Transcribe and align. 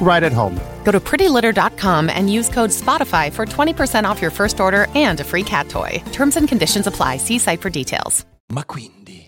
right 0.00 0.22
at 0.22 0.32
home. 0.32 0.54
Go 0.84 0.92
to 0.92 1.00
prettylitter.com 1.00 2.08
and 2.08 2.32
use 2.32 2.48
code 2.48 2.70
SPOTIFY 2.70 3.32
for 3.32 3.44
20% 3.44 4.04
off 4.04 4.22
your 4.22 4.30
first 4.30 4.60
order 4.60 4.86
and 4.94 5.20
a 5.20 5.24
free 5.24 5.42
cat 5.42 5.68
toy. 5.68 6.02
Terms 6.12 6.36
and 6.36 6.48
conditions 6.48 6.86
apply. 6.86 7.18
See 7.18 7.38
site 7.38 7.60
for 7.60 7.70
details. 7.70 8.24
Ma 8.48 8.64
quindi 8.64 9.26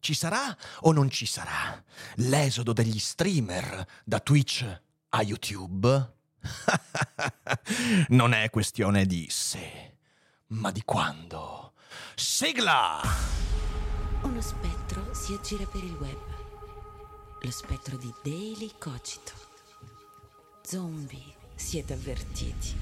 ci 0.00 0.14
sarà 0.14 0.56
o 0.82 0.92
non 0.92 1.10
ci 1.10 1.26
sarà 1.26 1.82
l'esodo 2.16 2.72
degli 2.72 2.98
streamer 2.98 3.84
da 4.04 4.20
Twitch 4.20 4.64
a 5.10 5.22
YouTube? 5.22 6.14
non 8.08 8.32
è 8.32 8.50
questione 8.50 9.04
di 9.04 9.26
se, 9.28 9.96
ma 10.48 10.70
di 10.70 10.82
quando. 10.84 11.72
Sigla! 12.14 13.00
Uno 14.22 14.40
spettro 14.40 15.12
si 15.12 15.32
aggira 15.32 15.66
per 15.66 15.82
il 15.82 15.96
web. 16.00 16.18
Lo 17.40 17.50
spettro 17.50 17.96
di 17.96 18.12
Daily 18.22 18.72
Cogito. 18.78 19.45
Zombie, 20.68 21.32
siete 21.54 21.92
avvertiti. 21.92 22.74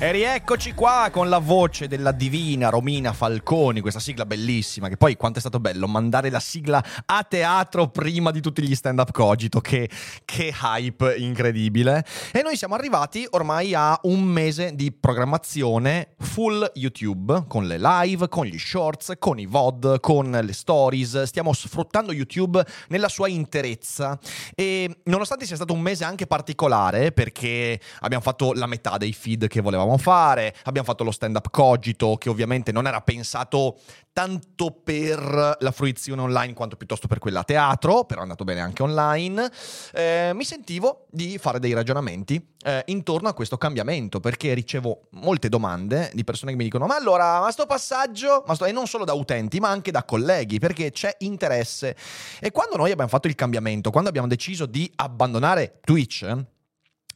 E 0.00 0.12
rieccoci 0.12 0.74
qua 0.74 1.08
con 1.10 1.28
la 1.28 1.38
voce 1.38 1.88
della 1.88 2.12
divina 2.12 2.68
Romina 2.68 3.12
Falconi, 3.12 3.80
questa 3.80 3.98
sigla 3.98 4.24
bellissima, 4.26 4.86
che 4.88 4.96
poi 4.96 5.16
quanto 5.16 5.38
è 5.38 5.40
stato 5.40 5.58
bello 5.58 5.88
mandare 5.88 6.30
la 6.30 6.38
sigla 6.38 6.80
a 7.04 7.24
teatro 7.24 7.88
prima 7.88 8.30
di 8.30 8.40
tutti 8.40 8.62
gli 8.62 8.76
stand-up 8.76 9.10
cogito, 9.10 9.60
che, 9.60 9.90
che 10.24 10.54
hype 10.62 11.16
incredibile. 11.16 12.04
E 12.30 12.42
noi 12.42 12.56
siamo 12.56 12.76
arrivati 12.76 13.26
ormai 13.30 13.74
a 13.74 13.98
un 14.02 14.22
mese 14.22 14.76
di 14.76 14.92
programmazione 14.92 16.14
full 16.20 16.70
YouTube, 16.74 17.46
con 17.48 17.66
le 17.66 17.78
live, 17.80 18.28
con 18.28 18.46
gli 18.46 18.56
shorts, 18.56 19.14
con 19.18 19.40
i 19.40 19.46
VOD, 19.46 19.98
con 19.98 20.30
le 20.30 20.52
stories, 20.52 21.24
stiamo 21.24 21.52
sfruttando 21.52 22.12
YouTube 22.12 22.64
nella 22.90 23.08
sua 23.08 23.26
interezza. 23.26 24.16
E 24.54 25.00
nonostante 25.06 25.44
sia 25.44 25.56
stato 25.56 25.72
un 25.72 25.80
mese 25.80 26.04
anche 26.04 26.28
particolare, 26.28 27.10
perché 27.10 27.80
abbiamo 27.98 28.22
fatto 28.22 28.52
la 28.52 28.66
metà 28.66 28.96
dei 28.96 29.12
feed 29.12 29.48
che 29.48 29.60
volevamo 29.60 29.86
fare, 29.96 30.54
abbiamo 30.64 30.86
fatto 30.86 31.04
lo 31.04 31.10
stand 31.10 31.36
up 31.36 31.48
cogito 31.50 32.16
che 32.16 32.28
ovviamente 32.28 32.72
non 32.72 32.86
era 32.86 33.00
pensato 33.00 33.78
tanto 34.12 34.72
per 34.72 35.56
la 35.60 35.70
fruizione 35.70 36.20
online 36.20 36.52
quanto 36.52 36.76
piuttosto 36.76 37.06
per 37.06 37.20
quella 37.20 37.40
a 37.40 37.44
teatro, 37.44 38.04
però 38.04 38.20
è 38.20 38.22
andato 38.24 38.42
bene 38.42 38.60
anche 38.60 38.82
online, 38.82 39.48
eh, 39.92 40.32
mi 40.34 40.44
sentivo 40.44 41.06
di 41.08 41.38
fare 41.38 41.60
dei 41.60 41.72
ragionamenti 41.72 42.44
eh, 42.64 42.82
intorno 42.86 43.28
a 43.28 43.34
questo 43.34 43.56
cambiamento, 43.56 44.18
perché 44.18 44.54
ricevo 44.54 45.02
molte 45.10 45.48
domande 45.48 46.10
di 46.14 46.24
persone 46.24 46.50
che 46.50 46.56
mi 46.56 46.64
dicono 46.64 46.86
ma 46.86 46.96
allora, 46.96 47.40
ma 47.40 47.50
sto 47.52 47.66
passaggio, 47.66 48.42
ma 48.46 48.54
sto... 48.54 48.64
e 48.64 48.72
non 48.72 48.88
solo 48.88 49.04
da 49.04 49.12
utenti, 49.12 49.60
ma 49.60 49.68
anche 49.68 49.92
da 49.92 50.02
colleghi, 50.02 50.58
perché 50.58 50.90
c'è 50.90 51.14
interesse. 51.18 51.96
E 52.40 52.50
quando 52.50 52.76
noi 52.76 52.90
abbiamo 52.90 53.10
fatto 53.10 53.28
il 53.28 53.36
cambiamento, 53.36 53.90
quando 53.90 54.08
abbiamo 54.08 54.26
deciso 54.26 54.66
di 54.66 54.90
abbandonare 54.96 55.78
Twitch, 55.84 56.26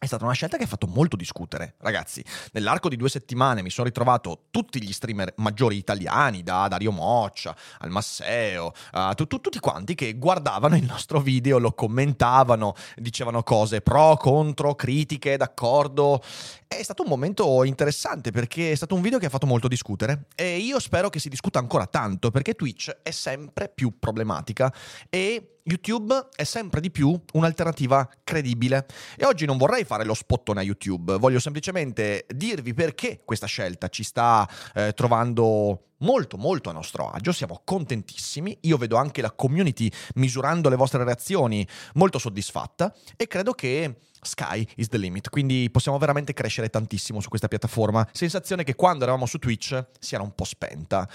è 0.02 0.06
stata 0.06 0.24
una 0.24 0.34
scelta 0.34 0.56
che 0.56 0.64
ha 0.64 0.66
fatto 0.66 0.88
molto 0.88 1.14
discutere. 1.14 1.76
Ragazzi, 1.78 2.24
nell'arco 2.54 2.88
di 2.88 2.96
due 2.96 3.08
settimane 3.08 3.62
mi 3.62 3.70
sono 3.70 3.86
ritrovato 3.86 4.46
tutti 4.50 4.82
gli 4.82 4.92
streamer 4.92 5.34
maggiori 5.36 5.76
italiani, 5.76 6.42
da 6.42 6.66
Dario 6.66 6.90
Moccia 6.90 7.54
al 7.78 7.90
Masseo, 7.90 8.72
tu, 9.14 9.26
tutti 9.28 9.60
quanti 9.60 9.94
che 9.94 10.14
guardavano 10.14 10.74
il 10.76 10.82
nostro 10.82 11.20
video, 11.20 11.58
lo 11.58 11.70
commentavano, 11.70 12.74
dicevano 12.96 13.44
cose 13.44 13.80
pro, 13.80 14.16
contro, 14.16 14.74
critiche, 14.74 15.36
d'accordo. 15.36 16.20
È 16.66 16.82
stato 16.82 17.02
un 17.02 17.08
momento 17.08 17.62
interessante 17.62 18.32
perché 18.32 18.72
è 18.72 18.74
stato 18.74 18.96
un 18.96 19.02
video 19.02 19.20
che 19.20 19.26
ha 19.26 19.30
fatto 19.30 19.46
molto 19.46 19.68
discutere 19.68 20.24
e 20.34 20.56
io 20.56 20.80
spero 20.80 21.10
che 21.10 21.20
si 21.20 21.28
discuta 21.28 21.60
ancora 21.60 21.86
tanto 21.86 22.32
perché 22.32 22.54
Twitch 22.54 22.90
è 23.04 23.12
sempre 23.12 23.68
più 23.72 24.00
problematica 24.00 24.72
e 25.08 25.58
YouTube 25.64 26.28
è 26.34 26.44
sempre 26.44 26.80
di 26.80 26.90
più 26.90 27.18
un'alternativa 27.34 28.08
credibile. 28.24 28.86
E 29.16 29.24
oggi 29.24 29.46
non 29.46 29.56
vorrei 29.56 29.84
fare 29.84 30.04
lo 30.04 30.14
spottone 30.14 30.60
a 30.60 30.62
YouTube, 30.62 31.18
voglio 31.18 31.38
semplicemente 31.38 32.26
dirvi 32.34 32.74
perché 32.74 33.22
questa 33.24 33.46
scelta 33.46 33.88
ci 33.88 34.02
sta 34.02 34.48
eh, 34.74 34.92
trovando 34.94 35.86
molto 36.02 36.36
molto 36.36 36.68
a 36.68 36.72
nostro 36.72 37.08
agio, 37.08 37.32
siamo 37.32 37.60
contentissimi, 37.64 38.58
io 38.62 38.76
vedo 38.76 38.96
anche 38.96 39.22
la 39.22 39.30
community 39.30 39.90
misurando 40.14 40.68
le 40.68 40.76
vostre 40.76 41.04
reazioni 41.04 41.66
molto 41.94 42.18
soddisfatta 42.18 42.92
e 43.16 43.26
credo 43.28 43.52
che 43.52 43.98
sky 44.20 44.66
is 44.76 44.88
the 44.88 44.98
limit, 44.98 45.28
quindi 45.30 45.68
possiamo 45.70 45.98
veramente 45.98 46.32
crescere 46.32 46.70
tantissimo 46.70 47.20
su 47.20 47.28
questa 47.28 47.48
piattaforma, 47.48 48.06
sensazione 48.12 48.64
che 48.64 48.74
quando 48.74 49.04
eravamo 49.04 49.26
su 49.26 49.38
Twitch 49.38 49.86
si 49.98 50.14
era 50.14 50.22
un 50.22 50.34
po' 50.34 50.44
spenta. 50.44 51.08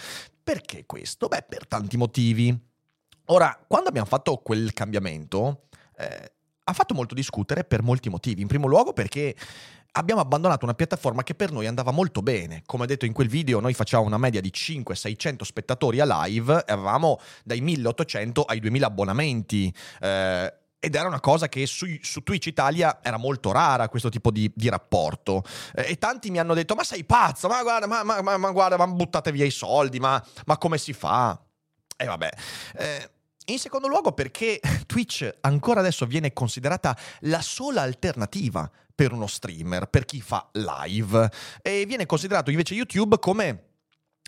Perché 0.43 0.85
questo? 0.85 1.27
Beh, 1.27 1.43
per 1.47 1.67
tanti 1.67 1.97
motivi. 1.97 2.66
Ora, 3.29 3.57
quando 3.67 3.89
abbiamo 3.89 4.07
fatto 4.07 4.37
quel 4.37 4.71
cambiamento, 4.73 5.63
eh, 5.97 6.31
ha 6.63 6.73
fatto 6.73 6.93
molto 6.93 7.13
discutere 7.13 7.63
per 7.63 7.81
molti 7.81 8.09
motivi. 8.09 8.41
In 8.41 8.47
primo 8.47 8.67
luogo 8.67 8.93
perché 8.93 9.35
abbiamo 9.93 10.21
abbandonato 10.21 10.63
una 10.63 10.73
piattaforma 10.73 11.23
che 11.23 11.35
per 11.35 11.51
noi 11.51 11.67
andava 11.67 11.91
molto 11.91 12.21
bene. 12.21 12.61
Come 12.65 12.85
detto 12.85 13.05
in 13.05 13.13
quel 13.13 13.27
video, 13.27 13.59
noi 13.59 13.73
facciamo 13.73 14.05
una 14.05 14.17
media 14.17 14.39
di 14.39 14.51
500-600 14.53 15.41
spettatori 15.41 15.99
a 15.99 16.23
live 16.23 16.63
e 16.65 16.71
avevamo 16.71 17.19
dai 17.43 17.59
1800 17.59 18.43
ai 18.43 18.59
2000 18.59 18.85
abbonamenti. 18.85 19.73
Eh, 19.99 20.53
ed 20.79 20.95
era 20.95 21.07
una 21.07 21.19
cosa 21.19 21.49
che 21.49 21.65
su, 21.65 21.85
su, 22.01 22.21
Twitch 22.21 22.45
Italia 22.45 22.99
era 23.01 23.17
molto 23.17 23.51
rara 23.51 23.89
questo 23.89 24.09
tipo 24.09 24.31
di, 24.31 24.49
di 24.55 24.69
rapporto. 24.69 25.43
Eh, 25.75 25.91
e 25.91 25.97
tanti 25.97 26.29
mi 26.29 26.39
hanno 26.39 26.53
detto: 26.53 26.75
Ma 26.75 26.83
sei 26.83 27.03
pazzo, 27.03 27.49
ma 27.49 27.61
guarda, 27.61 27.87
ma, 27.87 28.03
ma, 28.03 28.21
ma, 28.21 28.37
ma 28.37 28.51
guarda, 28.51 28.87
buttate 28.87 29.33
via 29.33 29.45
i 29.45 29.51
soldi, 29.51 29.99
ma, 29.99 30.23
ma 30.45 30.57
come 30.57 30.77
si 30.77 30.93
fa? 30.93 31.37
E 31.97 32.05
vabbè. 32.05 32.29
Eh, 32.75 33.09
in 33.49 33.59
secondo 33.59 33.87
luogo 33.87 34.11
perché 34.11 34.59
Twitch 34.85 35.29
ancora 35.41 35.79
adesso 35.79 36.05
viene 36.05 36.33
considerata 36.33 36.97
la 37.21 37.41
sola 37.41 37.81
alternativa 37.81 38.69
per 38.93 39.11
uno 39.11 39.27
streamer, 39.27 39.87
per 39.87 40.05
chi 40.05 40.21
fa 40.21 40.49
live, 40.53 41.29
e 41.61 41.85
viene 41.85 42.05
considerato 42.05 42.49
invece 42.49 42.73
YouTube 42.73 43.19
come 43.19 43.63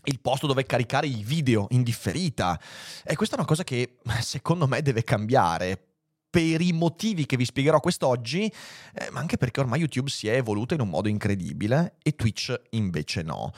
il 0.03 0.19
posto 0.21 0.47
dove 0.47 0.65
caricare 0.65 1.07
i 1.07 1.23
video 1.23 1.67
in 1.71 1.83
differita. 1.83 2.59
E 3.03 3.15
questa 3.15 3.35
è 3.35 3.39
una 3.39 3.47
cosa 3.47 3.63
che 3.63 3.97
secondo 4.21 4.67
me 4.67 4.81
deve 4.81 5.03
cambiare 5.03 5.83
per 6.29 6.61
i 6.61 6.71
motivi 6.71 7.25
che 7.25 7.35
vi 7.35 7.45
spiegherò 7.45 7.79
quest'oggi, 7.79 8.45
eh, 8.93 9.09
ma 9.09 9.19
anche 9.19 9.37
perché 9.37 9.59
ormai 9.59 9.79
YouTube 9.79 10.09
si 10.09 10.27
è 10.27 10.35
evoluto 10.35 10.75
in 10.75 10.81
un 10.81 10.89
modo 10.89 11.09
incredibile 11.09 11.95
e 12.03 12.15
Twitch 12.15 12.55
invece 12.69 13.23
no. 13.23 13.51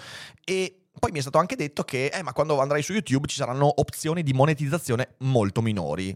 E 0.46 0.81
poi 1.02 1.12
mi 1.12 1.18
è 1.18 1.22
stato 1.22 1.40
anche 1.40 1.56
detto 1.56 1.84
che, 1.84 2.12
eh, 2.14 2.22
ma 2.22 2.32
quando 2.32 2.60
andrai 2.60 2.84
su 2.84 2.94
YouTube 2.94 3.26
ci 3.26 3.36
saranno 3.36 3.82
opzioni 3.82 4.22
di 4.22 4.34
monetizzazione 4.34 5.16
molto 5.22 5.64
minori. 5.64 6.16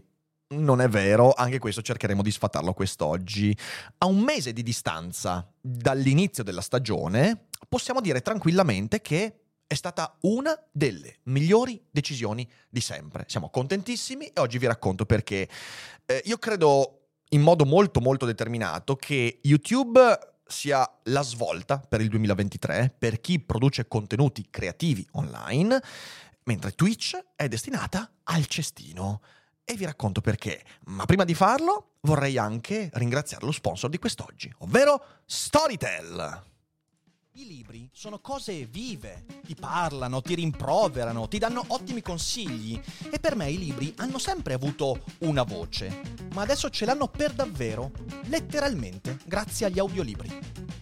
Non 0.50 0.80
è 0.80 0.88
vero, 0.88 1.32
anche 1.32 1.58
questo 1.58 1.82
cercheremo 1.82 2.22
di 2.22 2.30
sfatarlo 2.30 2.72
quest'oggi. 2.72 3.54
A 3.98 4.06
un 4.06 4.20
mese 4.20 4.52
di 4.52 4.62
distanza 4.62 5.52
dall'inizio 5.60 6.44
della 6.44 6.60
stagione, 6.60 7.48
possiamo 7.68 8.00
dire 8.00 8.20
tranquillamente 8.20 9.00
che 9.00 9.40
è 9.66 9.74
stata 9.74 10.16
una 10.20 10.56
delle 10.70 11.16
migliori 11.24 11.82
decisioni 11.90 12.48
di 12.68 12.80
sempre. 12.80 13.24
Siamo 13.26 13.50
contentissimi 13.50 14.26
e 14.26 14.38
oggi 14.38 14.58
vi 14.58 14.66
racconto 14.66 15.04
perché. 15.04 15.48
Eh, 16.06 16.22
io 16.26 16.38
credo 16.38 17.08
in 17.30 17.40
modo 17.40 17.64
molto 17.64 18.00
molto 18.00 18.24
determinato 18.24 18.94
che 18.94 19.40
YouTube 19.42 20.35
sia 20.46 20.88
la 21.04 21.22
svolta 21.22 21.78
per 21.78 22.00
il 22.00 22.08
2023 22.08 22.94
per 22.98 23.20
chi 23.20 23.40
produce 23.40 23.88
contenuti 23.88 24.46
creativi 24.48 25.06
online, 25.12 25.80
mentre 26.44 26.72
Twitch 26.72 27.18
è 27.34 27.48
destinata 27.48 28.10
al 28.24 28.46
cestino. 28.46 29.20
E 29.64 29.74
vi 29.74 29.84
racconto 29.84 30.20
perché. 30.20 30.64
Ma 30.84 31.04
prima 31.06 31.24
di 31.24 31.34
farlo 31.34 31.96
vorrei 32.02 32.38
anche 32.38 32.88
ringraziare 32.94 33.44
lo 33.44 33.50
sponsor 33.50 33.90
di 33.90 33.98
quest'oggi, 33.98 34.52
ovvero 34.58 35.22
Storytel. 35.24 36.54
I 37.38 37.46
libri 37.46 37.86
sono 37.92 38.18
cose 38.20 38.64
vive, 38.64 39.26
ti 39.44 39.54
parlano, 39.54 40.22
ti 40.22 40.34
rimproverano, 40.34 41.28
ti 41.28 41.36
danno 41.36 41.62
ottimi 41.66 42.00
consigli 42.00 42.80
e 43.10 43.18
per 43.18 43.36
me 43.36 43.50
i 43.50 43.58
libri 43.58 43.92
hanno 43.98 44.16
sempre 44.16 44.54
avuto 44.54 45.04
una 45.18 45.42
voce, 45.42 46.00
ma 46.32 46.40
adesso 46.40 46.70
ce 46.70 46.86
l'hanno 46.86 47.08
per 47.08 47.34
davvero, 47.34 47.90
letteralmente, 48.28 49.18
grazie 49.26 49.66
agli 49.66 49.78
audiolibri. 49.78 50.30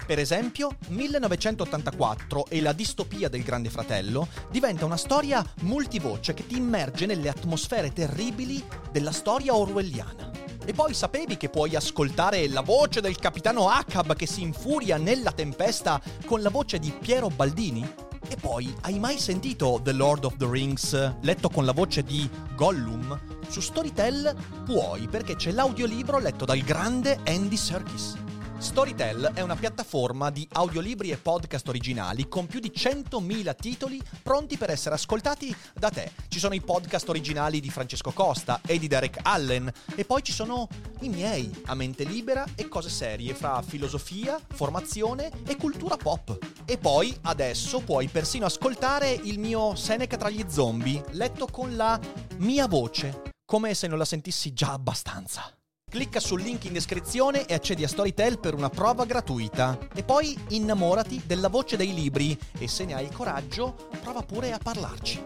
Per 0.07 0.21
esempio, 0.21 0.77
1984 0.91 2.47
e 2.47 2.61
la 2.61 2.73
distopia 2.73 3.29
del 3.29 3.43
Grande 3.43 3.69
Fratello 3.69 4.29
diventa 4.49 4.85
una 4.85 4.97
storia 4.97 5.45
multivoce 5.63 6.35
che 6.35 6.47
ti 6.47 6.57
immerge 6.57 7.07
nelle 7.07 7.31
atmosfere 7.31 7.93
terribili 7.93 8.63
della 8.93 9.11
storia 9.11 9.57
orwelliana. 9.57 10.31
E 10.67 10.73
poi 10.73 10.95
sapevi 10.95 11.37
che 11.37 11.51
puoi 11.51 11.77
ascoltare 11.77 12.49
la 12.49 12.63
voce 12.63 13.03
del 13.03 13.19
capitano 13.19 13.69
Ahab 13.69 14.17
che 14.17 14.27
si 14.27 14.41
infuria 14.41 14.97
nella 14.97 15.31
tempesta 15.31 16.01
con 16.25 16.41
la 16.41 16.49
voce 16.49 16.79
di 16.79 16.91
Piero 16.91 17.29
Baldini? 17.29 17.87
E 18.27 18.37
poi, 18.37 18.75
hai 18.81 18.99
mai 18.99 19.19
sentito 19.19 19.79
The 19.83 19.93
Lord 19.93 20.25
of 20.25 20.39
the 20.39 20.49
Rings 20.49 21.17
letto 21.21 21.51
con 21.51 21.67
la 21.67 21.73
voce 21.73 22.03
di 22.03 22.29
Gollum? 22.57 23.21
Su 23.47 23.61
Storytel 23.61 24.35
puoi 24.65 25.07
perché 25.07 25.37
c'è 25.37 25.51
l'audiolibro 25.51 26.19
letto 26.19 26.47
dal 26.47 26.61
grande 26.61 27.19
Andy 27.27 27.57
Serkis. 27.57 28.24
Storytel 28.65 29.33
è 29.35 29.43
una 29.43 29.57
piattaforma 29.57 30.31
di 30.31 30.49
audiolibri 30.51 31.11
e 31.11 31.19
podcast 31.19 31.69
originali 31.69 32.29
con 32.29 32.47
più 32.47 32.61
di 32.61 32.73
100.000 32.75 33.55
titoli 33.55 34.03
pronti 34.23 34.57
per 34.57 34.71
essere 34.71 34.95
ascoltati 34.95 35.55
da 35.75 35.91
te. 35.91 36.11
Ci 36.29 36.39
sono 36.39 36.55
i 36.55 36.63
podcast 36.63 37.07
originali 37.11 37.61
di 37.61 37.69
Francesco 37.69 38.11
Costa 38.13 38.63
e 38.67 38.79
di 38.79 38.89
Derek 38.89 39.19
Allen 39.23 39.71
e 39.95 40.07
poi 40.07 40.23
ci 40.23 40.33
sono 40.33 40.67
i 41.01 41.11
miei 41.11 41.53
a 41.67 41.75
mente 41.75 42.05
libera 42.05 42.47
e 42.57 42.67
cose 42.67 42.89
serie 42.89 43.35
fra 43.35 43.61
filosofia, 43.61 44.41
formazione 44.55 45.31
e 45.47 45.57
cultura 45.57 45.99
pop. 45.99 46.37
E 46.65 46.79
poi 46.79 47.15
adesso 47.25 47.81
puoi 47.81 48.09
persino 48.09 48.47
ascoltare 48.47 49.11
il 49.11 49.39
mio 49.39 49.75
Seneca 49.75 50.17
tra 50.17 50.31
gli 50.31 50.45
zombie 50.49 51.05
letto 51.11 51.47
con 51.47 51.77
la 51.77 52.01
mia 52.39 52.67
voce, 52.67 53.35
come 53.45 53.75
se 53.75 53.89
non 53.89 53.99
la 53.99 54.07
sentissi 54.07 54.55
già 54.55 54.73
abbastanza. 54.73 55.55
Clicca 55.95 56.19
sul 56.19 56.43
link 56.43 56.65
in 56.65 56.73
descrizione 56.73 57.47
e 57.47 57.55
accedi 57.55 57.85
a 57.85 57.89
Storytel 57.89 58.41
per 58.41 58.55
una 58.55 58.69
prova 58.69 59.05
gratuita. 59.05 59.79
E 59.95 60.03
poi 60.03 60.37
innamorati 60.49 61.23
della 61.25 61.47
voce 61.47 61.77
dei 61.77 61.95
libri 61.95 62.37
e 62.59 62.67
se 62.67 62.85
ne 62.85 62.95
hai 62.95 63.05
il 63.05 63.15
coraggio, 63.15 63.77
prova 64.03 64.21
pure 64.23 64.51
a 64.51 64.59
parlarci. 64.59 65.23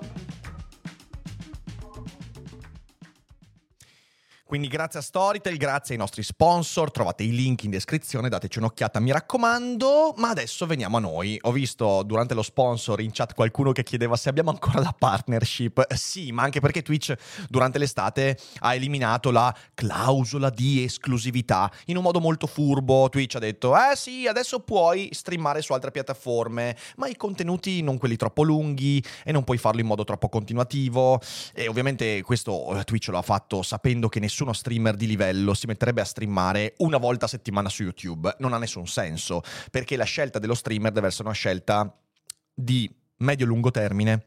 Quindi 4.49 4.69
grazie 4.69 5.01
a 5.01 5.03
Storytel, 5.03 5.59
grazie 5.59 5.95
ai 5.95 6.01
nostri 6.01 6.23
sponsor, 6.23 6.91
trovate 6.91 7.23
i 7.23 7.33
link 7.33 7.65
in 7.65 7.71
descrizione, 7.71 8.31
dateci 8.31 8.57
un'occhiata 8.57 8.99
mi 8.99 9.13
raccomando, 9.13 10.15
ma 10.17 10.31
adesso 10.31 10.65
veniamo 10.65 10.97
a 10.97 11.01
noi. 11.01 11.37
Ho 11.43 11.53
visto 11.53 12.03
durante 12.03 12.33
lo 12.33 12.41
sponsor 12.41 13.03
in 13.03 13.11
chat 13.13 13.35
qualcuno 13.35 13.73
che 13.73 13.83
chiedeva 13.83 14.17
se 14.17 14.31
abbiamo 14.31 14.49
ancora 14.49 14.81
la 14.81 14.95
partnership. 14.99 15.85
Eh, 15.87 15.99
sì, 15.99 16.33
ma 16.33 16.45
anche 16.45 16.61
perché 16.61 16.81
Twitch 16.81 17.15
durante 17.47 17.77
l'estate 17.77 18.39
ha 18.61 18.75
eliminato 18.75 19.31
la 19.31 19.55
clausola 19.75 20.49
di 20.49 20.83
esclusività 20.83 21.71
in 21.85 21.99
un 21.99 22.03
modo 22.03 22.19
molto 22.19 22.47
furbo. 22.47 23.11
Twitch 23.11 23.35
ha 23.35 23.41
detto, 23.41 23.77
eh 23.77 23.97
sì, 23.97 24.27
adesso 24.27 24.61
puoi 24.61 25.11
streamare 25.13 25.61
su 25.61 25.75
altre 25.75 25.91
piattaforme, 25.91 26.75
ma 26.97 27.07
i 27.07 27.17
contenuti 27.17 27.83
non 27.83 27.99
quelli 27.99 28.17
troppo 28.17 28.45
lunghi 28.45 29.05
e 29.25 29.31
non 29.31 29.45
puoi 29.45 29.59
farlo 29.59 29.83
in 29.83 29.87
modo 29.87 30.05
troppo 30.05 30.31
continuativo. 30.31 31.21
E 31.53 31.69
ovviamente 31.69 32.23
questo 32.23 32.79
eh, 32.79 32.85
Twitch 32.85 33.09
lo 33.09 33.19
ha 33.19 33.23
fatto 33.23 33.61
sapendo 33.61 34.09
che 34.09 34.19
nessuno 34.21 34.37
nessuno 34.39 34.53
streamer 34.53 34.95
di 34.95 35.09
livello 35.09 35.53
si 35.53 35.67
metterebbe 35.67 36.01
a 36.01 36.05
streamare 36.05 36.75
una 36.79 36.99
volta 36.99 37.25
a 37.25 37.29
settimana 37.29 37.69
su 37.69 37.83
YouTube. 37.83 38.37
Non 38.39 38.53
ha 38.53 38.59
nessun 38.59 38.87
senso, 38.87 39.43
perché 39.73 39.97
la 39.97 40.05
scelta 40.05 40.39
dello 40.39 40.55
streamer 40.55 40.93
deve 40.93 41.09
essere 41.09 41.25
una 41.25 41.33
scelta 41.33 41.93
di 42.55 42.89
medio-lungo 43.17 43.73
termine 43.73 44.27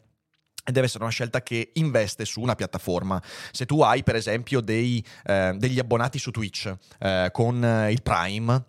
e 0.66 0.72
deve 0.74 0.88
essere 0.88 1.04
una 1.04 1.14
scelta 1.14 1.42
che 1.42 1.72
investe 1.76 2.26
su 2.26 2.42
una 2.42 2.56
piattaforma. 2.56 3.22
Se 3.52 3.66
tu 3.66 3.82
hai, 3.82 4.04
per 4.04 4.16
esempio, 4.16 4.60
dei, 4.60 5.02
eh, 5.24 5.54
degli 5.56 5.80
abbonati 5.80 6.20
su 6.20 6.32
Twitch 6.32 6.76
eh, 7.00 7.30
con 7.32 7.88
il 7.90 8.02
Prime, 8.02 8.66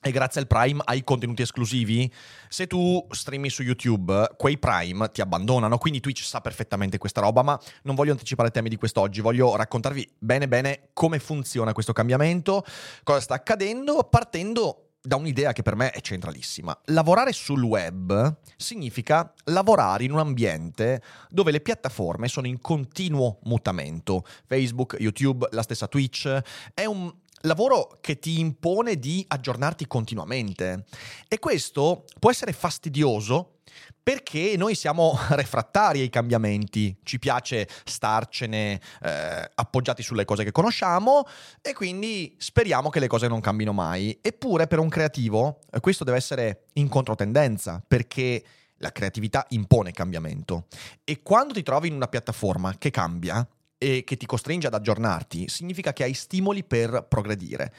e 0.00 0.10
grazie 0.10 0.40
al 0.40 0.46
Prime 0.46 0.80
hai 0.84 1.02
contenuti 1.02 1.42
esclusivi. 1.42 2.10
Se 2.48 2.66
tu 2.66 3.04
streami 3.10 3.50
su 3.50 3.62
YouTube, 3.62 4.30
quei 4.36 4.58
Prime 4.58 5.10
ti 5.10 5.20
abbandonano, 5.20 5.78
quindi 5.78 6.00
Twitch 6.00 6.22
sa 6.22 6.40
perfettamente 6.40 6.98
questa 6.98 7.20
roba, 7.20 7.42
ma 7.42 7.60
non 7.82 7.94
voglio 7.94 8.12
anticipare 8.12 8.48
i 8.48 8.52
temi 8.52 8.68
di 8.68 8.76
quest'oggi, 8.76 9.20
voglio 9.20 9.56
raccontarvi 9.56 10.08
bene 10.18 10.48
bene 10.48 10.88
come 10.92 11.18
funziona 11.18 11.72
questo 11.72 11.92
cambiamento, 11.92 12.64
cosa 13.02 13.20
sta 13.20 13.34
accadendo, 13.34 14.04
partendo 14.04 14.87
da 15.00 15.16
un'idea 15.16 15.52
che 15.52 15.62
per 15.62 15.76
me 15.76 15.90
è 15.90 16.00
centralissima. 16.00 16.78
Lavorare 16.86 17.32
sul 17.32 17.62
web 17.62 18.36
significa 18.56 19.32
lavorare 19.44 20.04
in 20.04 20.12
un 20.12 20.18
ambiente 20.18 21.02
dove 21.28 21.50
le 21.50 21.60
piattaforme 21.60 22.28
sono 22.28 22.46
in 22.46 22.60
continuo 22.60 23.38
mutamento. 23.44 24.24
Facebook, 24.46 24.96
YouTube, 24.98 25.48
la 25.52 25.62
stessa 25.62 25.86
Twitch. 25.86 26.40
È 26.74 26.84
un 26.84 27.12
lavoro 27.42 27.98
che 28.00 28.18
ti 28.18 28.40
impone 28.40 28.96
di 28.96 29.24
aggiornarti 29.28 29.86
continuamente 29.86 30.84
e 31.28 31.38
questo 31.38 32.04
può 32.18 32.30
essere 32.30 32.52
fastidioso 32.52 33.58
perché 34.08 34.54
noi 34.56 34.74
siamo 34.74 35.18
refrattari 35.36 36.00
ai 36.00 36.08
cambiamenti, 36.08 36.96
ci 37.02 37.18
piace 37.18 37.68
starcene 37.84 38.80
eh, 39.02 39.50
appoggiati 39.54 40.02
sulle 40.02 40.24
cose 40.24 40.44
che 40.44 40.50
conosciamo 40.50 41.26
e 41.60 41.74
quindi 41.74 42.34
speriamo 42.38 42.88
che 42.88 43.00
le 43.00 43.06
cose 43.06 43.28
non 43.28 43.40
cambino 43.40 43.74
mai. 43.74 44.18
Eppure 44.22 44.66
per 44.66 44.78
un 44.78 44.88
creativo 44.88 45.58
eh, 45.70 45.80
questo 45.80 46.04
deve 46.04 46.16
essere 46.16 46.68
in 46.74 46.88
controtendenza 46.88 47.84
perché 47.86 48.42
la 48.78 48.92
creatività 48.92 49.44
impone 49.50 49.90
cambiamento 49.90 50.68
e 51.04 51.20
quando 51.20 51.52
ti 51.52 51.62
trovi 51.62 51.88
in 51.88 51.94
una 51.94 52.08
piattaforma 52.08 52.78
che 52.78 52.90
cambia, 52.90 53.46
e 53.78 54.02
che 54.04 54.16
ti 54.16 54.26
costringe 54.26 54.66
ad 54.66 54.74
aggiornarti, 54.74 55.48
significa 55.48 55.92
che 55.92 56.02
hai 56.02 56.12
stimoli 56.12 56.64
per 56.64 57.06
progredire. 57.08 57.72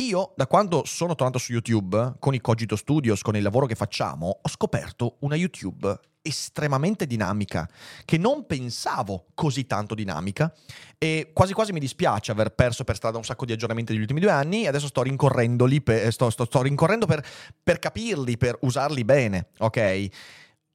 Io, 0.00 0.32
da 0.34 0.46
quando 0.46 0.84
sono 0.86 1.14
tornato 1.14 1.38
su 1.38 1.52
YouTube, 1.52 2.14
con 2.18 2.32
i 2.32 2.40
Cogito 2.40 2.74
Studios, 2.74 3.20
con 3.20 3.36
il 3.36 3.42
lavoro 3.42 3.66
che 3.66 3.74
facciamo, 3.74 4.38
ho 4.40 4.48
scoperto 4.48 5.16
una 5.20 5.34
YouTube 5.34 5.94
estremamente 6.22 7.06
dinamica, 7.06 7.68
che 8.06 8.16
non 8.16 8.46
pensavo 8.46 9.26
così 9.34 9.66
tanto 9.66 9.94
dinamica 9.94 10.54
e 10.96 11.32
quasi 11.34 11.52
quasi 11.52 11.72
mi 11.72 11.80
dispiace 11.80 12.30
aver 12.30 12.54
perso 12.54 12.82
per 12.82 12.96
strada 12.96 13.18
un 13.18 13.24
sacco 13.24 13.44
di 13.44 13.52
aggiornamenti 13.52 13.92
negli 13.92 14.00
ultimi 14.00 14.20
due 14.20 14.30
anni 14.30 14.64
e 14.64 14.68
adesso 14.68 14.86
sto 14.86 15.02
rincorrendoli, 15.02 15.82
sto, 16.08 16.30
sto, 16.30 16.46
sto 16.46 16.62
rincorrendo 16.62 17.04
per, 17.04 17.22
per 17.62 17.78
capirli, 17.78 18.38
per 18.38 18.56
usarli 18.62 19.04
bene, 19.04 19.48
ok? 19.58 20.08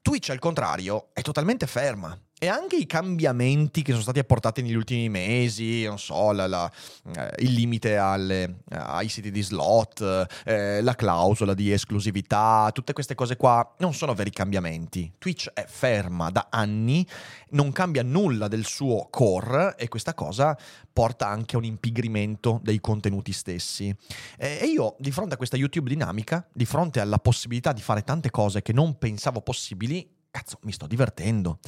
Twitch 0.04 0.30
al 0.30 0.40
contrario 0.40 1.10
è 1.14 1.22
totalmente 1.22 1.66
ferma 1.66 2.16
e 2.38 2.48
anche 2.48 2.76
i 2.76 2.86
cambiamenti 2.86 3.82
che 3.82 3.92
sono 3.92 4.04
stati 4.04 4.20
apportati 4.20 4.62
negli 4.62 4.74
ultimi 4.74 5.08
mesi, 5.08 5.84
non 5.86 5.98
so, 5.98 6.34
la, 6.34 6.48
la, 6.48 6.70
eh, 7.16 7.32
il 7.40 7.54
limite 7.54 7.96
alle, 7.96 8.58
ai 8.72 9.08
siti 9.08 9.32
di 9.32 9.42
slot, 9.42 10.28
eh, 10.44 10.82
la 10.82 10.96
clausola 10.96 11.54
di 11.54 11.72
esclusività, 11.72 12.70
tutte 12.74 12.92
queste 12.92 13.16
cose 13.16 13.38
qua 13.38 13.76
non 13.80 13.94
sono 13.94 14.14
veri 14.14 14.32
cambiamenti. 14.32 15.14
Twitch 15.18 15.50
è 15.54 15.66
ferma 15.66 16.30
da 16.30 16.48
anni, 16.50 17.08
non 17.52 17.72
cambia 17.72 18.04
nulla 18.04 18.50
del 18.50 18.66
suo 18.66 19.08
core 19.10 19.76
e 19.78 19.88
questa 19.88 20.14
cosa 20.14 20.58
porta 20.92 21.30
anche 21.30 21.56
a 21.56 21.60
un 21.60 21.66
impigrimento 21.66 22.60
dei 22.62 22.82
contenuti 22.82 23.32
stessi. 23.32 23.96
E 24.38 24.66
io, 24.66 24.96
di 25.00 25.12
fronte 25.12 25.36
a 25.36 25.38
questa 25.38 25.56
YouTube 25.56 25.90
dinamica, 25.90 26.46
di 26.52 26.66
fronte 26.66 27.00
alla 27.00 27.18
possibilità 27.18 27.72
di 27.72 27.82
fare 27.82 28.04
tante 28.04 28.30
cose 28.30 28.62
che 28.62 28.74
non 28.74 28.98
pensavo 28.98 29.40
possibili, 29.40 30.15
cazzo, 30.36 30.60
mi 30.64 30.74
sto 30.74 30.86
divertendo. 30.86 31.60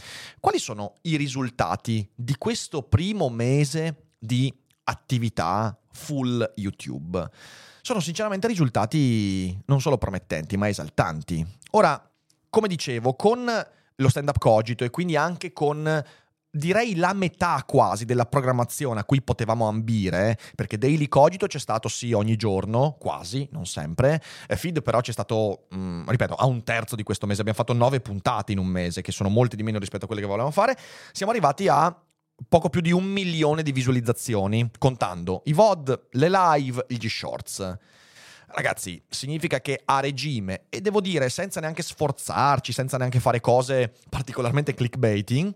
Quali 0.41 0.59
sono 0.59 0.95
i 1.03 1.15
risultati 1.15 2.05
di 2.13 2.35
questo 2.37 2.83
primo 2.83 3.29
mese 3.29 4.09
di 4.19 4.53
attività 4.83 5.79
full 5.91 6.53
YouTube? 6.57 7.29
Sono 7.81 8.01
sinceramente 8.01 8.45
risultati 8.47 9.57
non 9.67 9.79
solo 9.79 9.97
promettenti, 9.97 10.57
ma 10.57 10.67
esaltanti. 10.67 11.45
Ora, 11.71 12.11
come 12.49 12.67
dicevo, 12.67 13.15
con 13.15 13.45
lo 13.99 14.09
stand-up 14.09 14.37
cogito 14.37 14.83
e 14.83 14.89
quindi 14.89 15.15
anche 15.15 15.53
con 15.53 16.03
direi 16.57 16.95
la 16.95 17.13
metà 17.13 17.63
quasi 17.65 18.05
della 18.05 18.25
programmazione 18.25 18.99
a 18.99 19.05
cui 19.05 19.21
potevamo 19.21 19.67
ambire, 19.67 20.37
perché 20.55 20.77
Daily 20.77 21.07
Cogito 21.07 21.47
c'è 21.47 21.59
stato 21.59 21.87
sì 21.87 22.11
ogni 22.11 22.35
giorno, 22.35 22.95
quasi, 22.99 23.47
non 23.51 23.65
sempre, 23.65 24.21
Feed 24.47 24.81
però 24.81 24.99
c'è 24.99 25.11
stato, 25.11 25.67
mh, 25.69 25.77
mm, 25.77 26.09
ripeto, 26.09 26.35
a 26.35 26.45
un 26.45 26.63
terzo 26.63 26.95
di 26.95 27.03
questo 27.03 27.25
mese, 27.25 27.41
abbiamo 27.41 27.57
fatto 27.57 27.73
nove 27.73 27.99
puntate 28.01 28.51
in 28.51 28.57
un 28.57 28.67
mese, 28.67 29.01
che 29.01 29.11
sono 29.11 29.29
molte 29.29 29.55
di 29.55 29.63
meno 29.63 29.79
rispetto 29.79 30.03
a 30.03 30.07
quelle 30.07 30.21
che 30.21 30.27
volevamo 30.27 30.51
fare, 30.51 30.77
siamo 31.11 31.31
arrivati 31.31 31.67
a 31.67 31.95
poco 32.47 32.69
più 32.69 32.81
di 32.81 32.91
un 32.91 33.05
milione 33.05 33.63
di 33.63 33.71
visualizzazioni, 33.71 34.69
contando 34.77 35.41
i 35.45 35.53
VOD, 35.53 36.07
le 36.11 36.29
live, 36.29 36.85
i 36.89 36.97
G-Shorts. 36.97 37.77
Ragazzi, 38.49 39.01
significa 39.09 39.59
che 39.59 39.81
a 39.83 39.99
regime, 39.99 40.65
e 40.69 40.79
devo 40.79 41.01
dire 41.01 41.29
senza 41.29 41.59
neanche 41.59 41.83
sforzarci, 41.83 42.71
senza 42.71 42.97
neanche 42.97 43.19
fare 43.19 43.41
cose 43.41 43.93
particolarmente 44.09 44.73
clickbaiting, 44.73 45.53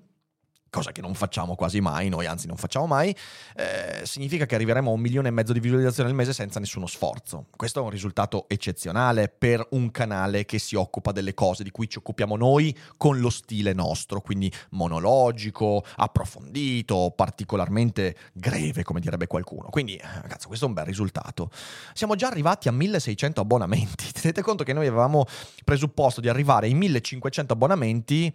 cosa 0.72 0.94
che 0.94 1.02
non 1.02 1.14
facciamo 1.14 1.56
quasi 1.56 1.82
mai, 1.82 2.08
noi 2.08 2.26
anzi 2.26 2.48
non 2.48 2.56
facciamo 2.56 2.88
mai, 2.88 3.14
eh, 3.56 4.06
significa 4.06 4.46
che 4.46 4.56
arriveremo 4.56 4.90
a 4.90 4.94
un 4.94 5.02
milione 5.02 5.28
e 5.28 5.32
mezzo 5.32 5.52
di 5.52 5.60
visualizzazioni 5.60 6.10
al 6.10 6.16
mese 6.16 6.32
senza 6.32 6.60
nessuno 6.62 6.88
sforzo. 6.88 7.48
Questo 7.56 7.82
è 7.82 7.84
un 7.84 7.90
risultato 7.90 8.46
eccezionale 8.48 9.28
per 9.28 9.68
un 9.72 9.92
canale 9.92 10.46
che 10.46 10.60
si 10.60 10.76
occupa 10.76 11.12
delle 11.12 11.34
cose 11.34 11.64
di 11.64 11.72
cui 11.72 11.90
ci 11.90 11.98
occupiamo 11.98 12.38
noi 12.38 12.76
con 12.96 13.20
lo 13.20 13.30
stile 13.30 13.74
nostro, 13.74 14.22
quindi 14.22 14.52
monologico, 14.70 15.84
approfondito, 15.98 17.12
particolarmente 17.18 18.16
greve, 18.32 18.84
come 18.84 19.02
direbbe 19.02 19.28
qualcuno. 19.28 19.68
Quindi, 19.70 19.98
eh, 19.98 20.28
cazzo, 20.28 20.48
questo 20.48 20.66
è 20.66 20.68
un 20.70 20.74
bel 20.74 20.86
risultato. 20.86 21.52
Siamo 21.94 22.16
già 22.16 22.28
arrivati 22.28 22.70
a 22.70 22.72
1600 22.72 23.42
abbonamenti. 23.42 24.10
Tenete 24.22 24.42
conto 24.42 24.64
che 24.64 24.72
noi 24.72 24.88
avevamo 24.88 25.26
presupposto 25.66 26.22
di 26.22 26.30
arrivare 26.30 26.68
ai 26.68 26.74
1500 26.76 27.52
abbonamenti 27.52 28.34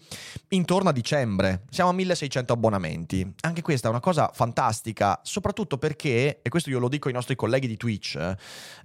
intorno 0.49 0.91
a 0.91 0.93
dicembre. 0.93 1.63
Siamo 1.71 1.89
a 1.89 1.95
1600 1.95 2.25
600 2.27 2.53
abbonamenti. 2.53 3.35
Anche 3.41 3.63
questa 3.63 3.89
è 3.89 3.91
una 3.91 4.01
cosa 4.01 4.31
fantastica, 4.33 5.21
soprattutto 5.23 5.79
perché, 5.79 6.41
e 6.43 6.49
questo 6.49 6.71
io 6.71 6.79
lo 6.79 6.89
dico 6.89 7.09
ai 7.09 7.15
nostri 7.15 7.37
colleghi 7.37 7.67
di 7.67 7.77
Twitch, 7.77 8.35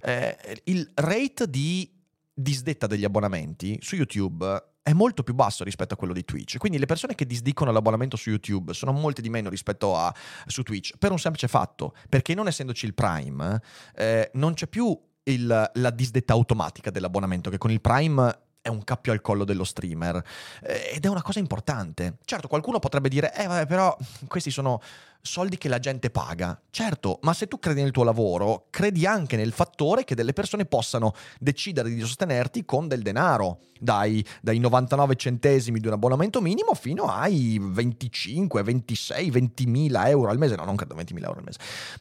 eh, 0.02 0.62
il 0.64 0.88
rate 0.94 1.48
di 1.48 1.90
disdetta 2.34 2.86
degli 2.86 3.04
abbonamenti 3.04 3.78
su 3.82 3.94
YouTube 3.94 4.70
è 4.82 4.92
molto 4.94 5.22
più 5.22 5.34
basso 5.34 5.62
rispetto 5.62 5.94
a 5.94 5.96
quello 5.96 6.12
di 6.12 6.24
Twitch. 6.24 6.58
Quindi 6.58 6.78
le 6.78 6.86
persone 6.86 7.14
che 7.14 7.26
disdicono 7.26 7.70
l'abbonamento 7.70 8.16
su 8.16 8.30
YouTube 8.30 8.72
sono 8.72 8.92
molte 8.92 9.22
di 9.22 9.28
meno 9.28 9.48
rispetto 9.48 9.96
a 9.96 10.12
su 10.46 10.62
Twitch, 10.62 10.96
per 10.98 11.12
un 11.12 11.18
semplice 11.18 11.48
fatto, 11.48 11.94
perché 12.08 12.34
non 12.34 12.48
essendoci 12.48 12.86
il 12.86 12.94
Prime, 12.94 13.60
eh, 13.94 14.30
non 14.34 14.54
c'è 14.54 14.66
più 14.66 14.98
il, 15.24 15.70
la 15.72 15.90
disdetta 15.90 16.32
automatica 16.32 16.90
dell'abbonamento, 16.90 17.50
che 17.50 17.58
con 17.58 17.70
il 17.70 17.80
Prime 17.80 18.36
è 18.62 18.68
un 18.68 18.84
cappio 18.84 19.12
al 19.12 19.20
collo 19.20 19.44
dello 19.44 19.64
streamer 19.64 20.24
eh, 20.62 20.92
ed 20.94 21.04
è 21.04 21.08
una 21.08 21.20
cosa 21.20 21.40
importante. 21.40 22.18
Certo, 22.24 22.48
qualcuno 22.48 22.78
potrebbe 22.78 23.08
dire, 23.08 23.34
eh 23.34 23.46
vabbè, 23.46 23.66
però 23.66 23.94
questi 24.28 24.50
sono 24.50 24.80
soldi 25.22 25.56
che 25.56 25.68
la 25.68 25.78
gente 25.78 26.10
paga. 26.10 26.60
Certo, 26.70 27.20
ma 27.22 27.32
se 27.32 27.46
tu 27.46 27.58
credi 27.58 27.80
nel 27.80 27.92
tuo 27.92 28.02
lavoro, 28.02 28.66
credi 28.70 29.06
anche 29.06 29.36
nel 29.36 29.52
fattore 29.52 30.04
che 30.04 30.16
delle 30.16 30.32
persone 30.32 30.64
possano 30.64 31.14
decidere 31.38 31.88
di 31.88 32.00
sostenerti 32.00 32.64
con 32.64 32.88
del 32.88 33.02
denaro, 33.02 33.60
dai, 33.78 34.24
dai 34.40 34.58
99 34.58 35.14
centesimi 35.16 35.78
di 35.78 35.86
un 35.86 35.92
abbonamento 35.92 36.40
minimo 36.40 36.74
fino 36.74 37.04
ai 37.04 37.58
25, 37.60 38.62
26, 38.62 39.30
20 39.30 39.66
mila 39.66 40.08
euro 40.08 40.30
al 40.30 40.38
mese. 40.38 40.56
No, 40.56 40.64
non 40.64 40.76
credo 40.76 40.94
20 40.94 41.14
mila 41.14 41.28
euro 41.28 41.38
al 41.38 41.44
mese. 41.44 41.58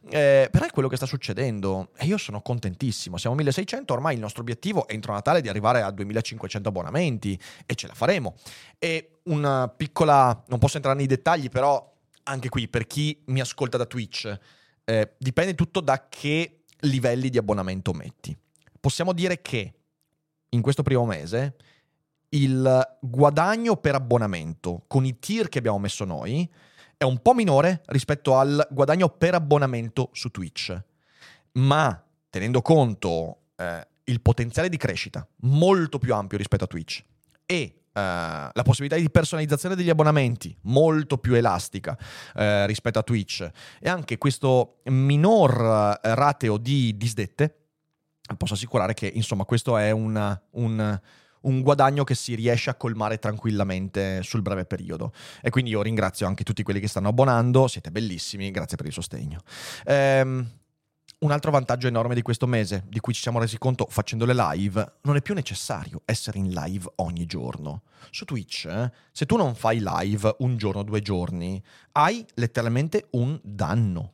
Eh, 0.09 0.49
però 0.51 0.65
è 0.65 0.71
quello 0.71 0.87
che 0.87 0.95
sta 0.95 1.05
succedendo 1.05 1.89
e 1.95 2.05
io 2.05 2.17
sono 2.17 2.41
contentissimo. 2.41 3.17
Siamo 3.17 3.35
a 3.35 3.37
1600, 3.37 3.93
ormai 3.93 4.15
il 4.15 4.19
nostro 4.19 4.41
obiettivo 4.41 4.87
è 4.87 4.93
entro 4.93 5.13
Natale 5.13 5.41
di 5.41 5.49
arrivare 5.49 5.81
a 5.81 5.91
2500 5.91 6.69
abbonamenti 6.69 7.39
e 7.65 7.75
ce 7.75 7.87
la 7.87 7.93
faremo. 7.93 8.35
E 8.79 9.19
una 9.23 9.67
piccola, 9.67 10.43
non 10.47 10.57
posso 10.57 10.77
entrare 10.77 10.97
nei 10.97 11.07
dettagli, 11.07 11.49
però 11.49 11.90
anche 12.23 12.49
qui 12.49 12.67
per 12.67 12.87
chi 12.87 13.21
mi 13.25 13.39
ascolta 13.39 13.77
da 13.77 13.85
Twitch, 13.85 14.39
eh, 14.85 15.13
dipende 15.17 15.55
tutto 15.55 15.79
da 15.79 16.07
che 16.09 16.63
livelli 16.81 17.29
di 17.29 17.37
abbonamento 17.37 17.93
metti. 17.93 18.35
Possiamo 18.79 19.13
dire 19.13 19.41
che 19.41 19.73
in 20.49 20.61
questo 20.61 20.83
primo 20.83 21.05
mese 21.05 21.55
il 22.29 22.97
guadagno 22.99 23.77
per 23.77 23.95
abbonamento 23.95 24.83
con 24.87 25.05
i 25.05 25.19
tier 25.19 25.49
che 25.49 25.59
abbiamo 25.59 25.79
messo 25.79 26.05
noi 26.05 26.49
è 26.97 27.03
un 27.03 27.21
po' 27.21 27.33
minore 27.33 27.81
rispetto 27.87 28.37
al 28.37 28.67
guadagno 28.69 29.09
per 29.09 29.33
abbonamento 29.33 30.09
su 30.13 30.29
Twitch, 30.29 30.79
ma 31.53 32.03
tenendo 32.29 32.61
conto 32.61 33.39
eh, 33.55 33.87
il 34.05 34.21
potenziale 34.21 34.69
di 34.69 34.77
crescita 34.77 35.27
molto 35.41 35.97
più 35.97 36.13
ampio 36.13 36.37
rispetto 36.37 36.63
a 36.63 36.67
Twitch 36.67 37.03
e 37.45 37.80
la 37.93 38.63
possibilità 38.63 38.95
di 38.95 39.09
personalizzazione 39.09 39.75
degli 39.75 39.89
abbonamenti 39.89 40.55
molto 40.61 41.17
più 41.17 41.33
elastica 41.33 41.97
uh, 42.35 42.65
rispetto 42.65 42.99
a 42.99 43.03
Twitch 43.03 43.49
e 43.79 43.89
anche 43.89 44.17
questo 44.17 44.79
minor 44.85 45.59
uh, 45.59 45.99
rateo 46.01 46.57
di 46.57 46.95
disdette, 46.95 47.55
posso 48.37 48.53
assicurare 48.53 48.93
che 48.93 49.11
insomma 49.13 49.43
questo 49.43 49.77
è 49.77 49.91
una, 49.91 50.41
un, 50.51 50.99
un, 51.41 51.61
guadagno 51.61 52.05
che 52.05 52.15
si 52.15 52.33
riesce 52.35 52.69
a 52.69 52.75
colmare 52.75 53.19
tranquillamente 53.19 54.23
sul 54.23 54.41
breve 54.41 54.63
periodo. 54.65 55.11
E 55.41 55.49
quindi 55.49 55.71
io 55.71 55.81
ringrazio 55.81 56.27
anche 56.27 56.45
tutti 56.45 56.63
quelli 56.63 56.79
che 56.79 56.87
stanno 56.87 57.09
abbonando, 57.09 57.67
siete 57.67 57.91
bellissimi, 57.91 58.51
grazie 58.51 58.77
per 58.77 58.85
il 58.85 58.93
sostegno. 58.93 59.41
Um, 59.85 60.47
un 61.21 61.31
altro 61.31 61.51
vantaggio 61.51 61.87
enorme 61.87 62.15
di 62.15 62.23
questo 62.23 62.47
mese, 62.47 62.83
di 62.87 62.99
cui 62.99 63.13
ci 63.13 63.21
siamo 63.21 63.39
resi 63.39 63.57
conto 63.59 63.85
facendo 63.89 64.25
le 64.25 64.33
live, 64.33 64.93
non 65.01 65.15
è 65.15 65.21
più 65.21 65.35
necessario 65.35 66.01
essere 66.05 66.39
in 66.39 66.49
live 66.49 66.91
ogni 66.95 67.25
giorno. 67.27 67.83
Su 68.09 68.25
Twitch, 68.25 68.65
eh, 68.65 68.91
se 69.11 69.25
tu 69.27 69.35
non 69.35 69.53
fai 69.53 69.81
live 69.83 70.35
un 70.39 70.57
giorno, 70.57 70.81
due 70.81 71.01
giorni, 71.01 71.61
hai 71.93 72.25
letteralmente 72.35 73.07
un 73.11 73.39
danno. 73.43 74.13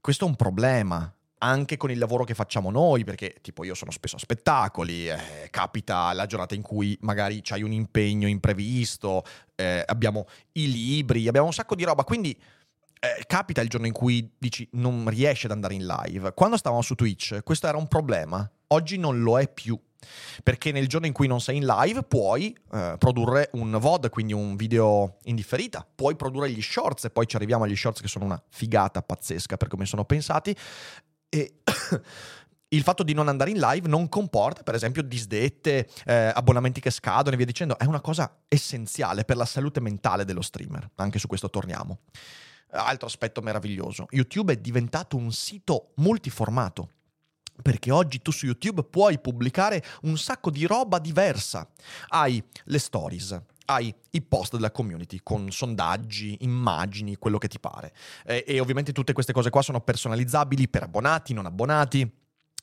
Questo 0.00 0.24
è 0.24 0.28
un 0.28 0.34
problema, 0.34 1.12
anche 1.38 1.76
con 1.76 1.92
il 1.92 1.98
lavoro 1.98 2.24
che 2.24 2.34
facciamo 2.34 2.70
noi, 2.70 3.04
perché 3.04 3.36
tipo 3.40 3.62
io 3.62 3.74
sono 3.74 3.92
spesso 3.92 4.16
a 4.16 4.18
spettacoli, 4.18 5.08
eh, 5.08 5.48
capita 5.50 6.12
la 6.14 6.26
giornata 6.26 6.56
in 6.56 6.62
cui 6.62 6.98
magari 7.02 7.42
c'hai 7.42 7.62
un 7.62 7.72
impegno 7.72 8.26
imprevisto, 8.26 9.22
eh, 9.54 9.84
abbiamo 9.86 10.26
i 10.52 10.68
libri, 10.68 11.28
abbiamo 11.28 11.46
un 11.46 11.52
sacco 11.52 11.76
di 11.76 11.84
roba, 11.84 12.02
quindi 12.02 12.36
eh, 13.04 13.24
capita 13.26 13.60
il 13.60 13.68
giorno 13.68 13.86
in 13.86 13.92
cui 13.92 14.30
dici 14.38 14.66
non 14.72 15.06
riesci 15.08 15.46
ad 15.46 15.52
andare 15.52 15.74
in 15.74 15.86
live. 15.86 16.32
Quando 16.32 16.56
stavamo 16.56 16.80
su 16.82 16.94
Twitch 16.94 17.42
questo 17.42 17.66
era 17.66 17.76
un 17.76 17.86
problema, 17.86 18.50
oggi 18.68 18.96
non 18.96 19.20
lo 19.20 19.38
è 19.38 19.48
più. 19.48 19.78
Perché 20.42 20.70
nel 20.70 20.86
giorno 20.86 21.06
in 21.06 21.14
cui 21.14 21.26
non 21.26 21.40
sei 21.40 21.56
in 21.56 21.64
live 21.64 22.02
puoi 22.02 22.54
eh, 22.72 22.96
produrre 22.98 23.48
un 23.52 23.76
VOD, 23.78 24.10
quindi 24.10 24.34
un 24.34 24.54
video 24.54 25.16
in 25.24 25.34
differita, 25.34 25.86
puoi 25.94 26.14
produrre 26.14 26.50
gli 26.50 26.60
shorts 26.60 27.04
e 27.04 27.10
poi 27.10 27.26
ci 27.26 27.36
arriviamo 27.36 27.64
agli 27.64 27.74
shorts 27.74 28.02
che 28.02 28.08
sono 28.08 28.26
una 28.26 28.42
figata 28.50 29.00
pazzesca 29.00 29.56
per 29.56 29.68
come 29.68 29.86
sono 29.86 30.04
pensati. 30.04 30.54
E 31.30 31.62
il 32.68 32.82
fatto 32.82 33.02
di 33.02 33.14
non 33.14 33.28
andare 33.28 33.50
in 33.50 33.58
live 33.58 33.88
non 33.88 34.10
comporta, 34.10 34.62
per 34.62 34.74
esempio, 34.74 35.02
disdette, 35.02 35.88
eh, 36.04 36.32
abbonamenti 36.34 36.80
che 36.80 36.90
scadono 36.90 37.34
e 37.34 37.36
via 37.36 37.46
dicendo. 37.46 37.78
È 37.78 37.86
una 37.86 38.02
cosa 38.02 38.42
essenziale 38.48 39.24
per 39.24 39.36
la 39.36 39.46
salute 39.46 39.80
mentale 39.80 40.26
dello 40.26 40.42
streamer. 40.42 40.90
Anche 40.96 41.18
su 41.18 41.28
questo 41.28 41.48
torniamo. 41.48 42.00
Altro 42.76 43.06
aspetto 43.06 43.40
meraviglioso, 43.40 44.06
YouTube 44.10 44.52
è 44.52 44.56
diventato 44.56 45.16
un 45.16 45.32
sito 45.32 45.92
multiformato. 45.96 46.90
Perché 47.62 47.92
oggi 47.92 48.20
tu 48.20 48.32
su 48.32 48.46
YouTube 48.46 48.82
puoi 48.82 49.20
pubblicare 49.20 49.82
un 50.02 50.18
sacco 50.18 50.50
di 50.50 50.66
roba 50.66 50.98
diversa. 50.98 51.68
Hai 52.08 52.42
le 52.64 52.78
stories, 52.80 53.40
hai 53.66 53.94
i 54.10 54.22
post 54.22 54.54
della 54.54 54.72
community 54.72 55.20
con 55.22 55.50
sondaggi, 55.52 56.38
immagini, 56.40 57.16
quello 57.16 57.38
che 57.38 57.48
ti 57.48 57.60
pare. 57.60 57.94
E, 58.24 58.44
e, 58.46 58.58
ovviamente 58.58 58.92
tutte 58.92 59.12
queste 59.12 59.32
cose 59.32 59.50
qua 59.50 59.62
sono 59.62 59.80
personalizzabili 59.80 60.68
per 60.68 60.82
abbonati, 60.82 61.32
non 61.32 61.46
abbonati. 61.46 62.10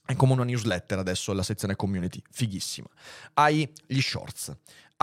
È 0.04 0.16
come 0.16 0.34
una 0.34 0.44
newsletter 0.44 1.00
adesso 1.00 1.32
la 1.32 1.44
sezione 1.44 1.76
community, 1.76 2.22
fighissima. 2.30 2.88
Hai 3.36 3.72
gli 3.88 4.02
shorts, 4.02 4.54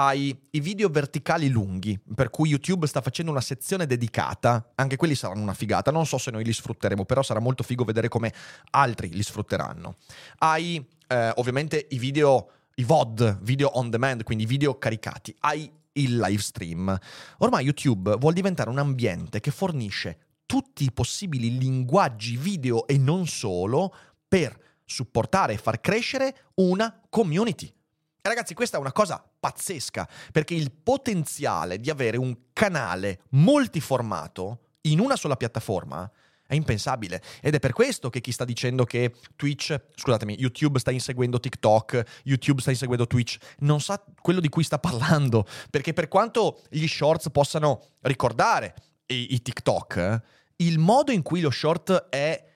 hai 0.00 0.47
i 0.50 0.61
video 0.61 0.88
verticali 0.88 1.49
lunghi, 1.49 1.99
per 2.14 2.31
cui 2.31 2.50
YouTube 2.50 2.87
sta 2.87 3.00
facendo 3.00 3.33
una 3.33 3.40
sezione 3.40 3.85
dedicata, 3.85 4.71
anche 4.76 4.95
quelli 4.95 5.17
saranno 5.17 5.43
una 5.43 5.55
figata, 5.55 5.90
non 5.90 6.07
so 6.07 6.19
se 6.19 6.31
noi 6.31 6.45
li 6.45 6.52
sfrutteremo, 6.52 7.05
però 7.05 7.21
sarà 7.23 7.40
molto 7.40 7.64
figo 7.64 7.83
vedere 7.83 8.09
come 8.09 8.33
altri 8.71 9.11
li 9.11 9.23
sfrutteranno. 9.25 9.97
Hai 10.38 10.87
eh, 11.09 11.33
ovviamente 11.35 11.88
i 11.90 11.99
video, 11.99 12.50
i 12.76 12.85
VOD, 12.85 13.40
video 13.43 13.71
on 13.76 13.90
demand, 13.90 14.23
quindi 14.23 14.47
video 14.47 14.78
caricati, 14.78 15.35
hai 15.40 15.69
il 15.93 16.17
live 16.17 16.43
stream. 16.43 16.97
Ormai 17.38 17.64
YouTube 17.64 18.14
vuol 18.19 18.35
diventare 18.35 18.71
un 18.71 18.78
ambiente 18.78 19.40
che 19.40 19.50
fornisce 19.50 20.19
tutti 20.47 20.85
i 20.85 20.93
possibili 20.93 21.59
linguaggi 21.59 22.37
video 22.37 22.87
e 22.87 22.99
non 22.99 23.26
solo 23.26 23.93
per 24.28 24.57
supportare 24.85 25.55
e 25.55 25.59
far 25.59 25.81
crescere 25.81 26.37
una 26.55 27.00
community. 27.11 27.73
Ragazzi, 28.28 28.52
questa 28.52 28.76
è 28.76 28.80
una 28.80 28.92
cosa 28.92 29.26
pazzesca, 29.40 30.06
perché 30.32 30.54
il 30.54 30.70
potenziale 30.70 31.80
di 31.80 31.88
avere 31.88 32.18
un 32.18 32.37
canale 32.52 33.20
multiformato 33.30 34.61
in 34.82 35.00
una 35.00 35.16
sola 35.16 35.37
piattaforma 35.37 36.11
è 36.47 36.54
impensabile. 36.54 37.23
Ed 37.40 37.54
è 37.54 37.58
per 37.58 37.73
questo 37.73 38.11
che 38.11 38.20
chi 38.20 38.32
sta 38.32 38.44
dicendo 38.44 38.85
che 38.85 39.14
Twitch, 39.35 39.78
scusatemi, 39.94 40.35
YouTube 40.38 40.78
sta 40.78 40.90
inseguendo 40.90 41.40
TikTok, 41.40 42.20
YouTube 42.25 42.61
sta 42.61 42.70
inseguendo 42.70 43.06
Twitch, 43.06 43.38
non 43.61 43.80
sa 43.80 44.02
quello 44.20 44.40
di 44.40 44.49
cui 44.50 44.62
sta 44.62 44.78
parlando. 44.78 45.47
Perché 45.70 45.94
per 45.94 46.08
quanto 46.08 46.62
gli 46.68 46.87
shorts 46.87 47.30
possano 47.30 47.92
ricordare 48.02 48.75
i, 49.06 49.35
i 49.35 49.42
TikTok, 49.42 50.23
il 50.56 50.78
modo 50.78 51.12
in 51.12 51.23
cui 51.23 51.40
lo 51.40 51.50
short 51.50 52.08
è 52.08 52.48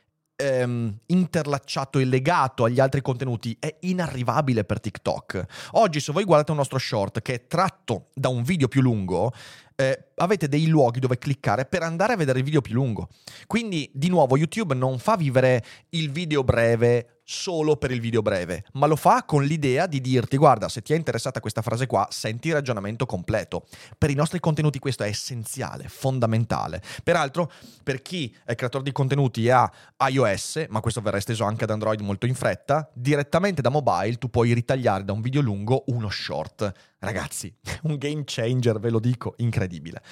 ehm, 0.43 0.99
interlacciato 1.07 1.99
e 1.99 2.05
legato 2.05 2.65
agli 2.65 2.81
altri 2.81 3.01
contenuti 3.01 3.57
è 3.59 3.77
inarrivabile 3.81 4.65
per 4.65 4.81
TikTok. 4.81 5.45
Oggi 5.73 6.01
se 6.01 6.13
voi 6.13 6.25
guardate 6.25 6.51
un 6.51 6.57
nostro 6.57 6.79
short 6.79 7.23
che 7.23 7.35
è 7.35 7.47
tratto 7.47 8.09
da 8.15 8.29
un 8.29 8.43
video 8.43 8.67
più 8.67 8.83
lungo, 8.83 9.33
eh, 9.77 10.11
avete 10.17 10.49
dei 10.49 10.67
luoghi 10.67 11.01
dove 11.01 11.19
cliccare 11.19 11.65
per 11.65 11.83
andare 11.83 12.15
a 12.15 12.17
vedere 12.17 12.39
il 12.39 12.45
video 12.45 12.61
più 12.61 12.75
lungo. 12.75 13.09
Quindi, 13.47 13.91
di 13.95 14.09
nuovo, 14.09 14.37
YouTube 14.37 14.75
non 14.75 14.99
fa 14.99 15.17
vivere 15.17 15.65
il 15.91 16.11
video 16.11 16.43
breve 16.43 17.21
solo 17.33 17.77
per 17.77 17.91
il 17.91 18.01
video 18.01 18.21
breve, 18.21 18.65
ma 18.75 18.87
lo 18.87 18.95
fa 18.95 19.25
con 19.25 19.43
l'idea 19.43 19.87
di 19.87 20.01
dirti 20.01 20.37
guarda, 20.37 20.69
se 20.69 20.83
ti 20.83 20.93
è 20.93 20.97
interessata 20.97 21.41
questa 21.41 21.63
frase 21.63 21.87
qua, 21.87 22.07
senti 22.11 22.49
il 22.49 22.55
ragionamento 22.55 23.07
completo. 23.07 23.65
Per 23.97 24.11
i 24.11 24.15
nostri 24.15 24.39
contenuti 24.39 24.79
questo 24.79 25.03
è 25.03 25.09
essenziale, 25.09 25.89
fondamentale. 25.89 26.83
Peraltro, 27.03 27.51
per 27.83 28.03
chi 28.03 28.35
è 28.45 28.55
creatore 28.55 28.85
di 28.85 28.93
contenuti 28.93 29.47
e 29.47 29.51
ha 29.51 29.73
iOS, 30.09 30.67
ma 30.69 30.81
questo 30.81 31.01
verrà 31.01 31.17
esteso 31.17 31.45
anche 31.45 31.65
ad 31.65 31.71
Android 31.71 32.01
molto 32.01 32.27
in 32.27 32.35
fretta, 32.35 32.89
direttamente 32.93 33.63
da 33.63 33.71
mobile 33.71 34.17
tu 34.17 34.29
puoi 34.29 34.53
ritagliare 34.53 35.05
da 35.05 35.13
un 35.13 35.23
video 35.23 35.41
lungo 35.41 35.85
uno 35.87 36.11
short. 36.11 36.71
Ragazzi, 36.99 37.53
un 37.85 37.97
game 37.97 38.23
changer, 38.27 38.79
ve 38.79 38.91
lo 38.91 39.01
dico, 39.01 39.35
incredibile. 39.39 40.03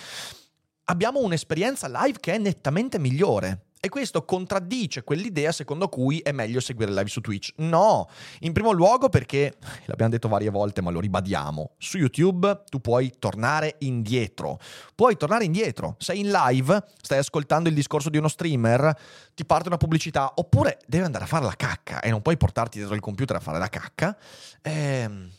Abbiamo 0.84 1.20
un'esperienza 1.20 1.86
live 1.86 2.18
che 2.18 2.34
è 2.34 2.38
nettamente 2.38 2.98
migliore. 2.98 3.66
E 3.82 3.88
questo 3.88 4.26
contraddice 4.26 5.02
quell'idea 5.04 5.52
secondo 5.52 5.88
cui 5.88 6.18
è 6.18 6.32
meglio 6.32 6.60
seguire 6.60 6.92
live 6.92 7.08
su 7.08 7.22
Twitch. 7.22 7.52
No, 7.56 8.10
in 8.40 8.52
primo 8.52 8.72
luogo 8.72 9.08
perché, 9.08 9.54
l'abbiamo 9.86 10.10
detto 10.10 10.28
varie 10.28 10.50
volte 10.50 10.82
ma 10.82 10.90
lo 10.90 11.00
ribadiamo, 11.00 11.76
su 11.78 11.96
YouTube 11.96 12.64
tu 12.68 12.82
puoi 12.82 13.10
tornare 13.18 13.76
indietro. 13.78 14.58
Puoi 14.94 15.16
tornare 15.16 15.44
indietro. 15.44 15.96
Sei 15.98 16.20
in 16.20 16.30
live, 16.30 16.84
stai 17.00 17.16
ascoltando 17.16 17.70
il 17.70 17.74
discorso 17.74 18.10
di 18.10 18.18
uno 18.18 18.28
streamer, 18.28 18.94
ti 19.34 19.46
parte 19.46 19.68
una 19.68 19.78
pubblicità, 19.78 20.30
oppure 20.34 20.78
devi 20.86 21.04
andare 21.04 21.24
a 21.24 21.28
fare 21.28 21.46
la 21.46 21.56
cacca 21.56 22.00
e 22.00 22.10
non 22.10 22.20
puoi 22.20 22.36
portarti 22.36 22.76
dietro 22.76 22.94
il 22.94 23.00
computer 23.00 23.36
a 23.36 23.40
fare 23.40 23.58
la 23.58 23.68
cacca. 23.68 24.14
Ehm 24.60 25.30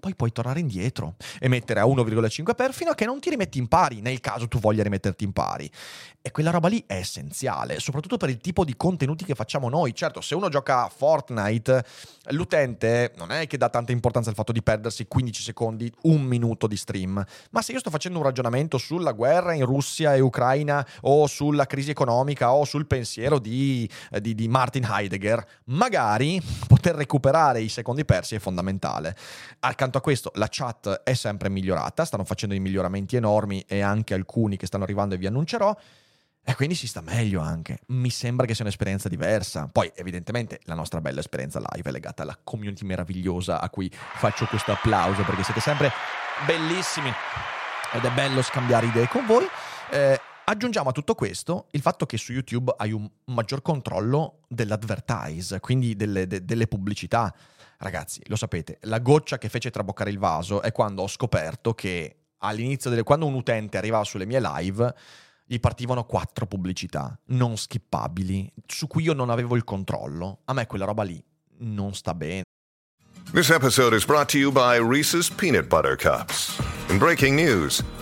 poi 0.00 0.14
puoi 0.14 0.32
tornare 0.32 0.60
indietro 0.60 1.16
e 1.38 1.48
mettere 1.48 1.80
a 1.80 1.84
1,5 1.84 2.54
per 2.54 2.72
fino 2.72 2.90
a 2.90 2.94
che 2.94 3.04
non 3.04 3.20
ti 3.20 3.30
rimetti 3.30 3.58
in 3.58 3.66
pari, 3.66 4.00
nel 4.00 4.20
caso 4.20 4.46
tu 4.46 4.58
voglia 4.58 4.82
rimetterti 4.82 5.24
in 5.24 5.32
pari. 5.32 5.70
E 6.20 6.30
quella 6.30 6.50
roba 6.50 6.68
lì 6.68 6.84
è 6.86 6.94
essenziale, 6.94 7.80
soprattutto 7.80 8.16
per 8.16 8.28
il 8.28 8.38
tipo 8.38 8.64
di 8.64 8.76
contenuti 8.76 9.24
che 9.24 9.34
facciamo 9.34 9.68
noi. 9.68 9.94
Certo, 9.94 10.20
se 10.20 10.34
uno 10.34 10.48
gioca 10.48 10.84
a 10.84 10.88
Fortnite, 10.88 11.84
l'utente 12.30 13.12
non 13.16 13.30
è 13.32 13.46
che 13.46 13.56
dà 13.56 13.68
tanta 13.70 13.92
importanza 13.92 14.28
al 14.28 14.36
fatto 14.36 14.52
di 14.52 14.62
perdersi 14.62 15.06
15 15.06 15.42
secondi, 15.42 15.90
un 16.02 16.22
minuto 16.22 16.66
di 16.66 16.76
stream, 16.76 17.24
ma 17.50 17.62
se 17.62 17.72
io 17.72 17.78
sto 17.78 17.90
facendo 17.90 18.18
un 18.18 18.24
ragionamento 18.24 18.78
sulla 18.78 19.12
guerra 19.12 19.54
in 19.54 19.64
Russia 19.64 20.14
e 20.14 20.20
Ucraina 20.20 20.86
o 21.02 21.26
sulla 21.26 21.66
crisi 21.66 21.90
economica 21.90 22.52
o 22.52 22.64
sul 22.64 22.86
pensiero 22.86 23.38
di, 23.38 23.88
di, 24.20 24.34
di 24.34 24.48
Martin 24.48 24.86
Heidegger, 24.90 25.44
magari 25.66 26.42
poter 26.66 26.94
recuperare 26.94 27.60
i 27.60 27.68
secondi 27.68 28.04
persi 28.04 28.34
è 28.34 28.38
fondamentale. 28.38 29.16
Accanto 29.88 30.06
a 30.06 30.12
questo 30.12 30.32
la 30.34 30.48
chat 30.50 31.00
è 31.02 31.14
sempre 31.14 31.48
migliorata, 31.48 32.04
stanno 32.04 32.24
facendo 32.24 32.54
dei 32.54 32.62
miglioramenti 32.62 33.16
enormi 33.16 33.64
e 33.66 33.80
anche 33.80 34.12
alcuni 34.12 34.58
che 34.58 34.66
stanno 34.66 34.84
arrivando 34.84 35.14
e 35.14 35.18
vi 35.18 35.26
annuncerò. 35.26 35.74
E 36.44 36.54
quindi 36.54 36.74
si 36.74 36.86
sta 36.86 37.00
meglio 37.00 37.40
anche. 37.40 37.78
Mi 37.86 38.10
sembra 38.10 38.44
che 38.44 38.54
sia 38.54 38.64
un'esperienza 38.64 39.08
diversa. 39.08 39.66
Poi, 39.72 39.90
evidentemente, 39.94 40.60
la 40.64 40.74
nostra 40.74 41.00
bella 41.00 41.20
esperienza 41.20 41.58
live 41.58 41.88
è 41.88 41.92
legata 41.92 42.22
alla 42.22 42.38
community 42.44 42.84
meravigliosa 42.84 43.62
a 43.62 43.70
cui 43.70 43.90
faccio 44.16 44.44
questo 44.44 44.72
applauso 44.72 45.22
perché 45.24 45.42
siete 45.42 45.60
sempre 45.60 45.90
bellissimi 46.46 47.10
ed 47.94 48.04
è 48.04 48.10
bello 48.10 48.42
scambiare 48.42 48.86
idee 48.88 49.08
con 49.08 49.24
voi. 49.24 49.46
Eh, 49.90 50.20
aggiungiamo 50.48 50.88
a 50.88 50.92
tutto 50.92 51.14
questo 51.14 51.66
il 51.72 51.82
fatto 51.82 52.06
che 52.06 52.16
su 52.16 52.32
YouTube 52.32 52.74
hai 52.78 52.92
un 52.92 53.08
maggior 53.26 53.62
controllo 53.62 54.40
dell'advertise, 54.48 55.60
quindi 55.60 55.94
delle, 55.94 56.26
de, 56.26 56.44
delle 56.44 56.66
pubblicità. 56.66 57.32
Ragazzi, 57.78 58.22
lo 58.26 58.36
sapete, 58.36 58.78
la 58.82 58.98
goccia 58.98 59.38
che 59.38 59.48
fece 59.48 59.70
traboccare 59.70 60.10
il 60.10 60.18
vaso 60.18 60.62
è 60.62 60.72
quando 60.72 61.02
ho 61.02 61.06
scoperto 61.06 61.74
che 61.74 62.16
all'inizio 62.38 62.90
delle, 62.90 63.02
quando 63.02 63.26
un 63.26 63.34
utente 63.34 63.76
arrivava 63.76 64.04
sulle 64.04 64.26
mie 64.26 64.40
live 64.40 64.94
gli 65.44 65.60
partivano 65.60 66.04
quattro 66.04 66.46
pubblicità 66.46 67.18
non 67.26 67.56
skippabili, 67.56 68.52
su 68.66 68.86
cui 68.86 69.04
io 69.04 69.14
non 69.14 69.30
avevo 69.30 69.54
il 69.56 69.64
controllo. 69.64 70.40
A 70.44 70.52
me 70.52 70.66
quella 70.66 70.84
roba 70.84 71.04
lì 71.04 71.22
non 71.60 71.94
sta 71.94 72.14
bene. 72.14 72.42
This 73.32 73.50
episode 73.50 73.94
is 73.94 74.04
brought 74.04 74.30
to 74.30 74.38
you 74.38 74.50
by 74.50 74.78
Reese's 74.78 75.30
Peanut 75.30 75.66
Butter 75.66 75.96
Cups. 75.96 76.58
In 76.88 76.98
breaking 76.98 77.34
news, 77.34 77.82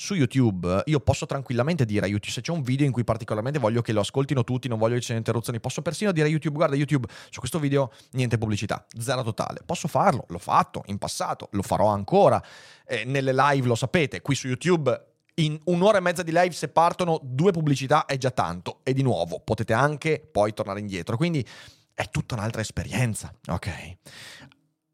Su 0.00 0.14
YouTube 0.14 0.82
io 0.84 1.00
posso 1.00 1.26
tranquillamente 1.26 1.84
dire 1.84 2.06
a 2.06 2.08
YouTube 2.08 2.30
se 2.30 2.40
c'è 2.40 2.52
un 2.52 2.62
video 2.62 2.86
in 2.86 2.92
cui 2.92 3.02
particolarmente 3.02 3.58
voglio 3.58 3.82
che 3.82 3.92
lo 3.92 3.98
ascoltino 3.98 4.44
tutti, 4.44 4.68
non 4.68 4.78
voglio 4.78 4.92
che 4.94 5.00
ci 5.00 5.06
siano 5.06 5.18
interruzioni, 5.18 5.58
posso 5.58 5.82
persino 5.82 6.12
dire 6.12 6.28
a 6.28 6.30
YouTube 6.30 6.54
guarda 6.54 6.76
YouTube 6.76 7.08
su 7.30 7.40
questo 7.40 7.58
video 7.58 7.90
niente 8.12 8.38
pubblicità, 8.38 8.86
zero 8.96 9.24
totale. 9.24 9.58
Posso 9.66 9.88
farlo, 9.88 10.24
l'ho 10.28 10.38
fatto 10.38 10.84
in 10.86 10.98
passato, 10.98 11.48
lo 11.50 11.62
farò 11.62 11.88
ancora. 11.88 12.40
Eh, 12.86 13.06
nelle 13.06 13.32
live 13.32 13.66
lo 13.66 13.74
sapete, 13.74 14.20
qui 14.20 14.36
su 14.36 14.46
YouTube 14.46 15.06
in 15.34 15.58
un'ora 15.64 15.98
e 15.98 16.00
mezza 16.00 16.22
di 16.22 16.30
live 16.30 16.52
se 16.52 16.68
partono 16.68 17.18
due 17.20 17.50
pubblicità 17.50 18.04
è 18.04 18.16
già 18.18 18.30
tanto 18.30 18.78
e 18.84 18.92
di 18.92 19.02
nuovo 19.02 19.40
potete 19.40 19.72
anche 19.72 20.20
poi 20.30 20.54
tornare 20.54 20.78
indietro. 20.78 21.16
Quindi 21.16 21.44
è 21.92 22.08
tutta 22.08 22.36
un'altra 22.36 22.60
esperienza, 22.60 23.34
ok? 23.48 23.96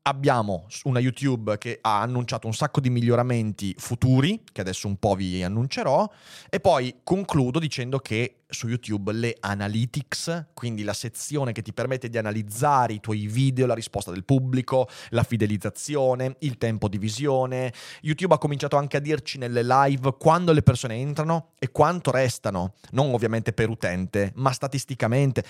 Abbiamo 0.06 0.66
una 0.82 0.98
YouTube 0.98 1.56
che 1.56 1.78
ha 1.80 2.02
annunciato 2.02 2.46
un 2.46 2.52
sacco 2.52 2.78
di 2.78 2.90
miglioramenti 2.90 3.74
futuri, 3.78 4.44
che 4.52 4.60
adesso 4.60 4.86
un 4.86 4.98
po' 4.98 5.14
vi 5.14 5.42
annuncerò, 5.42 6.06
e 6.50 6.60
poi 6.60 6.96
concludo 7.02 7.58
dicendo 7.58 7.98
che 8.00 8.40
su 8.54 8.68
YouTube 8.68 9.12
le 9.12 9.34
analytics, 9.40 10.48
quindi 10.52 10.82
la 10.84 10.92
sezione 10.92 11.52
che 11.52 11.62
ti 11.62 11.72
permette 11.72 12.10
di 12.10 12.18
analizzare 12.18 12.92
i 12.92 13.00
tuoi 13.00 13.26
video, 13.26 13.64
la 13.64 13.72
risposta 13.72 14.10
del 14.10 14.24
pubblico, 14.24 14.88
la 15.08 15.22
fidelizzazione, 15.22 16.36
il 16.40 16.58
tempo 16.58 16.88
di 16.88 16.98
visione. 16.98 17.72
YouTube 18.02 18.34
ha 18.34 18.38
cominciato 18.38 18.76
anche 18.76 18.98
a 18.98 19.00
dirci 19.00 19.38
nelle 19.38 19.62
live 19.64 20.16
quando 20.18 20.52
le 20.52 20.62
persone 20.62 20.96
entrano 20.96 21.52
e 21.58 21.70
quanto 21.70 22.10
restano, 22.10 22.74
non 22.90 23.12
ovviamente 23.14 23.54
per 23.54 23.70
utente, 23.70 24.32
ma 24.36 24.52
statisticamente 24.52 25.44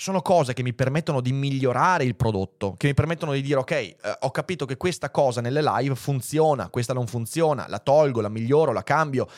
sono 0.00 0.22
cose 0.22 0.54
che 0.54 0.62
mi 0.62 0.74
permettono 0.74 1.20
di 1.20 1.32
migliorare 1.32 2.04
il 2.04 2.14
prodotto, 2.14 2.74
che 2.76 2.86
mi 2.86 2.94
permettono 2.94 3.32
di 3.32 3.42
dire 3.42 3.58
ok, 3.58 3.70
eh, 3.72 3.96
ho 4.20 4.30
capito 4.30 4.64
che 4.64 4.76
questa 4.76 5.10
cosa 5.10 5.40
nelle 5.40 5.60
live 5.60 5.96
funziona, 5.96 6.68
questa 6.68 6.92
non 6.92 7.08
funziona, 7.08 7.66
la 7.66 7.80
tolgo, 7.80 8.20
la 8.20 8.28
miglioro, 8.28 8.72
la 8.72 8.84
cambio. 8.84 9.28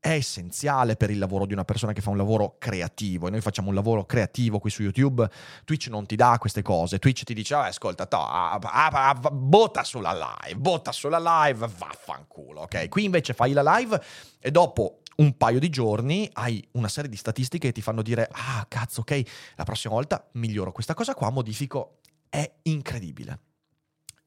È 0.00 0.10
essenziale 0.10 0.96
per 0.96 1.10
il 1.10 1.18
lavoro 1.18 1.46
di 1.46 1.52
una 1.52 1.64
persona 1.64 1.92
che 1.92 2.00
fa 2.00 2.10
un 2.10 2.16
lavoro 2.16 2.56
creativo 2.58 3.26
e 3.26 3.30
noi 3.30 3.40
facciamo 3.40 3.68
un 3.68 3.74
lavoro 3.74 4.06
creativo 4.06 4.58
qui 4.58 4.70
su 4.70 4.82
YouTube. 4.82 5.28
Twitch 5.64 5.86
non 5.86 6.04
ti 6.04 6.16
dà 6.16 6.36
queste 6.38 6.62
cose. 6.62 6.98
Twitch 6.98 7.22
ti 7.22 7.34
dice: 7.34 7.54
ah, 7.54 7.66
ascolta, 7.66 8.06
to, 8.06 8.16
ah, 8.16 8.58
ah, 8.60 9.14
botta 9.14 9.84
sulla 9.84 10.12
live, 10.12 10.58
botta 10.58 10.90
sulla 10.90 11.18
live, 11.18 11.68
vaffanculo. 11.76 12.62
Ok, 12.62 12.88
qui 12.88 13.04
invece 13.04 13.34
fai 13.34 13.52
la 13.52 13.76
live 13.76 14.00
e 14.40 14.50
dopo 14.50 15.00
un 15.18 15.36
paio 15.36 15.58
di 15.58 15.68
giorni 15.68 16.28
hai 16.34 16.66
una 16.72 16.88
serie 16.88 17.10
di 17.10 17.16
statistiche 17.16 17.68
che 17.68 17.72
ti 17.72 17.82
fanno 17.82 18.02
dire, 18.02 18.28
ah 18.30 18.64
cazzo, 18.68 19.00
ok, 19.00 19.22
la 19.56 19.64
prossima 19.64 19.94
volta 19.94 20.28
miglioro 20.32 20.72
questa 20.72 20.94
cosa 20.94 21.14
qua, 21.14 21.30
modifico, 21.30 21.98
è 22.28 22.50
incredibile. 22.62 23.40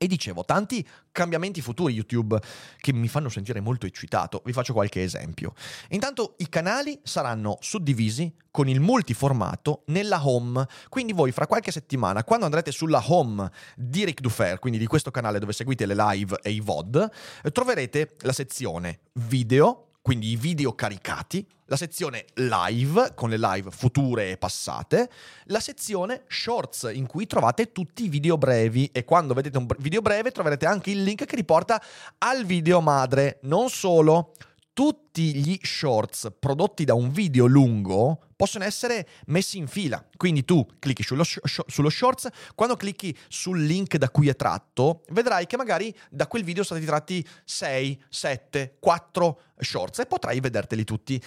E 0.01 0.07
dicevo, 0.07 0.43
tanti 0.43 0.85
cambiamenti 1.11 1.61
futuri 1.61 1.93
YouTube 1.93 2.39
che 2.79 2.91
mi 2.91 3.07
fanno 3.07 3.29
sentire 3.29 3.59
molto 3.59 3.85
eccitato. 3.85 4.41
Vi 4.43 4.51
faccio 4.51 4.73
qualche 4.73 5.03
esempio. 5.03 5.53
Intanto 5.89 6.33
i 6.39 6.49
canali 6.49 6.99
saranno 7.03 7.57
suddivisi 7.61 8.35
con 8.49 8.67
il 8.67 8.79
multiformato 8.79 9.83
nella 9.87 10.27
home. 10.27 10.65
Quindi 10.89 11.13
voi 11.13 11.31
fra 11.31 11.45
qualche 11.45 11.71
settimana, 11.71 12.23
quando 12.23 12.45
andrete 12.45 12.71
sulla 12.71 13.03
home 13.05 13.47
di 13.75 14.03
Ric 14.03 14.21
Dufer, 14.21 14.57
quindi 14.57 14.79
di 14.79 14.87
questo 14.87 15.11
canale 15.11 15.37
dove 15.37 15.53
seguite 15.53 15.85
le 15.85 15.95
live 15.95 16.39
e 16.41 16.49
i 16.49 16.61
VOD, 16.61 17.11
troverete 17.51 18.15
la 18.21 18.33
sezione 18.33 19.01
video, 19.13 19.90
quindi 20.01 20.31
i 20.31 20.35
video 20.35 20.73
caricati, 20.73 21.45
la 21.65 21.75
sezione 21.75 22.25
live 22.33 23.13
con 23.13 23.29
le 23.29 23.37
live 23.37 23.69
future 23.69 24.31
e 24.31 24.37
passate, 24.37 25.09
la 25.45 25.59
sezione 25.59 26.23
shorts 26.27 26.89
in 26.91 27.05
cui 27.05 27.27
trovate 27.27 27.71
tutti 27.71 28.05
i 28.05 28.09
video 28.09 28.37
brevi 28.37 28.89
e 28.91 29.05
quando 29.05 29.33
vedete 29.33 29.57
un 29.57 29.67
video 29.77 30.01
breve 30.01 30.31
troverete 30.31 30.65
anche 30.65 30.89
il 30.89 31.03
link 31.03 31.25
che 31.25 31.35
riporta 31.35 31.81
al 32.17 32.45
video 32.45 32.81
madre. 32.81 33.39
Non 33.43 33.69
solo, 33.69 34.33
tutti 34.73 35.35
gli 35.35 35.59
shorts 35.61 36.31
prodotti 36.39 36.85
da 36.85 36.93
un 36.93 37.11
video 37.11 37.45
lungo 37.45 38.27
possono 38.35 38.63
essere 38.63 39.07
messi 39.27 39.57
in 39.57 39.67
fila. 39.67 40.03
Quindi 40.17 40.45
tu 40.45 40.65
clicchi 40.79 41.03
sullo, 41.03 41.23
sh- 41.23 41.39
sullo, 41.67 41.89
shorts, 41.89 42.29
quando 42.55 42.75
clicchi 42.75 43.15
sul 43.27 43.63
link 43.63 43.97
da 43.97 44.09
cui 44.09 44.29
è 44.29 44.35
tratto, 44.35 45.03
vedrai 45.09 45.45
che 45.45 45.57
magari 45.57 45.95
da 46.09 46.27
quel 46.27 46.43
video 46.43 46.63
sono 46.63 46.79
stati 46.79 46.91
tratti 46.91 47.27
6, 47.45 48.03
7, 48.09 48.77
4 48.79 49.41
shorts 49.57 49.99
e 49.99 50.05
potrai 50.05 50.39
vederteli 50.39 50.83
tutti. 50.83 51.21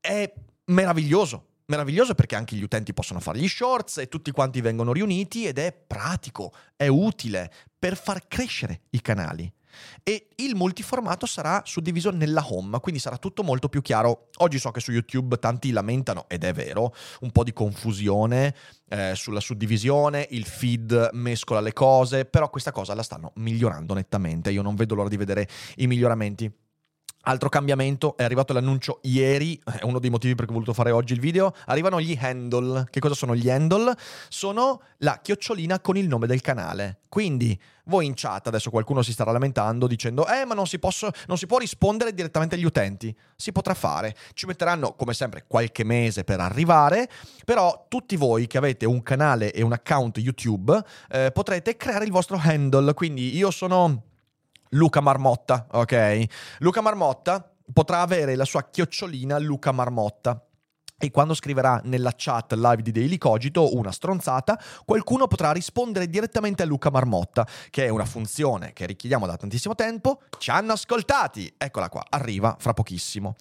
È 0.00 0.32
meraviglioso 0.66 1.48
Meraviglioso 1.70 2.16
perché 2.16 2.34
anche 2.34 2.56
gli 2.56 2.64
utenti 2.64 2.92
possono 2.92 3.20
fare 3.20 3.38
gli 3.38 3.46
shorts 3.46 3.98
e 3.98 4.08
tutti 4.08 4.32
quanti 4.32 4.60
vengono 4.60 4.92
riuniti 4.92 5.46
ed 5.46 5.56
è 5.56 5.72
pratico, 5.72 6.52
è 6.74 6.88
utile 6.88 7.48
per 7.78 7.96
far 7.96 8.26
crescere 8.26 8.80
i 8.90 9.00
canali. 9.00 9.50
E 10.02 10.28
il 10.36 10.54
multiformato 10.54 11.26
sarà 11.26 11.62
suddiviso 11.64 12.10
nella 12.10 12.44
home, 12.48 12.80
quindi 12.80 13.00
sarà 13.00 13.16
tutto 13.16 13.42
molto 13.42 13.68
più 13.68 13.82
chiaro. 13.82 14.28
Oggi 14.38 14.58
so 14.58 14.70
che 14.70 14.80
su 14.80 14.92
YouTube 14.92 15.38
tanti 15.38 15.70
lamentano, 15.70 16.26
ed 16.28 16.44
è 16.44 16.52
vero, 16.52 16.94
un 17.20 17.30
po' 17.30 17.44
di 17.44 17.52
confusione 17.52 18.54
eh, 18.88 19.12
sulla 19.14 19.40
suddivisione, 19.40 20.26
il 20.30 20.44
feed 20.44 21.10
mescola 21.12 21.60
le 21.60 21.72
cose, 21.72 22.24
però 22.24 22.50
questa 22.50 22.72
cosa 22.72 22.94
la 22.94 23.02
stanno 23.02 23.32
migliorando 23.36 23.94
nettamente. 23.94 24.50
Io 24.50 24.62
non 24.62 24.74
vedo 24.74 24.94
l'ora 24.94 25.08
di 25.08 25.16
vedere 25.16 25.48
i 25.76 25.86
miglioramenti. 25.86 26.52
Altro 27.24 27.50
cambiamento, 27.50 28.16
è 28.16 28.22
arrivato 28.22 28.54
l'annuncio 28.54 29.00
ieri, 29.02 29.60
è 29.62 29.84
uno 29.84 29.98
dei 29.98 30.08
motivi 30.08 30.34
per 30.34 30.46
cui 30.46 30.54
ho 30.54 30.58
voluto 30.58 30.72
fare 30.72 30.90
oggi 30.90 31.12
il 31.12 31.20
video, 31.20 31.54
arrivano 31.66 32.00
gli 32.00 32.18
handle. 32.18 32.86
Che 32.88 32.98
cosa 32.98 33.14
sono 33.14 33.36
gli 33.36 33.50
handle? 33.50 33.94
Sono 34.30 34.80
la 34.98 35.20
chiocciolina 35.22 35.80
con 35.80 35.98
il 35.98 36.08
nome 36.08 36.26
del 36.26 36.40
canale. 36.40 37.00
Quindi 37.10 37.60
voi 37.84 38.06
in 38.06 38.14
chat, 38.14 38.46
adesso 38.46 38.70
qualcuno 38.70 39.02
si 39.02 39.12
starà 39.12 39.32
lamentando 39.32 39.86
dicendo 39.86 40.26
eh 40.28 40.46
ma 40.46 40.54
non 40.54 40.66
si, 40.66 40.78
posso, 40.78 41.10
non 41.26 41.36
si 41.36 41.46
può 41.46 41.58
rispondere 41.58 42.14
direttamente 42.14 42.54
agli 42.54 42.64
utenti. 42.64 43.14
Si 43.36 43.52
potrà 43.52 43.74
fare. 43.74 44.16
Ci 44.32 44.46
metteranno 44.46 44.94
come 44.94 45.12
sempre 45.12 45.44
qualche 45.46 45.84
mese 45.84 46.24
per 46.24 46.40
arrivare, 46.40 47.06
però 47.44 47.84
tutti 47.88 48.16
voi 48.16 48.46
che 48.46 48.56
avete 48.56 48.86
un 48.86 49.02
canale 49.02 49.52
e 49.52 49.60
un 49.60 49.72
account 49.72 50.16
YouTube 50.16 50.82
eh, 51.10 51.30
potrete 51.32 51.76
creare 51.76 52.06
il 52.06 52.12
vostro 52.12 52.40
handle. 52.42 52.94
Quindi 52.94 53.36
io 53.36 53.50
sono 53.50 54.04
Luca 54.70 55.00
Marmotta, 55.00 55.66
ok? 55.72 56.24
Luca 56.58 56.80
Marmotta 56.80 57.52
potrà 57.72 58.02
avere 58.02 58.36
la 58.36 58.44
sua 58.44 58.68
chiocciolina 58.68 59.38
Luca 59.38 59.72
Marmotta 59.72 60.44
e 61.02 61.10
quando 61.10 61.32
scriverà 61.32 61.80
nella 61.84 62.12
chat 62.14 62.52
live 62.52 62.82
di 62.82 62.92
Daily 62.92 63.16
Cogito 63.16 63.74
una 63.74 63.90
stronzata, 63.90 64.60
qualcuno 64.84 65.26
potrà 65.26 65.50
rispondere 65.50 66.08
direttamente 66.08 66.62
a 66.62 66.66
Luca 66.66 66.90
Marmotta, 66.90 67.46
che 67.70 67.86
è 67.86 67.88
una 67.88 68.04
funzione 68.04 68.74
che 68.74 68.84
richiediamo 68.84 69.26
da 69.26 69.36
tantissimo 69.36 69.74
tempo. 69.74 70.20
Ci 70.36 70.50
hanno 70.50 70.72
ascoltati! 70.72 71.50
Eccola 71.56 71.88
qua, 71.88 72.04
arriva 72.10 72.54
fra 72.60 72.74
pochissimo. 72.74 73.34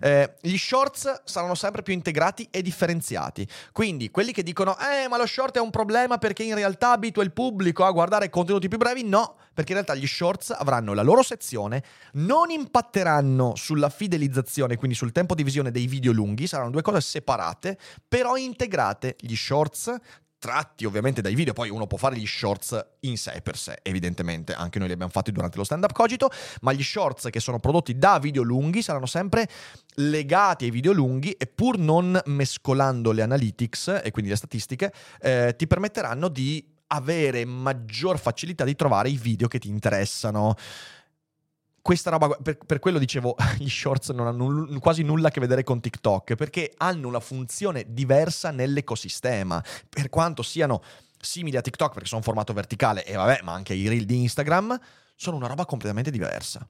Eh, 0.00 0.36
gli 0.40 0.56
shorts 0.56 1.22
saranno 1.24 1.56
sempre 1.56 1.82
più 1.82 1.94
integrati 1.94 2.46
e 2.48 2.62
differenziati. 2.62 3.44
Quindi 3.72 4.12
quelli 4.12 4.30
che 4.30 4.44
dicono, 4.44 4.76
eh, 4.78 5.08
ma 5.08 5.16
lo 5.16 5.26
short 5.26 5.56
è 5.56 5.60
un 5.60 5.70
problema 5.70 6.16
perché 6.16 6.44
in 6.44 6.54
realtà 6.54 6.92
abitua 6.92 7.24
il 7.24 7.32
pubblico 7.32 7.84
a 7.84 7.90
guardare 7.90 8.30
contenuti 8.30 8.68
più 8.68 8.78
brevi, 8.78 9.02
no, 9.02 9.34
perché 9.54 9.72
in 9.72 9.82
realtà 9.82 9.94
gli 9.94 10.06
shorts 10.06 10.50
avranno 10.50 10.94
la 10.94 11.02
loro 11.02 11.22
sezione, 11.22 11.82
non 12.14 12.50
impatteranno 12.50 13.54
sulla 13.56 13.88
fidelizzazione, 13.88 14.76
quindi 14.76 14.96
sul 14.96 15.12
tempo 15.12 15.34
di 15.34 15.42
visione 15.42 15.70
dei 15.70 15.86
video 15.86 16.12
lunghi, 16.12 16.46
saranno 16.46 16.70
due 16.70 16.82
cose 16.82 17.00
separate, 17.00 17.78
però 18.06 18.36
integrate 18.36 19.16
gli 19.20 19.36
shorts 19.36 19.96
tratti 20.40 20.86
ovviamente 20.86 21.20
dai 21.20 21.34
video, 21.34 21.52
poi 21.52 21.68
uno 21.68 21.86
può 21.86 21.98
fare 21.98 22.16
gli 22.16 22.26
shorts 22.26 22.84
in 23.00 23.18
sé 23.18 23.40
per 23.42 23.56
sé, 23.56 23.78
evidentemente, 23.82 24.54
anche 24.54 24.78
noi 24.78 24.88
li 24.88 24.94
abbiamo 24.94 25.12
fatti 25.12 25.30
durante 25.30 25.58
lo 25.58 25.64
stand 25.64 25.84
up 25.84 25.92
cogito, 25.92 26.30
ma 26.62 26.72
gli 26.72 26.82
shorts 26.82 27.28
che 27.30 27.38
sono 27.38 27.60
prodotti 27.60 27.96
da 27.96 28.18
video 28.18 28.42
lunghi 28.42 28.82
saranno 28.82 29.06
sempre 29.06 29.46
legati 29.96 30.64
ai 30.64 30.70
video 30.70 30.92
lunghi 30.92 31.32
e 31.32 31.46
pur 31.46 31.78
non 31.78 32.18
mescolando 32.24 33.12
le 33.12 33.22
analytics 33.22 34.00
e 34.02 34.10
quindi 34.10 34.30
le 34.30 34.36
statistiche, 34.36 34.92
eh, 35.20 35.54
ti 35.56 35.66
permetteranno 35.66 36.28
di 36.28 36.78
avere 36.92 37.44
maggior 37.44 38.18
facilità 38.18 38.64
di 38.64 38.74
trovare 38.74 39.08
i 39.08 39.16
video 39.16 39.48
che 39.48 39.58
ti 39.58 39.68
interessano 39.68 40.56
questa 41.82 42.10
roba, 42.10 42.28
per, 42.28 42.58
per, 42.58 42.78
quello 42.78 42.98
dicevo, 42.98 43.36
gli 43.58 43.68
shorts 43.68 44.10
non 44.10 44.26
hanno 44.26 44.48
null, 44.48 44.78
quasi 44.78 45.02
nulla 45.02 45.28
a 45.28 45.30
che 45.30 45.40
vedere 45.40 45.64
con 45.64 45.80
TikTok, 45.80 46.34
perché 46.34 46.72
hanno 46.76 47.08
una 47.08 47.20
funzione 47.20 47.86
diversa 47.88 48.50
nell'ecosistema, 48.50 49.62
per 49.88 50.08
quanto 50.08 50.42
siano 50.42 50.82
simili 51.18 51.56
a 51.56 51.62
TikTok, 51.62 51.92
perché 51.92 52.06
sono 52.06 52.18
un 52.18 52.24
formato 52.26 52.52
verticale, 52.52 53.04
e 53.04 53.14
vabbè, 53.14 53.40
ma 53.42 53.52
anche 53.52 53.74
i 53.74 53.88
reel 53.88 54.04
di 54.04 54.20
Instagram, 54.20 54.78
sono 55.16 55.36
una 55.36 55.46
roba 55.46 55.64
completamente 55.64 56.10
diversa. 56.10 56.66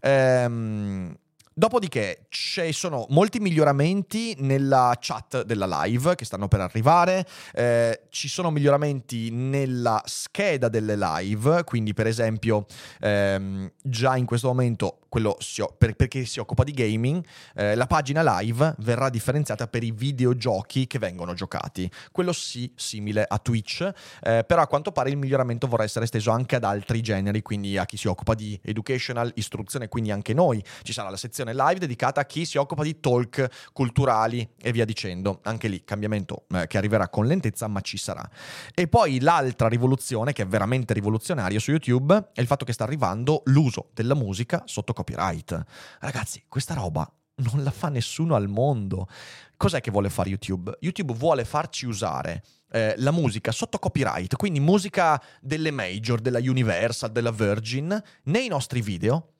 Ehm, 0.00 1.16
Dopodiché 1.54 2.26
ci 2.28 2.72
sono 2.72 3.06
molti 3.10 3.38
miglioramenti 3.38 4.34
nella 4.38 4.96
chat 4.98 5.42
della 5.42 5.82
live 5.82 6.14
che 6.14 6.24
stanno 6.24 6.48
per 6.48 6.60
arrivare, 6.60 7.26
eh, 7.52 8.04
ci 8.08 8.28
sono 8.28 8.50
miglioramenti 8.50 9.30
nella 9.30 10.00
scheda 10.06 10.68
delle 10.68 10.96
live, 10.96 11.64
quindi 11.64 11.92
per 11.92 12.06
esempio 12.06 12.64
ehm, 13.00 13.70
già 13.82 14.16
in 14.16 14.24
questo 14.24 14.48
momento 14.48 15.01
quello 15.12 15.36
si, 15.40 15.62
per, 15.76 15.94
perché 15.94 16.24
si 16.24 16.40
occupa 16.40 16.64
di 16.64 16.72
gaming, 16.72 17.22
eh, 17.54 17.74
la 17.74 17.86
pagina 17.86 18.38
live 18.38 18.76
verrà 18.78 19.10
differenziata 19.10 19.66
per 19.66 19.82
i 19.82 19.90
videogiochi 19.90 20.86
che 20.86 20.98
vengono 20.98 21.34
giocati. 21.34 21.90
Quello 22.10 22.32
sì, 22.32 22.72
simile 22.76 23.26
a 23.28 23.36
Twitch, 23.36 23.92
eh, 24.22 24.42
però 24.46 24.62
a 24.62 24.66
quanto 24.66 24.90
pare 24.90 25.10
il 25.10 25.18
miglioramento 25.18 25.66
vorrà 25.66 25.82
essere 25.82 26.06
esteso 26.06 26.30
anche 26.30 26.56
ad 26.56 26.64
altri 26.64 27.02
generi, 27.02 27.42
quindi 27.42 27.76
a 27.76 27.84
chi 27.84 27.98
si 27.98 28.08
occupa 28.08 28.32
di 28.32 28.58
educational, 28.62 29.30
istruzione, 29.34 29.88
quindi 29.88 30.10
anche 30.10 30.32
noi. 30.32 30.64
Ci 30.80 30.94
sarà 30.94 31.10
la 31.10 31.18
sezione 31.18 31.52
live 31.52 31.80
dedicata 31.80 32.22
a 32.22 32.24
chi 32.24 32.46
si 32.46 32.56
occupa 32.56 32.82
di 32.82 32.98
talk 32.98 33.70
culturali 33.74 34.48
e 34.62 34.72
via 34.72 34.86
dicendo. 34.86 35.40
Anche 35.42 35.68
lì 35.68 35.84
cambiamento 35.84 36.46
eh, 36.54 36.66
che 36.66 36.78
arriverà 36.78 37.10
con 37.10 37.26
lentezza, 37.26 37.68
ma 37.68 37.82
ci 37.82 37.98
sarà. 37.98 38.26
E 38.74 38.88
poi 38.88 39.20
l'altra 39.20 39.68
rivoluzione, 39.68 40.32
che 40.32 40.44
è 40.44 40.46
veramente 40.46 40.94
rivoluzionaria 40.94 41.58
su 41.58 41.70
YouTube, 41.70 42.30
è 42.32 42.40
il 42.40 42.46
fatto 42.46 42.64
che 42.64 42.72
sta 42.72 42.84
arrivando 42.84 43.42
l'uso 43.44 43.90
della 43.92 44.14
musica 44.14 44.62
sotto 44.64 44.94
copyright. 45.02 45.64
Ragazzi, 45.98 46.44
questa 46.48 46.74
roba 46.74 47.10
non 47.36 47.62
la 47.62 47.70
fa 47.70 47.88
nessuno 47.88 48.34
al 48.34 48.48
mondo. 48.48 49.08
Cos'è 49.56 49.80
che 49.80 49.90
vuole 49.90 50.10
fare 50.10 50.30
YouTube? 50.30 50.76
YouTube 50.80 51.12
vuole 51.14 51.44
farci 51.44 51.86
usare 51.86 52.42
eh, 52.70 52.94
la 52.98 53.10
musica 53.10 53.52
sotto 53.52 53.78
copyright, 53.78 54.36
quindi 54.36 54.60
musica 54.60 55.22
delle 55.40 55.70
major, 55.70 56.20
della 56.20 56.38
Universal, 56.38 57.10
della 57.10 57.32
Virgin, 57.32 58.02
nei 58.24 58.48
nostri 58.48 58.80
video, 58.80 59.34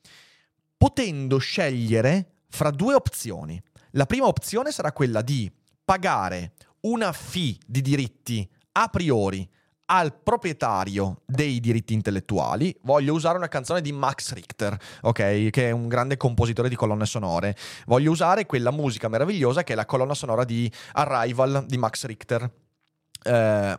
potendo 0.76 1.38
scegliere 1.38 2.32
fra 2.48 2.70
due 2.70 2.94
opzioni. 2.94 3.60
La 3.92 4.06
prima 4.06 4.26
opzione 4.26 4.72
sarà 4.72 4.92
quella 4.92 5.22
di 5.22 5.50
pagare 5.84 6.52
una 6.80 7.12
fee 7.12 7.56
di 7.66 7.80
diritti 7.80 8.48
a 8.72 8.88
priori 8.88 9.48
al 9.86 10.14
proprietario 10.14 11.22
dei 11.26 11.60
diritti 11.60 11.92
intellettuali, 11.92 12.74
voglio 12.82 13.12
usare 13.12 13.36
una 13.36 13.48
canzone 13.48 13.80
di 13.80 13.92
Max 13.92 14.32
Richter, 14.32 14.78
ok? 15.02 15.50
Che 15.50 15.68
è 15.68 15.70
un 15.70 15.88
grande 15.88 16.16
compositore 16.16 16.68
di 16.68 16.76
colonne 16.76 17.06
sonore. 17.06 17.56
Voglio 17.86 18.10
usare 18.10 18.46
quella 18.46 18.70
musica 18.70 19.08
meravigliosa 19.08 19.64
che 19.64 19.72
è 19.72 19.76
la 19.76 19.86
colonna 19.86 20.14
sonora 20.14 20.44
di 20.44 20.70
Arrival 20.92 21.66
di 21.66 21.78
Max 21.78 22.04
Richter. 22.06 22.50
Eh, 23.24 23.78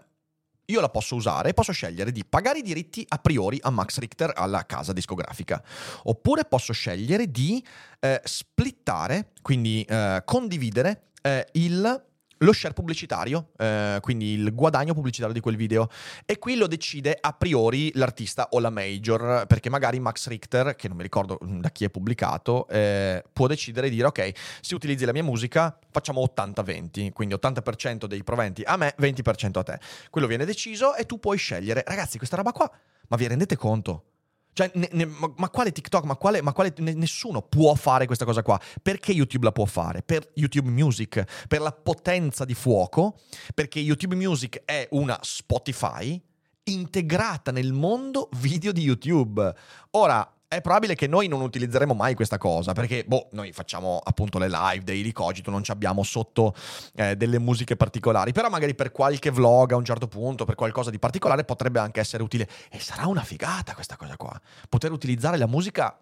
io 0.66 0.80
la 0.80 0.89
posso 0.89 1.16
usare 1.16 1.50
e 1.50 1.54
posso 1.54 1.72
scegliere 1.72 2.12
di 2.12 2.24
pagare 2.24 2.60
i 2.60 2.62
diritti 2.62 3.06
a 3.08 3.18
priori 3.18 3.60
a 3.62 3.70
Max 3.70 3.98
Richter, 3.98 4.32
alla 4.36 4.66
casa 4.66 4.94
discografica, 4.94 5.62
oppure 6.04 6.46
posso 6.46 6.74
scegliere 6.74 7.30
di 7.30 7.63
eh, 8.00 8.22
splittare, 8.24 9.34
quindi 9.42 9.84
eh, 9.84 10.22
condividere 10.24 11.10
eh, 11.22 11.48
il 11.54 12.12
lo 12.43 12.53
share 12.53 12.73
pubblicitario, 12.73 13.49
eh, 13.58 13.97
quindi 14.01 14.34
il 14.34 14.53
guadagno 14.53 14.93
pubblicitario 14.93 15.34
di 15.34 15.39
quel 15.39 15.56
video. 15.56 15.89
E 16.25 16.38
qui 16.38 16.56
lo 16.56 16.67
decide 16.67 17.17
a 17.19 17.34
priori 17.34 17.91
l'artista 17.95 18.49
o 18.51 18.60
la 18.60 18.69
major, 18.69 19.45
perché 19.47 19.69
magari 19.69 19.99
Max 19.99 20.27
Richter, 20.27 20.75
che 20.75 20.88
non 20.88 20.97
mi 20.97 21.03
ricordo 21.03 21.39
mm, 21.43 21.60
da 21.60 21.69
chi 21.69 21.86
è 21.86 21.89
pubblicato, 21.89 22.67
eh, 22.67 23.23
può 23.34 23.47
decidere 23.47 23.89
di 23.89 23.95
dire 23.95 24.08
ok, 24.08 24.32
se 24.62 24.75
utilizzi 24.75 25.06
la 25.06 25.13
mia 25.13 25.23
musica 25.23 25.77
facciamo 25.89 26.21
80-20, 26.21 27.12
quindi 27.12 27.36
80% 27.36 28.06
dei 28.06 28.23
proventi 28.23 28.62
a 28.63 28.77
me, 28.77 28.93
20% 28.99 29.60
a 29.60 29.63
te. 29.63 29.79
Quello 30.10 30.27
viene 30.27 30.45
deciso 30.45 30.95
e 30.95 31.06
tu 31.06 31.19
puoi 31.19 31.38
scegliere, 31.38 31.84
ragazzi, 31.86 32.17
questa 32.17 32.36
roba 32.36 32.51
qua, 32.51 32.69
ma 33.08 33.17
vi 33.17 33.27
rendete 33.27 33.56
conto? 33.56 34.12
Cioè, 34.54 34.72
ne, 34.76 34.89
ne, 34.92 35.06
ma, 35.06 35.32
ma, 35.38 35.50
quale 35.50 35.72
TikTok? 35.72 36.04
Ma 36.06 36.16
quale, 36.16 36.42
ma 36.42 36.54
quale 36.54 36.74
ne, 36.78 36.94
nessuno 36.94 37.42
può 37.42 37.74
fare 37.74 38.06
questa 38.06 38.26
cosa 38.26 38.44
qua. 38.44 38.60
Perché 38.82 39.12
YouTube 39.12 39.46
la 39.46 39.52
può 39.52 39.66
fare? 39.66 40.04
Per 40.04 40.32
YouTube 40.36 40.70
Music, 40.70 41.46
per 41.48 41.62
la 41.62 41.72
potenza 41.72 42.46
di 42.46 42.54
fuoco, 42.54 43.20
perché 43.54 43.80
YouTube 43.80 44.16
Music 44.16 44.62
è 44.66 44.88
una 44.92 45.18
Spotify 45.22 46.22
integrata 46.66 47.52
nel 47.52 47.74
mondo 47.74 48.30
video 48.38 48.72
di 48.72 48.82
YouTube. 48.82 49.54
Ora, 49.92 50.32
è 50.56 50.62
probabile 50.62 50.96
che 50.96 51.08
noi 51.08 51.28
non 51.28 51.42
utilizzeremo 51.42 51.94
mai 51.94 52.16
questa 52.16 52.38
cosa, 52.38 52.74
perché 52.74 53.04
boh, 53.06 53.30
noi 53.32 53.52
facciamo 53.52 54.00
appunto 54.04 54.38
le 54.38 54.50
live 54.50 54.84
dei 54.84 55.12
Cogito, 55.12 55.52
non 55.52 55.62
abbiamo 55.68 56.04
sotto 56.04 56.56
eh, 56.96 57.16
delle 57.16 57.39
musiche 57.39 57.76
particolari, 57.76 58.32
però 58.32 58.50
magari 58.50 58.76
per 58.76 58.92
qualche 58.92 59.32
vlog 59.32 59.72
a 59.72 59.76
un 59.76 59.86
certo 59.86 60.08
punto, 60.08 60.46
per 60.46 60.56
qualcosa 60.56 60.89
di 60.89 61.00
particolare 61.00 61.44
potrebbe 61.44 61.80
anche 61.80 62.00
essere 62.00 62.24
utile 62.24 62.48
e 62.70 62.80
sarà 62.80 63.06
una 63.08 63.24
figata 63.24 63.74
questa 63.74 63.96
cosa 63.96 64.16
qua, 64.18 64.39
poter 64.70 64.92
utilizzare 64.92 65.38
la 65.38 65.48
musica 65.48 65.98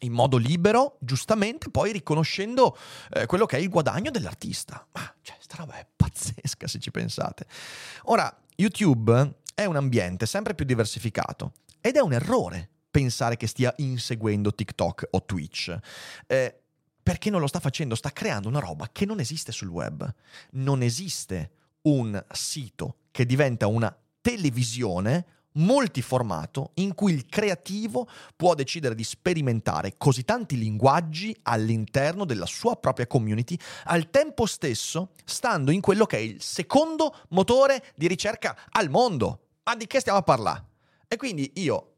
in 0.00 0.12
modo 0.12 0.36
libero, 0.36 0.96
giustamente, 1.00 1.70
poi 1.70 1.92
riconoscendo 1.92 2.76
eh, 3.10 3.26
quello 3.26 3.46
che 3.46 3.58
è 3.58 3.60
il 3.60 3.68
guadagno 3.68 4.10
dell'artista. 4.10 4.86
Ma 4.92 5.14
cioè, 5.20 5.36
sta 5.40 5.56
roba 5.56 5.74
è 5.74 5.86
pazzesca 5.94 6.66
se 6.66 6.78
ci 6.78 6.90
pensate. 6.90 7.46
Ora, 8.04 8.34
YouTube 8.56 9.40
è 9.54 9.64
un 9.64 9.76
ambiente 9.76 10.26
sempre 10.26 10.54
più 10.54 10.64
diversificato 10.64 11.52
ed 11.80 11.96
è 11.96 12.00
un 12.00 12.12
errore 12.12 12.68
pensare 12.90 13.36
che 13.36 13.46
stia 13.46 13.72
inseguendo 13.78 14.54
TikTok 14.54 15.08
o 15.10 15.24
Twitch. 15.24 15.76
Eh, 16.26 16.60
Perché 17.02 17.30
non 17.30 17.40
lo 17.40 17.46
sta 17.46 17.60
facendo? 17.60 17.94
Sta 17.94 18.12
creando 18.12 18.48
una 18.48 18.60
roba 18.60 18.88
che 18.92 19.04
non 19.04 19.20
esiste 19.20 19.52
sul 19.52 19.68
web. 19.68 20.08
Non 20.52 20.82
esiste 20.82 21.50
un 21.82 22.22
sito 22.30 22.96
che 23.10 23.24
diventa 23.24 23.66
una 23.66 23.92
televisione 24.20 25.38
multiformato 25.54 26.70
in 26.74 26.94
cui 26.94 27.12
il 27.12 27.26
creativo 27.26 28.08
può 28.36 28.54
decidere 28.54 28.94
di 28.94 29.02
sperimentare 29.02 29.94
così 29.96 30.24
tanti 30.24 30.56
linguaggi 30.56 31.36
all'interno 31.42 32.24
della 32.24 32.46
sua 32.46 32.76
propria 32.76 33.08
community, 33.08 33.58
al 33.84 34.10
tempo 34.10 34.46
stesso 34.46 35.10
stando 35.24 35.72
in 35.72 35.80
quello 35.80 36.06
che 36.06 36.18
è 36.18 36.20
il 36.20 36.40
secondo 36.40 37.16
motore 37.30 37.92
di 37.96 38.06
ricerca 38.06 38.56
al 38.70 38.90
mondo. 38.90 39.46
Ma 39.64 39.74
di 39.74 39.86
che 39.88 39.98
stiamo 39.98 40.18
a 40.18 40.22
parlare? 40.22 40.64
E 41.08 41.16
quindi 41.16 41.50
io 41.56 41.89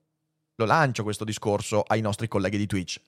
lo 0.63 0.69
lancio 0.69 1.03
questo 1.03 1.25
discorso 1.25 1.83
ai 1.83 2.01
nostri 2.01 2.29
colleghi 2.29 2.57
di 2.57 2.67
Twitch. 2.67 3.01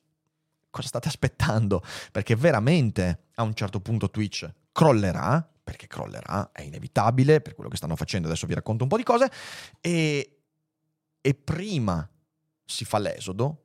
Cosa 0.70 0.88
state 0.88 1.08
aspettando? 1.08 1.82
Perché 2.10 2.34
veramente 2.34 3.26
a 3.34 3.42
un 3.42 3.54
certo 3.54 3.80
punto 3.80 4.10
Twitch 4.10 4.50
crollerà, 4.72 5.48
perché 5.62 5.86
crollerà, 5.86 6.50
è 6.52 6.62
inevitabile 6.62 7.40
per 7.40 7.54
quello 7.54 7.70
che 7.70 7.76
stanno 7.76 7.96
facendo, 7.96 8.26
adesso 8.26 8.46
vi 8.46 8.54
racconto 8.54 8.82
un 8.82 8.88
po' 8.88 8.96
di 8.96 9.04
cose, 9.04 9.30
e, 9.80 10.40
e 11.20 11.34
prima 11.34 12.08
si 12.64 12.84
fa 12.84 12.98
l'esodo, 12.98 13.62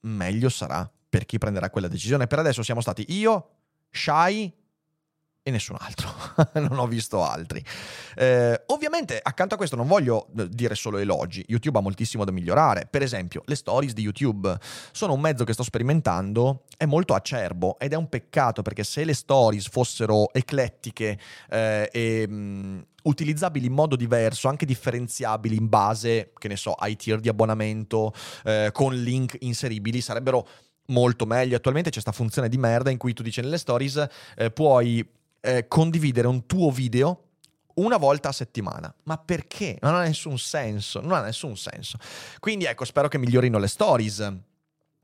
meglio 0.00 0.48
sarà 0.48 0.90
per 1.08 1.24
chi 1.24 1.38
prenderà 1.38 1.70
quella 1.70 1.88
decisione. 1.88 2.26
Per 2.26 2.40
adesso 2.40 2.62
siamo 2.62 2.80
stati 2.80 3.04
io, 3.08 3.50
Shai 3.90 4.52
e 5.46 5.50
nessun 5.50 5.76
altro, 5.78 6.08
non 6.58 6.78
ho 6.78 6.86
visto 6.86 7.22
altri. 7.22 7.62
Eh, 8.16 8.62
ovviamente 8.68 9.20
accanto 9.22 9.54
a 9.54 9.56
questo 9.58 9.76
non 9.76 9.86
voglio 9.86 10.28
eh, 10.38 10.48
dire 10.48 10.74
solo 10.74 10.96
elogi, 10.96 11.44
YouTube 11.46 11.78
ha 11.78 11.82
moltissimo 11.82 12.24
da 12.24 12.32
migliorare, 12.32 12.88
per 12.90 13.02
esempio 13.02 13.42
le 13.44 13.54
stories 13.54 13.92
di 13.92 14.00
YouTube 14.00 14.56
sono 14.90 15.12
un 15.12 15.20
mezzo 15.20 15.44
che 15.44 15.52
sto 15.52 15.62
sperimentando, 15.62 16.64
è 16.78 16.86
molto 16.86 17.12
acerbo 17.12 17.78
ed 17.78 17.92
è 17.92 17.96
un 17.96 18.08
peccato 18.08 18.62
perché 18.62 18.84
se 18.84 19.04
le 19.04 19.12
stories 19.12 19.68
fossero 19.68 20.32
eclettiche 20.32 21.18
eh, 21.50 21.90
e... 21.92 22.26
Mh, 22.26 22.86
utilizzabili 23.04 23.66
in 23.66 23.74
modo 23.74 23.96
diverso, 23.96 24.48
anche 24.48 24.64
differenziabili 24.64 25.56
in 25.56 25.68
base, 25.68 26.32
che 26.38 26.48
ne 26.48 26.56
so, 26.56 26.72
ai 26.72 26.96
tier 26.96 27.20
di 27.20 27.28
abbonamento, 27.28 28.14
eh, 28.44 28.70
con 28.72 28.94
link 28.94 29.36
inseribili, 29.40 30.00
sarebbero 30.00 30.48
molto 30.86 31.26
meglio. 31.26 31.54
Attualmente 31.54 31.90
c'è 31.90 32.00
questa 32.00 32.18
funzione 32.18 32.48
di 32.48 32.56
merda 32.56 32.88
in 32.88 32.96
cui 32.96 33.12
tu 33.12 33.22
dici 33.22 33.42
nelle 33.42 33.58
stories 33.58 34.06
eh, 34.36 34.50
puoi 34.50 35.06
eh, 35.44 35.68
condividere 35.68 36.26
un 36.26 36.46
tuo 36.46 36.70
video 36.70 37.20
una 37.74 37.96
volta 37.96 38.30
a 38.30 38.32
settimana. 38.32 38.92
Ma 39.04 39.18
perché? 39.18 39.78
Non 39.80 39.94
ha 39.94 40.02
nessun 40.02 40.38
senso, 40.38 41.00
non 41.00 41.12
ha 41.12 41.22
nessun 41.22 41.56
senso. 41.56 41.98
Quindi 42.40 42.64
ecco, 42.64 42.84
spero 42.84 43.08
che 43.08 43.18
migliorino 43.18 43.58
le 43.58 43.68
stories. 43.68 44.32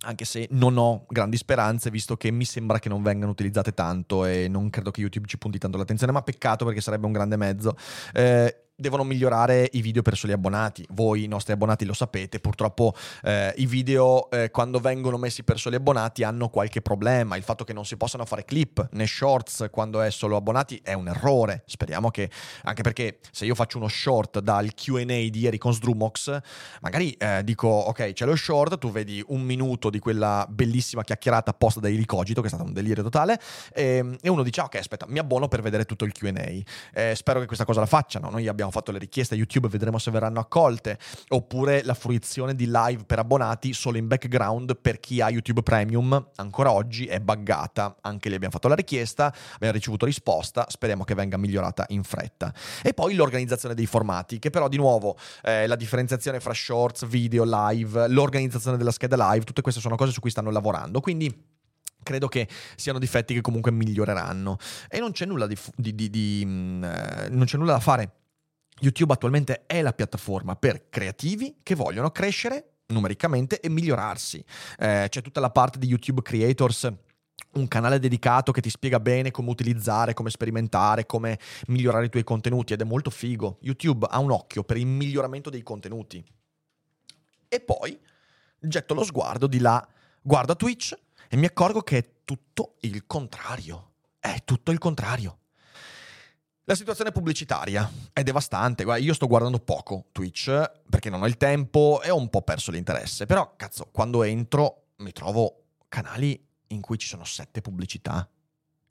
Anche 0.02 0.24
se 0.24 0.48
non 0.52 0.78
ho 0.78 1.04
grandi 1.08 1.36
speranze, 1.36 1.90
visto 1.90 2.16
che 2.16 2.30
mi 2.30 2.46
sembra 2.46 2.78
che 2.78 2.88
non 2.88 3.02
vengano 3.02 3.32
utilizzate 3.32 3.74
tanto 3.74 4.24
e 4.24 4.48
non 4.48 4.70
credo 4.70 4.90
che 4.90 5.02
YouTube 5.02 5.26
ci 5.26 5.36
punti 5.36 5.58
tanto 5.58 5.76
l'attenzione, 5.76 6.10
ma 6.10 6.22
peccato 6.22 6.64
perché 6.64 6.80
sarebbe 6.80 7.04
un 7.04 7.12
grande 7.12 7.36
mezzo. 7.36 7.76
Eh, 8.14 8.59
devono 8.80 9.04
migliorare 9.04 9.68
i 9.72 9.82
video 9.82 10.02
per 10.02 10.16
soli 10.16 10.32
abbonati. 10.32 10.84
Voi, 10.90 11.24
i 11.24 11.28
nostri 11.28 11.52
abbonati, 11.52 11.84
lo 11.84 11.92
sapete. 11.92 12.40
Purtroppo 12.40 12.94
eh, 13.22 13.52
i 13.56 13.66
video, 13.66 14.30
eh, 14.30 14.50
quando 14.50 14.80
vengono 14.80 15.18
messi 15.18 15.44
per 15.44 15.58
soli 15.58 15.76
abbonati, 15.76 16.24
hanno 16.24 16.48
qualche 16.48 16.80
problema. 16.80 17.36
Il 17.36 17.42
fatto 17.42 17.64
che 17.64 17.72
non 17.72 17.84
si 17.84 17.96
possano 17.96 18.24
fare 18.24 18.44
clip 18.44 18.88
né 18.92 19.06
shorts 19.06 19.68
quando 19.70 20.00
è 20.00 20.10
solo 20.10 20.36
abbonati 20.36 20.80
è 20.82 20.94
un 20.94 21.08
errore. 21.08 21.62
Speriamo 21.66 22.10
che, 22.10 22.30
anche 22.64 22.82
perché 22.82 23.18
se 23.30 23.44
io 23.44 23.54
faccio 23.54 23.78
uno 23.78 23.88
short 23.88 24.40
dal 24.40 24.72
QA 24.74 25.04
di 25.04 25.38
ieri 25.38 25.58
con 25.58 25.72
Sdrumox, 25.72 26.40
magari 26.80 27.12
eh, 27.12 27.42
dico, 27.44 27.68
ok, 27.68 28.12
c'è 28.12 28.24
lo 28.24 28.36
short, 28.36 28.78
tu 28.78 28.90
vedi 28.90 29.22
un 29.28 29.42
minuto 29.42 29.90
di 29.90 29.98
quella 29.98 30.46
bellissima 30.48 31.04
chiacchierata 31.04 31.52
post 31.52 31.80
da 31.80 31.88
Ilicogito, 31.88 32.40
che 32.40 32.46
è 32.46 32.50
stato 32.50 32.64
un 32.64 32.72
delirio 32.72 33.02
totale, 33.02 33.38
e, 33.72 33.96
ehm, 33.96 34.16
e 34.20 34.28
uno 34.28 34.42
dice, 34.42 34.60
ok, 34.62 34.76
aspetta, 34.76 35.06
mi 35.08 35.18
abbono 35.18 35.48
per 35.48 35.60
vedere 35.62 35.84
tutto 35.84 36.04
il 36.04 36.12
QA. 36.12 36.28
Eh, 36.92 37.14
spero 37.14 37.40
che 37.40 37.46
questa 37.46 37.64
cosa 37.64 37.80
la 37.80 37.86
facciano. 37.86 38.30
Noi 38.30 38.46
abbiamo 38.48 38.69
abbiamo 38.70 38.72
fatto 38.72 38.92
le 38.92 38.98
richieste 38.98 39.34
a 39.34 39.36
YouTube, 39.36 39.68
vedremo 39.68 39.98
se 39.98 40.10
verranno 40.10 40.40
accolte, 40.40 40.98
oppure 41.28 41.82
la 41.82 41.94
fruizione 41.94 42.54
di 42.54 42.66
live 42.66 43.04
per 43.04 43.18
abbonati 43.18 43.72
solo 43.72 43.98
in 43.98 44.06
background 44.06 44.78
per 44.80 45.00
chi 45.00 45.20
ha 45.20 45.28
YouTube 45.28 45.62
Premium, 45.62 46.30
ancora 46.36 46.72
oggi 46.72 47.06
è 47.06 47.20
buggata, 47.20 47.96
anche 48.00 48.28
lì 48.28 48.36
abbiamo 48.36 48.54
fatto 48.54 48.68
la 48.68 48.74
richiesta, 48.74 49.34
abbiamo 49.54 49.74
ricevuto 49.74 50.06
risposta, 50.06 50.66
speriamo 50.68 51.04
che 51.04 51.14
venga 51.14 51.36
migliorata 51.36 51.84
in 51.88 52.04
fretta. 52.04 52.54
E 52.82 52.94
poi 52.94 53.14
l'organizzazione 53.14 53.74
dei 53.74 53.86
formati, 53.86 54.38
che 54.38 54.50
però 54.50 54.68
di 54.68 54.76
nuovo 54.76 55.16
eh, 55.42 55.66
la 55.66 55.76
differenziazione 55.76 56.40
fra 56.40 56.54
shorts, 56.54 57.06
video, 57.06 57.44
live, 57.44 58.08
l'organizzazione 58.08 58.76
della 58.76 58.92
scheda 58.92 59.16
live, 59.32 59.44
tutte 59.44 59.62
queste 59.62 59.80
sono 59.80 59.96
cose 59.96 60.12
su 60.12 60.20
cui 60.20 60.30
stanno 60.30 60.50
lavorando, 60.50 61.00
quindi 61.00 61.58
credo 62.02 62.28
che 62.28 62.48
siano 62.76 62.98
difetti 62.98 63.34
che 63.34 63.40
comunque 63.40 63.70
miglioreranno. 63.70 64.56
E 64.88 64.98
non 64.98 65.12
c'è 65.12 65.26
nulla, 65.26 65.46
di, 65.46 65.56
di, 65.76 66.10
di, 66.10 66.42
mm, 66.44 66.84
eh, 66.84 67.28
non 67.30 67.44
c'è 67.44 67.56
nulla 67.56 67.72
da 67.72 67.80
fare 67.80 68.19
YouTube 68.80 69.12
attualmente 69.12 69.66
è 69.66 69.82
la 69.82 69.92
piattaforma 69.92 70.56
per 70.56 70.88
creativi 70.88 71.58
che 71.62 71.74
vogliono 71.74 72.10
crescere 72.10 72.72
numericamente 72.86 73.60
e 73.60 73.68
migliorarsi. 73.68 74.44
Eh, 74.78 75.06
c'è 75.08 75.22
tutta 75.22 75.40
la 75.40 75.50
parte 75.50 75.78
di 75.78 75.86
YouTube 75.86 76.22
Creators 76.22 76.92
un 77.52 77.66
canale 77.66 77.98
dedicato 77.98 78.52
che 78.52 78.60
ti 78.60 78.70
spiega 78.70 79.00
bene 79.00 79.30
come 79.30 79.50
utilizzare, 79.50 80.14
come 80.14 80.30
sperimentare, 80.30 81.06
come 81.06 81.38
migliorare 81.66 82.06
i 82.06 82.08
tuoi 82.08 82.22
contenuti 82.22 82.72
ed 82.72 82.80
è 82.80 82.84
molto 82.84 83.10
figo. 83.10 83.58
YouTube 83.62 84.06
ha 84.08 84.18
un 84.18 84.30
occhio 84.30 84.62
per 84.62 84.76
il 84.76 84.86
miglioramento 84.86 85.50
dei 85.50 85.62
contenuti. 85.62 86.24
E 87.48 87.60
poi 87.60 87.98
getto 88.60 88.94
lo 88.94 89.02
sguardo 89.02 89.46
di 89.46 89.58
là, 89.58 89.84
guardo 90.22 90.54
Twitch 90.54 90.96
e 91.28 91.36
mi 91.36 91.46
accorgo 91.46 91.80
che 91.80 91.98
è 91.98 92.10
tutto 92.24 92.76
il 92.80 93.06
contrario. 93.06 93.92
È 94.20 94.42
tutto 94.44 94.70
il 94.70 94.78
contrario. 94.78 95.39
La 96.70 96.76
situazione 96.76 97.10
pubblicitaria 97.10 97.90
è 98.12 98.22
devastante. 98.22 98.84
Guarda, 98.84 99.02
io 99.02 99.12
sto 99.12 99.26
guardando 99.26 99.58
poco 99.58 100.04
Twitch 100.12 100.70
perché 100.88 101.10
non 101.10 101.20
ho 101.20 101.26
il 101.26 101.36
tempo 101.36 102.00
e 102.00 102.10
ho 102.10 102.16
un 102.16 102.30
po' 102.30 102.42
perso 102.42 102.70
l'interesse. 102.70 103.26
Però, 103.26 103.54
cazzo, 103.56 103.88
quando 103.90 104.22
entro 104.22 104.90
mi 104.98 105.10
trovo 105.10 105.64
canali 105.88 106.40
in 106.68 106.80
cui 106.80 106.96
ci 106.96 107.08
sono 107.08 107.24
sette 107.24 107.60
pubblicità. 107.60 108.24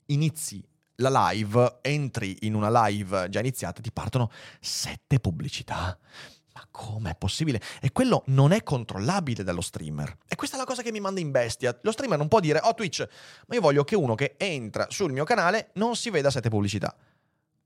Inizi 0.08 0.62
la 0.96 1.30
live, 1.30 1.78
entri 1.80 2.36
in 2.40 2.52
una 2.52 2.84
live 2.84 3.30
già 3.30 3.38
iniziata, 3.38 3.80
ti 3.80 3.92
partono 3.92 4.30
sette 4.60 5.18
pubblicità. 5.18 5.98
Ma 6.52 6.68
com'è 6.70 7.14
possibile? 7.16 7.62
E 7.80 7.92
quello 7.92 8.24
non 8.26 8.52
è 8.52 8.62
controllabile 8.62 9.42
dallo 9.42 9.62
streamer. 9.62 10.18
E 10.28 10.34
questa 10.34 10.56
è 10.56 10.58
la 10.58 10.66
cosa 10.66 10.82
che 10.82 10.92
mi 10.92 11.00
manda 11.00 11.20
in 11.20 11.30
bestia. 11.30 11.74
Lo 11.80 11.92
streamer 11.92 12.18
non 12.18 12.28
può 12.28 12.40
dire, 12.40 12.60
oh 12.62 12.74
Twitch, 12.74 13.08
ma 13.46 13.54
io 13.54 13.62
voglio 13.62 13.84
che 13.84 13.96
uno 13.96 14.14
che 14.14 14.34
entra 14.36 14.86
sul 14.90 15.12
mio 15.12 15.24
canale 15.24 15.70
non 15.76 15.96
si 15.96 16.10
veda 16.10 16.30
sette 16.30 16.50
pubblicità 16.50 16.94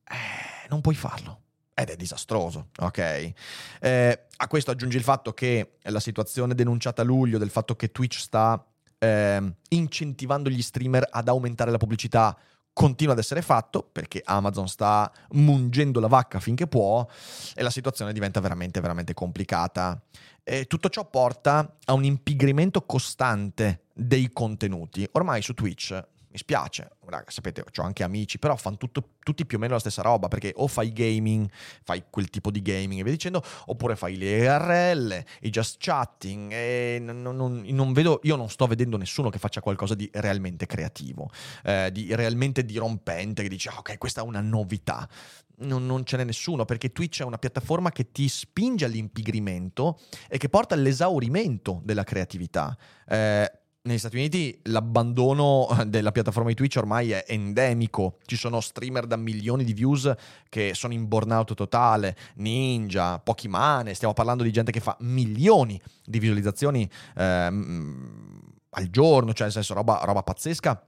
eh, 0.08 0.68
non 0.68 0.80
puoi 0.80 0.94
farlo. 0.94 1.40
Ed 1.74 1.90
è 1.90 1.96
disastroso, 1.96 2.68
ok? 2.78 3.32
Eh, 3.80 4.26
a 4.36 4.46
questo 4.46 4.70
aggiungi 4.70 4.96
il 4.96 5.02
fatto 5.02 5.34
che 5.34 5.78
la 5.82 5.98
situazione 5.98 6.54
denunciata 6.54 7.02
a 7.02 7.04
luglio 7.04 7.36
del 7.36 7.50
fatto 7.50 7.74
che 7.74 7.90
Twitch 7.90 8.18
sta 8.18 8.64
eh, 8.98 9.54
incentivando 9.70 10.48
gli 10.48 10.62
streamer 10.62 11.08
ad 11.10 11.28
aumentare 11.28 11.72
la 11.72 11.76
pubblicità 11.76 12.38
continua 12.72 13.12
ad 13.12 13.20
essere 13.20 13.40
fatto 13.40 13.82
perché 13.82 14.20
Amazon 14.24 14.68
sta 14.68 15.10
mungendo 15.30 16.00
la 16.00 16.08
vacca 16.08 16.40
finché 16.40 16.66
può 16.66 17.06
e 17.54 17.62
la 17.62 17.70
situazione 17.70 18.12
diventa 18.12 18.40
veramente 18.40 18.80
veramente 18.80 19.14
complicata. 19.14 20.00
E 20.42 20.66
tutto 20.66 20.90
ciò 20.90 21.08
porta 21.08 21.76
a 21.86 21.92
un 21.94 22.04
impigrimento 22.04 22.82
costante 22.82 23.84
dei 23.94 24.30
contenuti. 24.30 25.08
Ormai 25.12 25.40
su 25.40 25.54
Twitch 25.54 26.06
mi 26.34 26.40
spiace, 26.40 26.96
raga, 27.06 27.30
sapete, 27.30 27.60
ho 27.62 27.82
anche 27.82 28.02
amici, 28.02 28.40
però 28.40 28.56
fanno 28.56 28.76
tutto, 28.76 29.10
tutti 29.20 29.46
più 29.46 29.56
o 29.56 29.60
meno 29.60 29.74
la 29.74 29.78
stessa 29.78 30.02
roba, 30.02 30.26
perché 30.26 30.52
o 30.56 30.66
fai 30.66 30.92
gaming, 30.92 31.48
fai 31.84 32.02
quel 32.10 32.28
tipo 32.28 32.50
di 32.50 32.60
gaming 32.60 33.00
e 33.00 33.04
via 33.04 33.12
dicendo, 33.12 33.40
oppure 33.66 33.94
fai 33.94 34.16
le 34.16 34.38
ERL, 34.38 35.24
i 35.42 35.50
just 35.50 35.76
chatting, 35.78 36.50
e 36.50 36.98
non, 37.00 37.22
non, 37.22 37.62
non 37.64 37.92
vedo, 37.92 38.18
io 38.24 38.34
non 38.34 38.50
sto 38.50 38.66
vedendo 38.66 38.96
nessuno 38.96 39.30
che 39.30 39.38
faccia 39.38 39.60
qualcosa 39.60 39.94
di 39.94 40.10
realmente 40.12 40.66
creativo, 40.66 41.30
eh, 41.62 41.90
di 41.92 42.12
realmente 42.12 42.64
dirompente, 42.64 43.42
che 43.42 43.48
dice, 43.48 43.68
ah, 43.68 43.78
ok, 43.78 43.96
questa 43.96 44.20
è 44.20 44.24
una 44.24 44.40
novità. 44.40 45.08
Non, 45.56 45.86
non, 45.86 46.04
ce 46.04 46.16
n'è 46.16 46.24
nessuno 46.24 46.64
perché 46.64 46.90
Twitch 46.90 47.20
è 47.20 47.24
una 47.24 47.38
piattaforma 47.38 47.92
che 47.92 48.10
ti 48.10 48.26
spinge 48.28 48.86
all'impigrimento 48.86 50.00
e 50.28 50.36
che 50.36 50.48
porta 50.48 50.74
all'esaurimento 50.74 51.80
della 51.84 52.02
creatività. 52.02 52.76
Eh, 53.06 53.52
negli 53.86 53.98
Stati 53.98 54.16
Uniti 54.16 54.58
l'abbandono 54.64 55.68
della 55.86 56.10
piattaforma 56.10 56.48
di 56.48 56.54
Twitch 56.54 56.76
ormai 56.78 57.10
è 57.10 57.24
endemico, 57.28 58.16
ci 58.24 58.36
sono 58.36 58.60
streamer 58.60 59.06
da 59.06 59.16
milioni 59.16 59.62
di 59.62 59.74
views 59.74 60.10
che 60.48 60.72
sono 60.74 60.94
in 60.94 61.06
burnout 61.06 61.52
totale, 61.52 62.16
Ninja, 62.36 63.18
Pokimane, 63.18 63.92
stiamo 63.92 64.14
parlando 64.14 64.42
di 64.42 64.50
gente 64.50 64.72
che 64.72 64.80
fa 64.80 64.96
milioni 65.00 65.78
di 66.02 66.18
visualizzazioni 66.18 66.88
ehm, 67.14 68.40
al 68.70 68.86
giorno, 68.88 69.34
cioè 69.34 69.44
nel 69.44 69.52
senso 69.52 69.74
roba, 69.74 70.00
roba 70.04 70.22
pazzesca. 70.22 70.86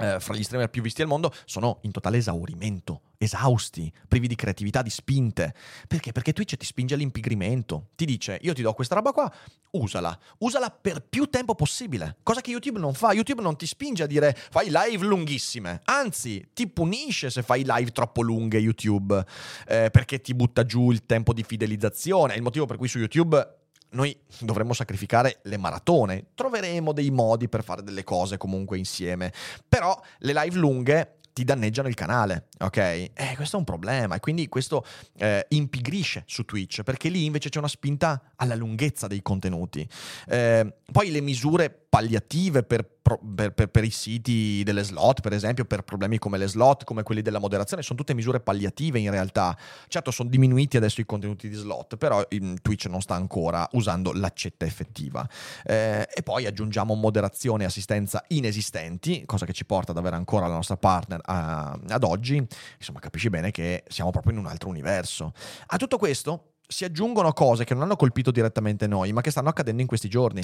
Eh, 0.00 0.20
fra 0.20 0.34
gli 0.34 0.44
streamer 0.44 0.68
più 0.68 0.80
visti 0.80 1.02
al 1.02 1.08
mondo 1.08 1.32
sono 1.44 1.78
in 1.82 1.90
totale 1.90 2.18
esaurimento 2.18 3.00
esausti, 3.18 3.92
privi 4.06 4.28
di 4.28 4.36
creatività, 4.36 4.80
di 4.80 4.90
spinte. 4.90 5.54
Perché? 5.86 6.12
Perché 6.12 6.32
Twitch 6.32 6.56
ti 6.56 6.64
spinge 6.64 6.94
all'impigrimento. 6.94 7.88
Ti 7.96 8.06
dice, 8.06 8.38
io 8.42 8.54
ti 8.54 8.62
do 8.62 8.72
questa 8.72 8.94
roba 8.94 9.12
qua, 9.12 9.30
usala. 9.72 10.16
Usala 10.38 10.70
per 10.70 11.02
più 11.02 11.26
tempo 11.26 11.54
possibile. 11.54 12.16
Cosa 12.22 12.40
che 12.40 12.50
YouTube 12.50 12.78
non 12.78 12.94
fa. 12.94 13.12
YouTube 13.12 13.42
non 13.42 13.56
ti 13.56 13.66
spinge 13.66 14.04
a 14.04 14.06
dire 14.06 14.34
fai 14.50 14.68
live 14.70 15.04
lunghissime. 15.04 15.80
Anzi, 15.84 16.48
ti 16.54 16.68
punisce 16.68 17.28
se 17.28 17.42
fai 17.42 17.64
live 17.66 17.90
troppo 17.90 18.22
lunghe 18.22 18.58
YouTube. 18.58 19.22
Eh, 19.66 19.90
perché 19.90 20.20
ti 20.20 20.34
butta 20.34 20.64
giù 20.64 20.90
il 20.90 21.04
tempo 21.04 21.32
di 21.32 21.42
fidelizzazione. 21.42 22.34
È 22.34 22.36
il 22.36 22.42
motivo 22.42 22.66
per 22.66 22.76
cui 22.76 22.88
su 22.88 22.98
YouTube 22.98 23.56
noi 23.90 24.18
dovremmo 24.40 24.74
sacrificare 24.74 25.38
le 25.44 25.56
maratone, 25.56 26.26
troveremo 26.34 26.92
dei 26.92 27.10
modi 27.10 27.48
per 27.48 27.64
fare 27.64 27.82
delle 27.82 28.04
cose 28.04 28.36
comunque 28.36 28.76
insieme, 28.76 29.32
però 29.66 29.98
le 30.18 30.32
live 30.34 30.58
lunghe 30.58 31.17
ti 31.38 31.44
danneggiano 31.44 31.86
il 31.86 31.94
canale, 31.94 32.48
ok? 32.58 32.76
Eh, 32.76 33.12
questo 33.36 33.54
è 33.54 33.58
un 33.60 33.64
problema 33.64 34.16
e 34.16 34.20
quindi 34.20 34.48
questo 34.48 34.84
eh, 35.18 35.46
impigrisce 35.50 36.24
su 36.26 36.44
Twitch 36.44 36.82
perché 36.82 37.08
lì 37.08 37.26
invece 37.26 37.48
c'è 37.48 37.58
una 37.58 37.68
spinta 37.68 38.32
alla 38.34 38.56
lunghezza 38.56 39.06
dei 39.06 39.22
contenuti. 39.22 39.88
Eh, 40.26 40.74
poi 40.90 41.12
le 41.12 41.20
misure 41.20 41.70
palliative 41.88 42.62
per 42.62 42.98
per, 43.16 43.52
per, 43.52 43.68
per, 43.68 43.84
i 43.84 43.90
siti 43.90 44.62
delle 44.64 44.82
slot, 44.82 45.20
per 45.20 45.32
esempio, 45.32 45.64
per 45.64 45.82
problemi 45.82 46.18
come 46.18 46.36
le 46.36 46.46
slot, 46.46 46.84
come 46.84 47.02
quelli 47.02 47.22
della 47.22 47.38
moderazione, 47.38 47.82
sono 47.82 47.98
tutte 47.98 48.12
misure 48.12 48.40
palliative 48.40 48.98
in 48.98 49.10
realtà. 49.10 49.56
Certo, 49.86 50.10
sono 50.10 50.28
diminuiti 50.28 50.76
adesso 50.76 51.00
i 51.00 51.06
contenuti 51.06 51.48
di 51.48 51.54
slot, 51.54 51.96
però 51.96 52.26
Twitch 52.60 52.86
non 52.86 53.00
sta 53.00 53.14
ancora 53.14 53.66
usando 53.72 54.12
l'accetta 54.12 54.66
effettiva. 54.66 55.26
Eh, 55.64 56.06
e 56.12 56.22
poi 56.22 56.46
aggiungiamo 56.46 56.94
moderazione 56.94 57.62
e 57.62 57.66
assistenza 57.66 58.22
inesistenti, 58.28 59.24
cosa 59.24 59.46
che 59.46 59.52
ci 59.52 59.64
porta 59.64 59.92
ad 59.92 59.98
avere 59.98 60.16
ancora 60.16 60.46
la 60.46 60.54
nostra 60.54 60.76
partner 60.76 61.20
a, 61.24 61.78
ad 61.88 62.04
oggi. 62.04 62.44
Insomma, 62.76 62.98
capisci 62.98 63.30
bene 63.30 63.50
che 63.50 63.84
siamo 63.88 64.10
proprio 64.10 64.32
in 64.32 64.38
un 64.38 64.46
altro 64.46 64.68
universo. 64.68 65.32
A 65.68 65.76
tutto 65.76 65.96
questo 65.96 66.52
si 66.66 66.84
aggiungono 66.84 67.32
cose 67.32 67.64
che 67.64 67.72
non 67.72 67.84
hanno 67.84 67.96
colpito 67.96 68.30
direttamente 68.30 68.86
noi, 68.86 69.12
ma 69.12 69.22
che 69.22 69.30
stanno 69.30 69.48
accadendo 69.48 69.80
in 69.80 69.88
questi 69.88 70.08
giorni 70.08 70.42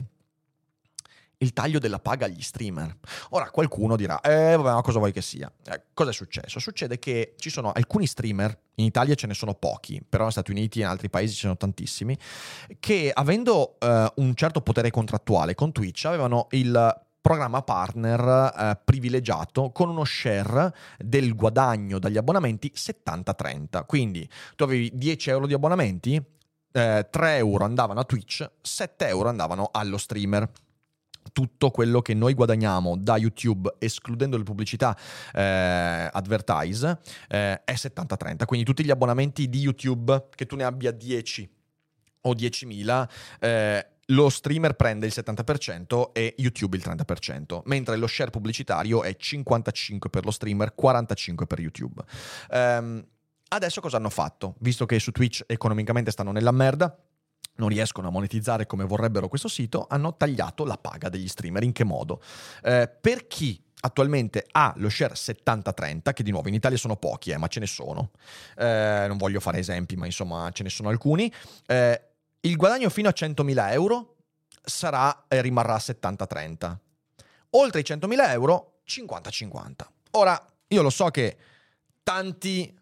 il 1.38 1.53
taglio 1.53 1.79
della 1.79 1.99
paga 1.99 2.27
agli 2.27 2.40
streamer. 2.40 2.97
Ora 3.31 3.51
qualcuno 3.51 3.97
dirà, 3.97 4.20
eh 4.20 4.57
vabbè, 4.57 4.73
ma 4.75 4.83
cosa 4.83 4.99
vuoi 4.99 5.12
che 5.12 5.23
sia? 5.23 5.51
Eh, 5.66 5.83
cosa 5.92 6.11
è 6.11 6.12
successo? 6.12 6.59
Succede 6.59 6.99
che 6.99 7.35
ci 7.38 7.51
sono 7.51 7.73
alcuni 7.73 8.07
streamer, 8.07 8.59
in 8.77 8.85
Italia 8.85 9.14
ce 9.14 9.27
ne 9.27 9.35
sono 9.35 9.55
pochi, 9.55 10.03
però 10.07 10.25
negli 10.25 10.33
Stati 10.33 10.51
Uniti 10.51 10.81
e 10.81 10.83
in 10.83 10.88
altri 10.88 11.11
paesi 11.11 11.35
ce 11.35 11.47
ne 11.49 11.55
sono 11.55 11.57
tantissimi, 11.57 12.16
che 12.81 13.11
avendo 13.12 13.77
eh, 13.79 14.12
un 14.16 14.35
certo 14.35 14.61
potere 14.61 14.90
contrattuale 14.90 15.55
con 15.55 15.73
Twitch 15.73 16.05
avevano 16.07 16.47
il 16.51 17.03
programma 17.25 17.62
partner 17.62 18.53
eh, 18.55 18.81
privilegiato 18.85 19.70
con 19.70 19.88
uno 19.88 20.05
share 20.05 20.75
del 20.99 21.35
guadagno 21.35 21.99
dagli 21.99 22.18
abbonamenti 22.18 22.70
70-30. 22.75 23.87
Quindi 23.87 24.29
tu 24.57 24.64
avevi 24.64 24.90
10 24.92 25.31
euro 25.31 25.47
di 25.47 25.55
abbonamenti, 25.55 26.23
eh, 26.70 27.09
3 27.11 27.37
euro 27.37 27.64
andavano 27.64 28.01
a 28.01 28.05
Twitch, 28.05 28.47
7 28.61 29.07
euro 29.09 29.31
andavano 29.31 29.70
allo 29.73 29.97
streamer 29.97 30.51
tutto 31.33 31.71
quello 31.71 32.03
che 32.03 32.15
noi 32.15 32.35
guadagniamo 32.35 32.97
da 32.97 33.17
YouTube, 33.17 33.75
escludendo 33.79 34.37
le 34.37 34.45
pubblicità 34.45 34.97
eh, 35.33 36.09
advertise, 36.13 36.99
eh, 37.29 37.63
è 37.65 37.73
70-30. 37.73 38.45
Quindi 38.45 38.65
tutti 38.65 38.85
gli 38.85 38.91
abbonamenti 38.91 39.49
di 39.49 39.61
YouTube, 39.61 40.29
che 40.35 40.47
tu 40.47 40.57
ne 40.57 40.65
abbia 40.65 40.91
10 40.91 41.51
o 42.23 42.33
10.000, 42.33 43.09
eh, 43.41 43.87
lo 44.09 44.29
streamer 44.29 44.75
prende 44.75 45.07
il 45.07 45.13
70% 45.15 46.13
e 46.13 46.35
YouTube 46.39 46.77
il 46.77 46.83
30%, 46.85 47.63
mentre 47.65 47.97
lo 47.97 48.07
share 48.07 48.31
pubblicitario 48.31 49.03
è 49.03 49.17
55 49.17 50.11
per 50.11 50.25
lo 50.25 50.31
streamer, 50.31 50.75
45 50.75 51.47
per 51.47 51.61
YouTube. 51.61 52.03
Um, 52.51 53.05
adesso 53.49 53.81
cosa 53.81 53.97
hanno 53.97 54.11
fatto? 54.11 54.57
Visto 54.59 54.85
che 54.85 54.99
su 54.99 55.11
Twitch 55.11 55.45
economicamente 55.47 56.11
stanno 56.11 56.33
nella 56.33 56.51
merda, 56.51 56.95
non 57.57 57.69
riescono 57.69 58.09
a 58.09 58.11
monetizzare 58.11 58.67
come 58.67 58.85
vorrebbero 58.85 59.29
questo 59.29 59.49
sito, 59.49 59.87
hanno 59.88 60.17
tagliato 60.17 60.64
la 60.64 60.77
paga 60.77 61.09
degli 61.09 61.29
streamer. 61.29 61.62
In 61.62 61.73
che 61.73 61.85
modo? 61.85 62.21
Eh, 62.62 62.88
per 63.01 63.27
chi 63.27 63.62
attualmente 63.81 64.47
ha 64.53 64.73
lo 64.77 64.88
share 64.88 65.14
70-30, 65.14 66.12
che 66.12 66.23
di 66.23 66.31
nuovo 66.31 66.49
in 66.49 66.55
Italia 66.55 66.79
sono 66.79 66.97
pochi, 66.97 67.31
eh, 67.31 67.37
ma 67.37 67.49
ce 67.49 67.61
ne 67.61 67.67
sono. 67.67 68.11
Eh, 68.57 69.05
non 69.07 69.17
voglio 69.19 69.40
fare 69.40 69.59
esempi, 69.59 69.97
ma 69.97 70.07
insomma 70.07 70.51
ce 70.53 70.62
ne 70.62 70.71
sono 70.71 70.88
alcuni. 70.88 71.33
Eh, 71.67 72.03
il 72.40 72.57
guadagno 72.57 72.88
fino 72.90 73.09
a 73.09 73.12
100.000 73.14 73.73
euro 73.73 74.17
sarà, 74.62 75.25
eh, 75.29 75.40
rimarrà 75.40 75.79
70-30. 75.79 76.79
Oltre 77.51 77.81
i 77.81 77.85
100.000 77.85 78.31
euro, 78.33 78.81
50-50. 78.87 79.87
Ora, 80.12 80.45
io 80.69 80.83
lo 80.83 80.90
so 80.90 81.09
che 81.09 81.37
tanti 82.03 82.75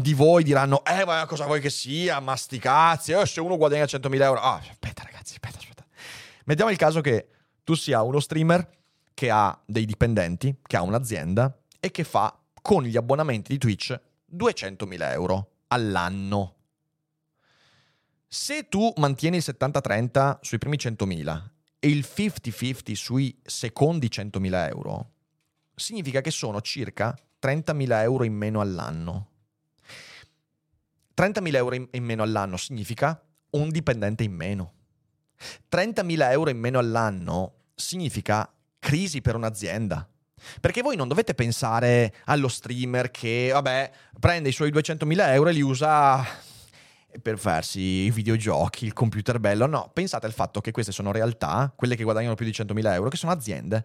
di 0.00 0.14
voi 0.14 0.42
diranno, 0.42 0.84
eh, 0.84 1.04
ma 1.04 1.24
cosa 1.26 1.44
vuoi 1.44 1.60
che 1.60 1.70
sia, 1.70 2.20
ma 2.20 2.34
sti 2.36 2.60
eh, 2.62 3.26
se 3.26 3.40
uno 3.40 3.56
guadagna 3.56 3.84
100.000 3.84 4.22
euro. 4.22 4.40
Ah, 4.40 4.56
aspetta 4.56 5.02
ragazzi, 5.04 5.32
aspetta, 5.32 5.58
aspetta. 5.58 5.84
Mettiamo 6.44 6.70
il 6.70 6.76
caso 6.76 7.00
che 7.00 7.28
tu 7.64 7.74
sia 7.74 8.02
uno 8.02 8.20
streamer 8.20 8.78
che 9.14 9.30
ha 9.30 9.58
dei 9.66 9.84
dipendenti, 9.84 10.56
che 10.62 10.76
ha 10.76 10.82
un'azienda 10.82 11.56
e 11.78 11.90
che 11.90 12.04
fa 12.04 12.36
con 12.62 12.84
gli 12.84 12.96
abbonamenti 12.96 13.52
di 13.52 13.58
Twitch 13.58 13.98
200.000 14.34 15.12
euro 15.12 15.50
all'anno. 15.68 16.56
Se 18.26 18.68
tu 18.68 18.92
mantieni 18.96 19.36
il 19.36 19.44
70-30 19.44 20.38
sui 20.40 20.58
primi 20.58 20.76
100.000 20.76 21.42
e 21.78 21.88
il 21.88 22.06
50-50 22.08 22.92
sui 22.92 23.40
secondi 23.44 24.08
100.000 24.08 24.68
euro, 24.68 25.10
significa 25.74 26.20
che 26.20 26.30
sono 26.30 26.60
circa 26.60 27.16
30.000 27.42 28.02
euro 28.02 28.24
in 28.24 28.34
meno 28.34 28.60
all'anno. 28.60 29.29
30.000 31.20 31.54
euro 31.56 31.74
in, 31.74 32.02
meno 32.02 32.22
all'anno 32.22 32.56
significa 32.56 33.22
un 33.50 33.68
dipendente 33.68 34.22
in 34.22 34.32
meno. 34.32 34.72
30.000 35.70 36.30
euro 36.30 36.48
in 36.48 36.58
meno 36.58 36.78
all'anno 36.78 37.56
significa 37.74 38.50
crisi 38.78 39.20
per 39.20 39.34
un'azienda. 39.34 40.08
Perché 40.62 40.80
voi 40.80 40.96
non 40.96 41.08
dovete 41.08 41.34
pensare 41.34 42.14
allo 42.24 42.48
streamer 42.48 43.10
che, 43.10 43.50
vabbè, 43.52 43.90
prende 44.18 44.48
i 44.48 44.52
suoi 44.52 44.70
200.000 44.70 45.34
euro 45.34 45.50
e 45.50 45.52
li 45.52 45.60
usa 45.60 46.24
per 47.20 47.38
farsi 47.38 47.80
i 47.80 48.10
videogiochi, 48.10 48.86
il 48.86 48.94
computer 48.94 49.38
bello. 49.38 49.66
No, 49.66 49.90
pensate 49.92 50.24
al 50.24 50.32
fatto 50.32 50.62
che 50.62 50.70
queste 50.70 50.92
sono 50.92 51.12
realtà, 51.12 51.70
quelle 51.76 51.96
che 51.96 52.02
guadagnano 52.02 52.34
più 52.34 52.46
di 52.46 52.52
100.000 52.52 52.94
euro, 52.94 53.10
che 53.10 53.18
sono 53.18 53.32
aziende 53.32 53.84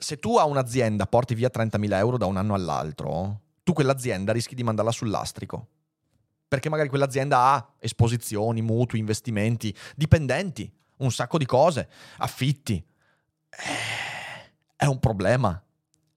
Se 0.00 0.18
tu 0.18 0.38
a 0.38 0.44
un'azienda 0.44 1.06
porti 1.06 1.34
via 1.34 1.50
30.000 1.52 1.92
euro 1.94 2.16
da 2.16 2.24
un 2.24 2.38
anno 2.38 2.54
all'altro, 2.54 3.40
tu 3.62 3.74
quell'azienda 3.74 4.32
rischi 4.32 4.54
di 4.54 4.62
mandarla 4.62 4.90
sul 4.90 5.10
lastrico. 5.10 5.66
Perché 6.48 6.70
magari 6.70 6.88
quell'azienda 6.88 7.38
ha 7.38 7.74
esposizioni, 7.78 8.62
mutui, 8.62 8.98
investimenti, 8.98 9.74
dipendenti, 9.94 10.72
un 10.98 11.12
sacco 11.12 11.36
di 11.36 11.44
cose, 11.44 11.88
affitti. 12.16 12.82
Eh, 13.50 14.52
è 14.74 14.86
un 14.86 14.98
problema. 14.98 15.62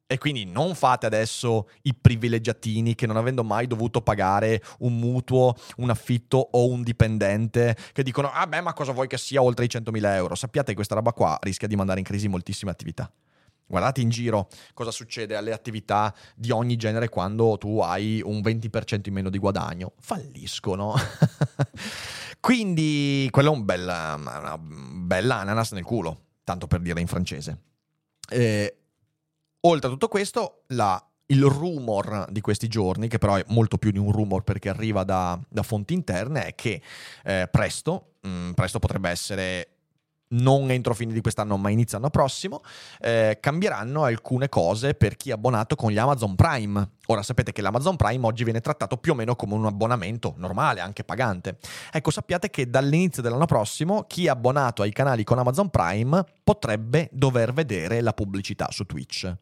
E 0.07 0.17
quindi 0.17 0.45
non 0.45 0.75
fate 0.75 1.05
adesso 1.05 1.69
i 1.83 1.93
privilegiatini 1.93 2.95
che 2.95 3.05
non 3.05 3.17
avendo 3.17 3.43
mai 3.43 3.67
dovuto 3.67 4.01
pagare 4.01 4.63
un 4.79 4.97
mutuo, 4.97 5.55
un 5.77 5.89
affitto 5.89 6.37
o 6.51 6.67
un 6.67 6.83
dipendente, 6.83 7.75
che 7.91 8.03
dicono, 8.03 8.31
ah 8.31 8.47
beh, 8.47 8.61
ma 8.61 8.73
cosa 8.73 8.93
vuoi 8.93 9.07
che 9.07 9.17
sia 9.17 9.41
oltre 9.41 9.65
i 9.65 9.69
100.000 9.71 10.05
euro? 10.15 10.35
Sappiate 10.35 10.69
che 10.69 10.75
questa 10.75 10.95
roba 10.95 11.11
qua 11.11 11.37
rischia 11.41 11.67
di 11.67 11.75
mandare 11.75 11.99
in 11.99 12.05
crisi 12.05 12.27
moltissime 12.29 12.71
attività. 12.71 13.11
Guardate 13.65 14.01
in 14.01 14.09
giro 14.09 14.49
cosa 14.73 14.91
succede 14.91 15.35
alle 15.35 15.51
attività 15.51 16.13
di 16.35 16.51
ogni 16.51 16.75
genere 16.75 17.09
quando 17.09 17.57
tu 17.57 17.79
hai 17.79 18.21
un 18.23 18.39
20% 18.39 19.01
in 19.05 19.13
meno 19.13 19.29
di 19.29 19.37
guadagno. 19.37 19.93
Falliscono. 19.99 20.93
Quindi 22.39 23.27
quello 23.31 23.53
è 23.53 23.55
un 23.55 23.65
bel, 23.65 23.83
una 23.83 24.57
bella 24.59 25.37
ananas 25.37 25.71
nel 25.71 25.83
culo, 25.83 26.25
tanto 26.43 26.67
per 26.67 26.81
dire 26.81 26.99
in 26.99 27.07
francese. 27.07 27.61
E, 28.29 28.77
oltre 29.61 29.87
a 29.87 29.91
tutto 29.91 30.07
questo, 30.07 30.63
la, 30.67 31.01
il 31.27 31.43
rumor 31.43 32.27
di 32.29 32.41
questi 32.41 32.67
giorni, 32.67 33.07
che 33.07 33.17
però 33.17 33.35
è 33.35 33.45
molto 33.47 33.77
più 33.77 33.91
di 33.91 33.97
un 33.97 34.11
rumor 34.11 34.43
perché 34.43 34.69
arriva 34.69 35.03
da, 35.03 35.39
da 35.47 35.63
fonti 35.63 35.93
interne, 35.93 36.47
è 36.47 36.55
che 36.55 36.81
eh, 37.23 37.47
presto, 37.49 38.15
mh, 38.21 38.29
mm, 38.29 38.51
presto 38.51 38.79
potrebbe 38.79 39.09
essere 39.09 39.72
non 40.33 40.71
entro 40.71 40.93
fine 40.93 41.13
di 41.13 41.21
quest'anno 41.21 41.57
ma 41.57 41.69
inizio 41.69 41.97
l'anno 41.97 42.09
prossimo, 42.09 42.61
eh, 42.99 43.37
cambieranno 43.39 44.03
alcune 44.03 44.49
cose 44.49 44.93
per 44.93 45.15
chi 45.15 45.29
è 45.29 45.33
abbonato 45.33 45.75
con 45.75 45.91
gli 45.91 45.97
Amazon 45.97 46.35
Prime. 46.35 46.91
Ora 47.07 47.21
sapete 47.21 47.51
che 47.51 47.61
l'Amazon 47.61 47.95
Prime 47.95 48.25
oggi 48.25 48.43
viene 48.43 48.61
trattato 48.61 48.97
più 48.97 49.11
o 49.11 49.15
meno 49.15 49.35
come 49.35 49.53
un 49.55 49.65
abbonamento 49.65 50.35
normale, 50.37 50.79
anche 50.79 51.03
pagante. 51.03 51.57
Ecco, 51.91 52.11
sappiate 52.11 52.49
che 52.49 52.69
dall'inizio 52.69 53.21
dell'anno 53.21 53.45
prossimo 53.45 54.03
chi 54.03 54.25
è 54.25 54.29
abbonato 54.29 54.81
ai 54.81 54.91
canali 54.91 55.23
con 55.23 55.39
Amazon 55.39 55.69
Prime 55.69 56.23
potrebbe 56.43 57.09
dover 57.11 57.53
vedere 57.53 58.01
la 58.01 58.13
pubblicità 58.13 58.67
su 58.71 58.85
Twitch. 58.85 59.35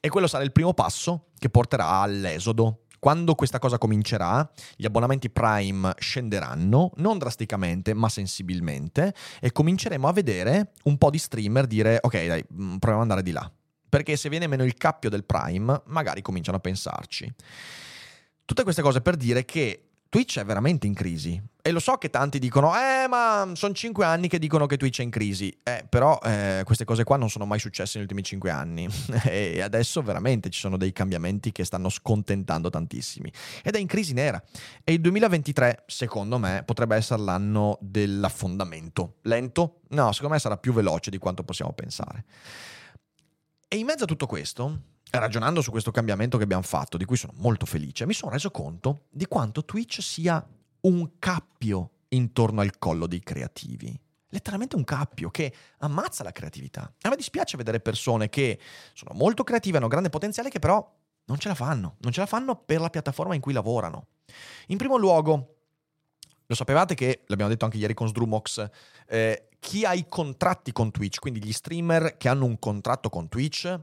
E 0.00 0.08
quello 0.10 0.26
sarà 0.26 0.44
il 0.44 0.52
primo 0.52 0.74
passo 0.74 1.28
che 1.38 1.48
porterà 1.48 1.86
all'esodo 1.86 2.83
quando 3.04 3.34
questa 3.34 3.58
cosa 3.58 3.76
comincerà, 3.76 4.50
gli 4.76 4.86
abbonamenti 4.86 5.28
Prime 5.28 5.92
scenderanno, 5.98 6.92
non 6.96 7.18
drasticamente, 7.18 7.92
ma 7.92 8.08
sensibilmente, 8.08 9.12
e 9.42 9.52
cominceremo 9.52 10.08
a 10.08 10.12
vedere 10.14 10.72
un 10.84 10.96
po' 10.96 11.10
di 11.10 11.18
streamer 11.18 11.66
dire 11.66 11.98
ok, 12.00 12.26
dai, 12.26 12.42
mm, 12.50 12.76
proviamo 12.78 13.02
ad 13.02 13.10
andare 13.10 13.22
di 13.22 13.32
là. 13.32 13.52
Perché 13.90 14.16
se 14.16 14.30
viene 14.30 14.46
meno 14.46 14.64
il 14.64 14.72
cappio 14.72 15.10
del 15.10 15.24
Prime, 15.24 15.82
magari 15.88 16.22
cominciano 16.22 16.56
a 16.56 16.60
pensarci. 16.60 17.30
Tutte 18.42 18.62
queste 18.62 18.80
cose 18.80 19.02
per 19.02 19.16
dire 19.16 19.44
che 19.44 19.93
Twitch 20.14 20.38
è 20.38 20.44
veramente 20.44 20.86
in 20.86 20.94
crisi. 20.94 21.42
E 21.60 21.72
lo 21.72 21.80
so 21.80 21.96
che 21.96 22.08
tanti 22.08 22.38
dicono, 22.38 22.72
eh, 22.76 23.08
ma 23.08 23.50
sono 23.54 23.74
cinque 23.74 24.04
anni 24.04 24.28
che 24.28 24.38
dicono 24.38 24.66
che 24.66 24.76
Twitch 24.76 25.00
è 25.00 25.02
in 25.02 25.10
crisi. 25.10 25.52
Eh, 25.64 25.84
però 25.88 26.20
eh, 26.22 26.62
queste 26.64 26.84
cose 26.84 27.02
qua 27.02 27.16
non 27.16 27.28
sono 27.28 27.46
mai 27.46 27.58
successe 27.58 27.94
negli 27.94 28.04
ultimi 28.06 28.22
cinque 28.22 28.50
anni. 28.50 28.86
e 29.26 29.60
adesso 29.60 30.02
veramente 30.02 30.50
ci 30.50 30.60
sono 30.60 30.76
dei 30.76 30.92
cambiamenti 30.92 31.50
che 31.50 31.64
stanno 31.64 31.88
scontentando 31.88 32.70
tantissimi. 32.70 33.28
Ed 33.64 33.74
è 33.74 33.80
in 33.80 33.88
crisi 33.88 34.12
nera. 34.12 34.40
E 34.84 34.92
il 34.92 35.00
2023, 35.00 35.82
secondo 35.88 36.38
me, 36.38 36.62
potrebbe 36.64 36.94
essere 36.94 37.20
l'anno 37.20 37.76
dell'affondamento. 37.80 39.16
Lento? 39.22 39.80
No, 39.88 40.12
secondo 40.12 40.34
me 40.34 40.40
sarà 40.40 40.58
più 40.58 40.72
veloce 40.72 41.10
di 41.10 41.18
quanto 41.18 41.42
possiamo 41.42 41.72
pensare. 41.72 42.24
E 43.66 43.76
in 43.78 43.84
mezzo 43.84 44.04
a 44.04 44.06
tutto 44.06 44.26
questo, 44.26 44.78
ragionando 45.18 45.60
su 45.60 45.70
questo 45.70 45.90
cambiamento 45.90 46.36
che 46.36 46.44
abbiamo 46.44 46.62
fatto, 46.62 46.96
di 46.96 47.04
cui 47.04 47.16
sono 47.16 47.32
molto 47.36 47.66
felice, 47.66 48.06
mi 48.06 48.14
sono 48.14 48.32
reso 48.32 48.50
conto 48.50 49.06
di 49.10 49.26
quanto 49.26 49.64
Twitch 49.64 50.02
sia 50.02 50.44
un 50.82 51.18
cappio 51.18 51.90
intorno 52.08 52.60
al 52.60 52.78
collo 52.78 53.06
dei 53.06 53.20
creativi. 53.20 53.98
Letteralmente 54.28 54.76
un 54.76 54.84
cappio 54.84 55.30
che 55.30 55.54
ammazza 55.78 56.24
la 56.24 56.32
creatività. 56.32 56.92
A 57.02 57.08
me 57.08 57.16
dispiace 57.16 57.56
vedere 57.56 57.80
persone 57.80 58.28
che 58.28 58.58
sono 58.92 59.14
molto 59.14 59.44
creative, 59.44 59.78
hanno 59.78 59.88
grande 59.88 60.10
potenziale, 60.10 60.50
che 60.50 60.58
però 60.58 60.92
non 61.26 61.38
ce 61.38 61.48
la 61.48 61.54
fanno. 61.54 61.96
Non 62.00 62.12
ce 62.12 62.20
la 62.20 62.26
fanno 62.26 62.56
per 62.56 62.80
la 62.80 62.90
piattaforma 62.90 63.34
in 63.34 63.40
cui 63.40 63.52
lavorano. 63.52 64.08
In 64.68 64.76
primo 64.76 64.96
luogo, 64.96 65.56
lo 66.46 66.54
sapevate 66.54 66.94
che, 66.94 67.22
l'abbiamo 67.26 67.50
detto 67.50 67.64
anche 67.64 67.76
ieri 67.76 67.94
con 67.94 68.08
Sdrumox, 68.08 68.68
eh, 69.06 69.48
chi 69.60 69.84
ha 69.84 69.94
i 69.94 70.06
contratti 70.08 70.72
con 70.72 70.90
Twitch, 70.90 71.20
quindi 71.20 71.42
gli 71.42 71.52
streamer 71.52 72.16
che 72.16 72.28
hanno 72.28 72.44
un 72.44 72.58
contratto 72.58 73.08
con 73.08 73.28
Twitch, 73.28 73.80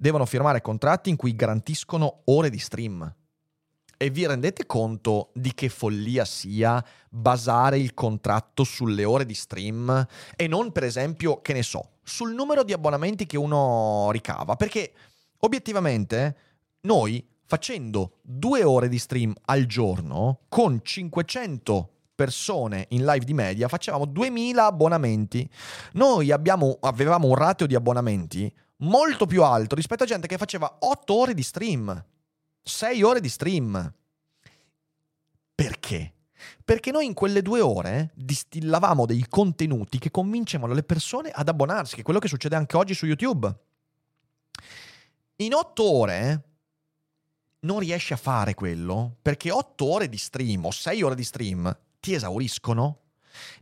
devono 0.00 0.24
firmare 0.26 0.60
contratti 0.60 1.10
in 1.10 1.16
cui 1.16 1.34
garantiscono 1.34 2.20
ore 2.26 2.50
di 2.50 2.58
stream. 2.58 3.14
E 4.00 4.10
vi 4.10 4.26
rendete 4.28 4.64
conto 4.64 5.30
di 5.34 5.52
che 5.52 5.68
follia 5.68 6.24
sia 6.24 6.82
basare 7.10 7.80
il 7.80 7.94
contratto 7.94 8.62
sulle 8.62 9.02
ore 9.02 9.26
di 9.26 9.34
stream 9.34 10.06
e 10.36 10.46
non, 10.46 10.70
per 10.70 10.84
esempio, 10.84 11.40
che 11.40 11.52
ne 11.52 11.64
so, 11.64 11.94
sul 12.04 12.32
numero 12.32 12.62
di 12.62 12.72
abbonamenti 12.72 13.26
che 13.26 13.36
uno 13.36 14.08
ricava? 14.12 14.54
Perché 14.54 14.92
obiettivamente 15.38 16.36
noi 16.82 17.26
facendo 17.44 18.18
due 18.22 18.62
ore 18.62 18.88
di 18.88 19.00
stream 19.00 19.34
al 19.46 19.66
giorno 19.66 20.42
con 20.48 20.78
500 20.80 21.90
persone 22.14 22.86
in 22.90 23.04
live 23.04 23.24
di 23.24 23.34
media 23.34 23.66
facevamo 23.66 24.04
2000 24.04 24.64
abbonamenti. 24.64 25.48
Noi 25.94 26.30
abbiamo, 26.30 26.78
avevamo 26.82 27.26
un 27.26 27.34
ratio 27.34 27.66
di 27.66 27.74
abbonamenti 27.74 28.52
molto 28.78 29.26
più 29.26 29.42
alto 29.42 29.74
rispetto 29.74 30.02
a 30.02 30.06
gente 30.06 30.26
che 30.26 30.36
faceva 30.36 30.78
8 30.80 31.14
ore 31.14 31.34
di 31.34 31.42
stream, 31.42 32.04
6 32.62 33.02
ore 33.02 33.20
di 33.20 33.28
stream. 33.28 33.94
Perché? 35.54 36.12
Perché 36.64 36.90
noi 36.90 37.06
in 37.06 37.14
quelle 37.14 37.42
due 37.42 37.60
ore 37.60 38.12
distillavamo 38.14 39.06
dei 39.06 39.26
contenuti 39.28 39.98
che 39.98 40.10
convincevano 40.10 40.74
le 40.74 40.84
persone 40.84 41.30
ad 41.30 41.48
abbonarsi, 41.48 41.94
che 41.94 42.02
è 42.02 42.04
quello 42.04 42.20
che 42.20 42.28
succede 42.28 42.54
anche 42.54 42.76
oggi 42.76 42.94
su 42.94 43.06
YouTube. 43.06 43.52
In 45.36 45.54
8 45.54 45.82
ore 45.82 46.42
non 47.60 47.80
riesci 47.80 48.12
a 48.12 48.16
fare 48.16 48.54
quello 48.54 49.16
perché 49.20 49.50
8 49.50 49.84
ore 49.84 50.08
di 50.08 50.18
stream 50.18 50.66
o 50.66 50.70
6 50.70 51.02
ore 51.02 51.14
di 51.14 51.24
stream 51.24 51.76
ti 52.00 52.14
esauriscono, 52.14 53.00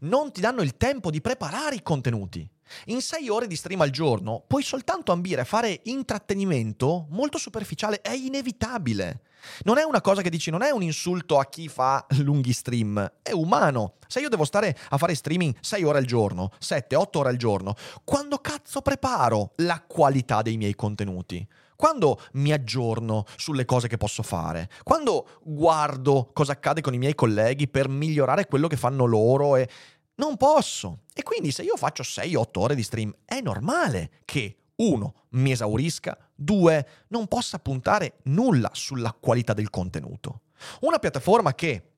non 0.00 0.32
ti 0.32 0.40
danno 0.40 0.62
il 0.62 0.76
tempo 0.76 1.10
di 1.10 1.20
preparare 1.20 1.76
i 1.76 1.82
contenuti. 1.82 2.48
In 2.86 3.00
6 3.00 3.28
ore 3.28 3.46
di 3.46 3.56
stream 3.56 3.80
al 3.80 3.90
giorno 3.90 4.42
puoi 4.46 4.62
soltanto 4.62 5.12
ambire 5.12 5.42
a 5.42 5.44
fare 5.44 5.80
intrattenimento 5.84 7.06
molto 7.10 7.38
superficiale, 7.38 8.00
è 8.00 8.12
inevitabile. 8.12 9.20
Non 9.64 9.78
è 9.78 9.82
una 9.82 10.00
cosa 10.00 10.22
che 10.22 10.30
dici, 10.30 10.50
non 10.50 10.62
è 10.62 10.70
un 10.70 10.82
insulto 10.82 11.38
a 11.38 11.46
chi 11.46 11.68
fa 11.68 12.04
lunghi 12.18 12.52
stream, 12.52 13.12
è 13.22 13.32
umano. 13.32 13.94
Se 14.06 14.20
io 14.20 14.28
devo 14.28 14.44
stare 14.44 14.76
a 14.88 14.98
fare 14.98 15.14
streaming 15.14 15.54
6 15.60 15.82
ore 15.84 15.98
al 15.98 16.04
giorno, 16.04 16.50
7, 16.58 16.96
8 16.96 17.18
ore 17.18 17.28
al 17.28 17.36
giorno, 17.36 17.74
quando 18.04 18.38
cazzo 18.38 18.82
preparo 18.82 19.52
la 19.56 19.82
qualità 19.86 20.42
dei 20.42 20.56
miei 20.56 20.74
contenuti? 20.74 21.46
Quando 21.76 22.18
mi 22.32 22.52
aggiorno 22.52 23.24
sulle 23.36 23.66
cose 23.66 23.86
che 23.86 23.98
posso 23.98 24.22
fare? 24.22 24.70
Quando 24.82 25.40
guardo 25.42 26.30
cosa 26.32 26.52
accade 26.52 26.80
con 26.80 26.94
i 26.94 26.98
miei 26.98 27.14
colleghi 27.14 27.68
per 27.68 27.90
migliorare 27.90 28.46
quello 28.46 28.66
che 28.66 28.78
fanno 28.78 29.04
loro 29.04 29.56
e 29.56 29.68
non 30.16 30.36
posso. 30.36 31.02
E 31.12 31.22
quindi 31.22 31.50
se 31.50 31.62
io 31.62 31.76
faccio 31.76 32.02
6-8 32.02 32.44
ore 32.58 32.74
di 32.74 32.82
stream, 32.82 33.14
è 33.24 33.40
normale 33.40 34.20
che 34.24 34.56
uno, 34.76 35.26
mi 35.30 35.52
esaurisca, 35.52 36.16
due, 36.34 36.86
non 37.08 37.26
possa 37.26 37.58
puntare 37.58 38.18
nulla 38.24 38.70
sulla 38.72 39.12
qualità 39.18 39.52
del 39.54 39.70
contenuto. 39.70 40.42
Una 40.80 40.98
piattaforma 40.98 41.54
che 41.54 41.92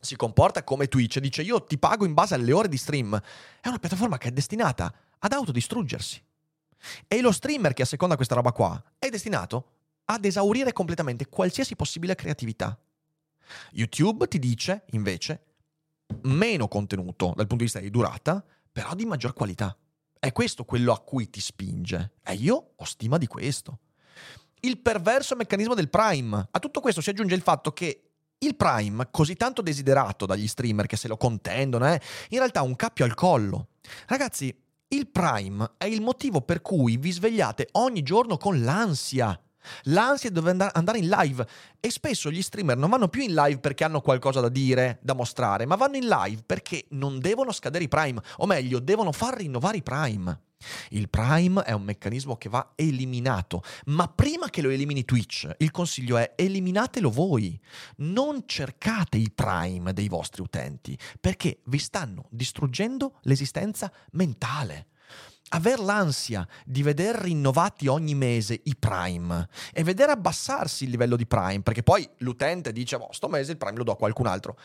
si 0.00 0.16
comporta 0.16 0.64
come 0.64 0.88
Twitch, 0.88 1.18
dice 1.18 1.42
io 1.42 1.64
ti 1.64 1.78
pago 1.78 2.04
in 2.04 2.14
base 2.14 2.34
alle 2.34 2.52
ore 2.52 2.68
di 2.68 2.76
stream, 2.76 3.18
è 3.60 3.68
una 3.68 3.78
piattaforma 3.78 4.18
che 4.18 4.28
è 4.28 4.32
destinata 4.32 4.92
ad 5.18 5.32
autodistruggersi. 5.32 6.22
E 7.08 7.20
lo 7.20 7.32
streamer 7.32 7.72
che 7.72 7.82
asseconda 7.82 8.16
questa 8.16 8.34
roba 8.34 8.52
qua 8.52 8.82
è 8.98 9.08
destinato 9.08 9.70
ad 10.06 10.24
esaurire 10.24 10.72
completamente 10.72 11.28
qualsiasi 11.28 11.76
possibile 11.76 12.14
creatività. 12.14 12.78
YouTube 13.72 14.28
ti 14.28 14.38
dice, 14.38 14.84
invece, 14.90 15.53
meno 16.22 16.68
contenuto 16.68 17.32
dal 17.34 17.46
punto 17.46 17.56
di 17.56 17.64
vista 17.64 17.80
di 17.80 17.90
durata, 17.90 18.44
però 18.70 18.94
di 18.94 19.04
maggior 19.04 19.32
qualità. 19.32 19.76
È 20.18 20.32
questo 20.32 20.64
quello 20.64 20.92
a 20.92 21.00
cui 21.00 21.28
ti 21.28 21.40
spinge. 21.40 22.14
E 22.22 22.34
io 22.34 22.72
ho 22.76 22.84
stima 22.84 23.18
di 23.18 23.26
questo. 23.26 23.80
Il 24.60 24.78
perverso 24.78 25.36
meccanismo 25.36 25.74
del 25.74 25.90
Prime. 25.90 26.48
A 26.50 26.58
tutto 26.58 26.80
questo 26.80 27.00
si 27.00 27.10
aggiunge 27.10 27.34
il 27.34 27.42
fatto 27.42 27.72
che 27.72 28.10
il 28.38 28.56
Prime, 28.56 29.08
così 29.10 29.34
tanto 29.36 29.62
desiderato 29.62 30.26
dagli 30.26 30.46
streamer 30.46 30.86
che 30.86 30.96
se 30.96 31.08
lo 31.08 31.16
contendono, 31.16 31.84
è 31.86 32.00
in 32.30 32.38
realtà 32.38 32.62
un 32.62 32.76
cappio 32.76 33.04
al 33.04 33.14
collo. 33.14 33.68
Ragazzi, 34.06 34.56
il 34.88 35.08
Prime 35.08 35.72
è 35.76 35.86
il 35.86 36.00
motivo 36.00 36.40
per 36.40 36.62
cui 36.62 36.96
vi 36.96 37.10
svegliate 37.10 37.68
ogni 37.72 38.02
giorno 38.02 38.36
con 38.36 38.62
l'ansia 38.62 39.38
L'ansia 39.84 40.28
di 40.28 40.34
dover 40.34 40.70
andare 40.72 40.98
in 40.98 41.08
live 41.08 41.46
e 41.80 41.90
spesso 41.90 42.30
gli 42.30 42.42
streamer 42.42 42.76
non 42.76 42.90
vanno 42.90 43.08
più 43.08 43.22
in 43.22 43.34
live 43.34 43.58
perché 43.58 43.84
hanno 43.84 44.00
qualcosa 44.00 44.40
da 44.40 44.48
dire, 44.48 44.98
da 45.02 45.14
mostrare, 45.14 45.66
ma 45.66 45.76
vanno 45.76 45.96
in 45.96 46.06
live 46.06 46.42
perché 46.44 46.86
non 46.90 47.18
devono 47.18 47.52
scadere 47.52 47.84
i 47.84 47.88
prime, 47.88 48.20
o 48.38 48.46
meglio, 48.46 48.78
devono 48.78 49.12
far 49.12 49.36
rinnovare 49.36 49.78
i 49.78 49.82
prime. 49.82 50.40
Il 50.90 51.08
Prime 51.08 51.62
è 51.62 51.72
un 51.72 51.82
meccanismo 51.82 52.36
che 52.36 52.48
va 52.48 52.72
eliminato, 52.74 53.62
ma 53.86 54.08
prima 54.08 54.48
che 54.48 54.62
lo 54.62 54.70
elimini 54.70 55.04
Twitch, 55.04 55.50
il 55.58 55.70
consiglio 55.70 56.16
è 56.16 56.32
eliminatelo 56.36 57.10
voi. 57.10 57.60
Non 57.96 58.44
cercate 58.46 59.18
i 59.18 59.30
Prime 59.30 59.92
dei 59.92 60.08
vostri 60.08 60.42
utenti, 60.42 60.98
perché 61.20 61.60
vi 61.66 61.78
stanno 61.78 62.26
distruggendo 62.30 63.18
l'esistenza 63.22 63.92
mentale 64.12 64.86
aver 65.54 65.78
l'ansia 65.78 66.46
di 66.64 66.82
vedere 66.82 67.22
rinnovati 67.22 67.86
ogni 67.86 68.14
mese 68.14 68.60
i 68.64 68.76
prime 68.76 69.48
e 69.72 69.84
vedere 69.84 70.12
abbassarsi 70.12 70.84
il 70.84 70.90
livello 70.90 71.16
di 71.16 71.26
prime, 71.26 71.62
perché 71.62 71.82
poi 71.82 72.08
l'utente 72.18 72.72
dice, 72.72 72.96
oh, 72.96 73.12
sto 73.12 73.28
mese 73.28 73.52
il 73.52 73.58
prime 73.58 73.76
lo 73.76 73.84
do 73.84 73.92
a 73.92 73.96
qualcun 73.96 74.26
altro, 74.26 74.58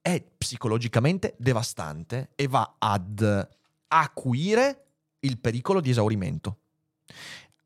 è 0.00 0.22
psicologicamente 0.22 1.34
devastante 1.38 2.30
e 2.34 2.46
va 2.46 2.76
ad 2.78 3.48
acuire 3.88 4.84
il 5.20 5.38
pericolo 5.38 5.80
di 5.80 5.90
esaurimento. 5.90 6.58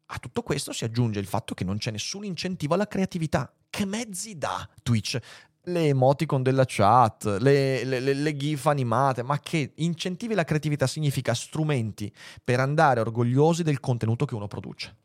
A 0.07 0.19
tutto 0.19 0.43
questo 0.43 0.73
si 0.73 0.85
aggiunge 0.85 1.19
il 1.19 1.27
fatto 1.27 1.55
che 1.55 1.65
non 1.65 1.79
c'è 1.79 1.91
nessun 1.91 2.25
incentivo 2.25 2.75
alla 2.75 2.87
creatività. 2.87 3.53
Che 3.69 3.85
mezzi 3.87 4.39
dà 4.39 4.69
Twitch? 4.83 5.19
Le 5.65 5.87
emoticon 5.89 6.43
della 6.43 6.65
chat, 6.67 7.25
le, 7.41 7.85
le, 7.85 8.01
le, 8.01 8.15
le, 8.15 8.37
gif 8.37 8.67
animate, 8.67 9.23
ma 9.23 9.39
che 9.39 9.73
incentivi 9.77 10.35
la 10.35 10.45
creatività 10.45 10.87
significa 10.87 11.35
strumenti 11.35 12.13
per 12.43 12.59
andare 12.59 13.01
orgogliosi 13.01 13.63
del 13.63 13.81
contenuto 13.81 14.25
che 14.25 14.35
uno 14.35 14.49
produce. 14.49 14.97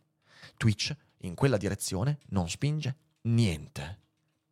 Twitch 0.58 0.95
in 1.22 1.36
quella 1.36 1.58
direzione 1.58 2.20
non 2.30 2.49
spinge 2.49 2.95
niente. 3.24 3.99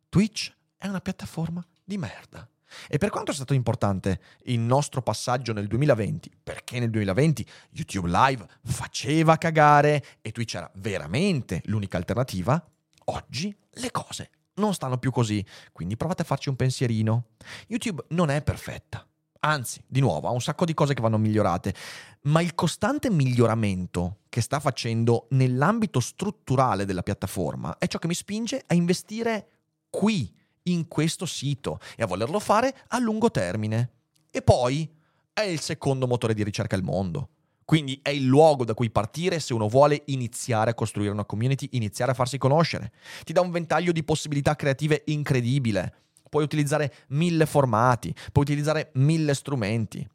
Twitch 0.08 0.54
è 0.76 0.86
una 0.86 1.00
piattaforma 1.00 1.66
di 1.82 1.98
merda. 1.98 2.48
E 2.88 2.98
per 2.98 3.10
quanto 3.10 3.30
è 3.30 3.34
stato 3.34 3.54
importante 3.54 4.20
il 4.44 4.58
nostro 4.58 5.00
passaggio 5.02 5.52
nel 5.52 5.66
2020, 5.66 6.30
perché 6.42 6.78
nel 6.78 6.90
2020 6.90 7.46
YouTube 7.70 8.08
Live 8.08 8.46
faceva 8.62 9.38
cagare 9.38 10.04
e 10.20 10.32
Twitch 10.32 10.54
era 10.54 10.70
veramente 10.74 11.62
l'unica 11.66 11.96
alternativa, 11.96 12.62
oggi 13.04 13.56
le 13.70 13.90
cose 13.90 14.30
non 14.56 14.74
stanno 14.74 14.98
più 14.98 15.10
così, 15.10 15.44
quindi 15.72 15.96
provate 15.96 16.22
a 16.22 16.24
farci 16.24 16.48
un 16.48 16.56
pensierino. 16.56 17.24
YouTube 17.68 18.04
non 18.08 18.30
è 18.30 18.42
perfetta, 18.42 19.06
anzi, 19.40 19.82
di 19.86 20.00
nuovo, 20.00 20.28
ha 20.28 20.32
un 20.32 20.40
sacco 20.40 20.64
di 20.64 20.74
cose 20.74 20.94
che 20.94 21.00
vanno 21.00 21.18
migliorate, 21.18 21.74
ma 22.22 22.40
il 22.40 22.54
costante 22.54 23.10
miglioramento 23.10 24.18
che 24.28 24.40
sta 24.40 24.60
facendo 24.60 25.26
nell'ambito 25.30 26.00
strutturale 26.00 26.84
della 26.84 27.02
piattaforma 27.02 27.78
è 27.78 27.86
ciò 27.86 27.98
che 27.98 28.08
mi 28.08 28.14
spinge 28.14 28.62
a 28.66 28.74
investire 28.74 29.48
qui 29.88 30.34
in 30.64 30.88
questo 30.88 31.26
sito 31.26 31.78
e 31.96 32.02
a 32.02 32.06
volerlo 32.06 32.40
fare 32.40 32.74
a 32.88 32.98
lungo 32.98 33.30
termine. 33.30 33.90
E 34.30 34.42
poi 34.42 34.92
è 35.32 35.42
il 35.42 35.60
secondo 35.60 36.06
motore 36.06 36.34
di 36.34 36.42
ricerca 36.42 36.76
al 36.76 36.82
mondo. 36.82 37.30
Quindi 37.66 37.98
è 38.00 38.10
il 38.10 38.24
luogo 38.24 38.64
da 38.64 38.74
cui 38.74 38.90
partire 38.90 39.40
se 39.40 39.52
uno 39.52 39.66
vuole 39.66 40.04
iniziare 40.06 40.70
a 40.70 40.74
costruire 40.74 41.10
una 41.10 41.24
community, 41.24 41.68
iniziare 41.72 42.12
a 42.12 42.14
farsi 42.14 42.38
conoscere. 42.38 42.92
Ti 43.24 43.32
dà 43.32 43.40
un 43.40 43.50
ventaglio 43.50 43.90
di 43.90 44.04
possibilità 44.04 44.54
creative 44.54 45.02
incredibile. 45.06 45.94
Puoi 46.30 46.44
utilizzare 46.44 46.94
mille 47.08 47.44
formati, 47.44 48.14
puoi 48.30 48.44
utilizzare 48.44 48.92
mille 48.94 49.34
strumenti. 49.34 50.08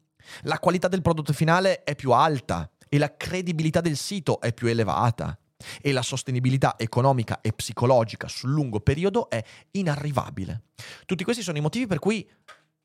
La 0.44 0.58
qualità 0.58 0.88
del 0.88 1.02
prodotto 1.02 1.34
finale 1.34 1.84
è 1.84 1.94
più 1.94 2.12
alta 2.12 2.70
e 2.88 2.96
la 2.96 3.14
credibilità 3.14 3.82
del 3.82 3.98
sito 3.98 4.40
è 4.40 4.54
più 4.54 4.68
elevata 4.68 5.38
e 5.82 5.92
la 5.92 6.02
sostenibilità 6.02 6.76
economica 6.78 7.42
e 7.42 7.52
psicologica 7.52 8.28
sul 8.28 8.50
lungo 8.50 8.80
periodo 8.80 9.28
è 9.28 9.42
inarrivabile. 9.72 10.62
Tutti 11.04 11.22
questi 11.22 11.42
sono 11.42 11.58
i 11.58 11.60
motivi 11.60 11.86
per 11.86 11.98
cui 11.98 12.26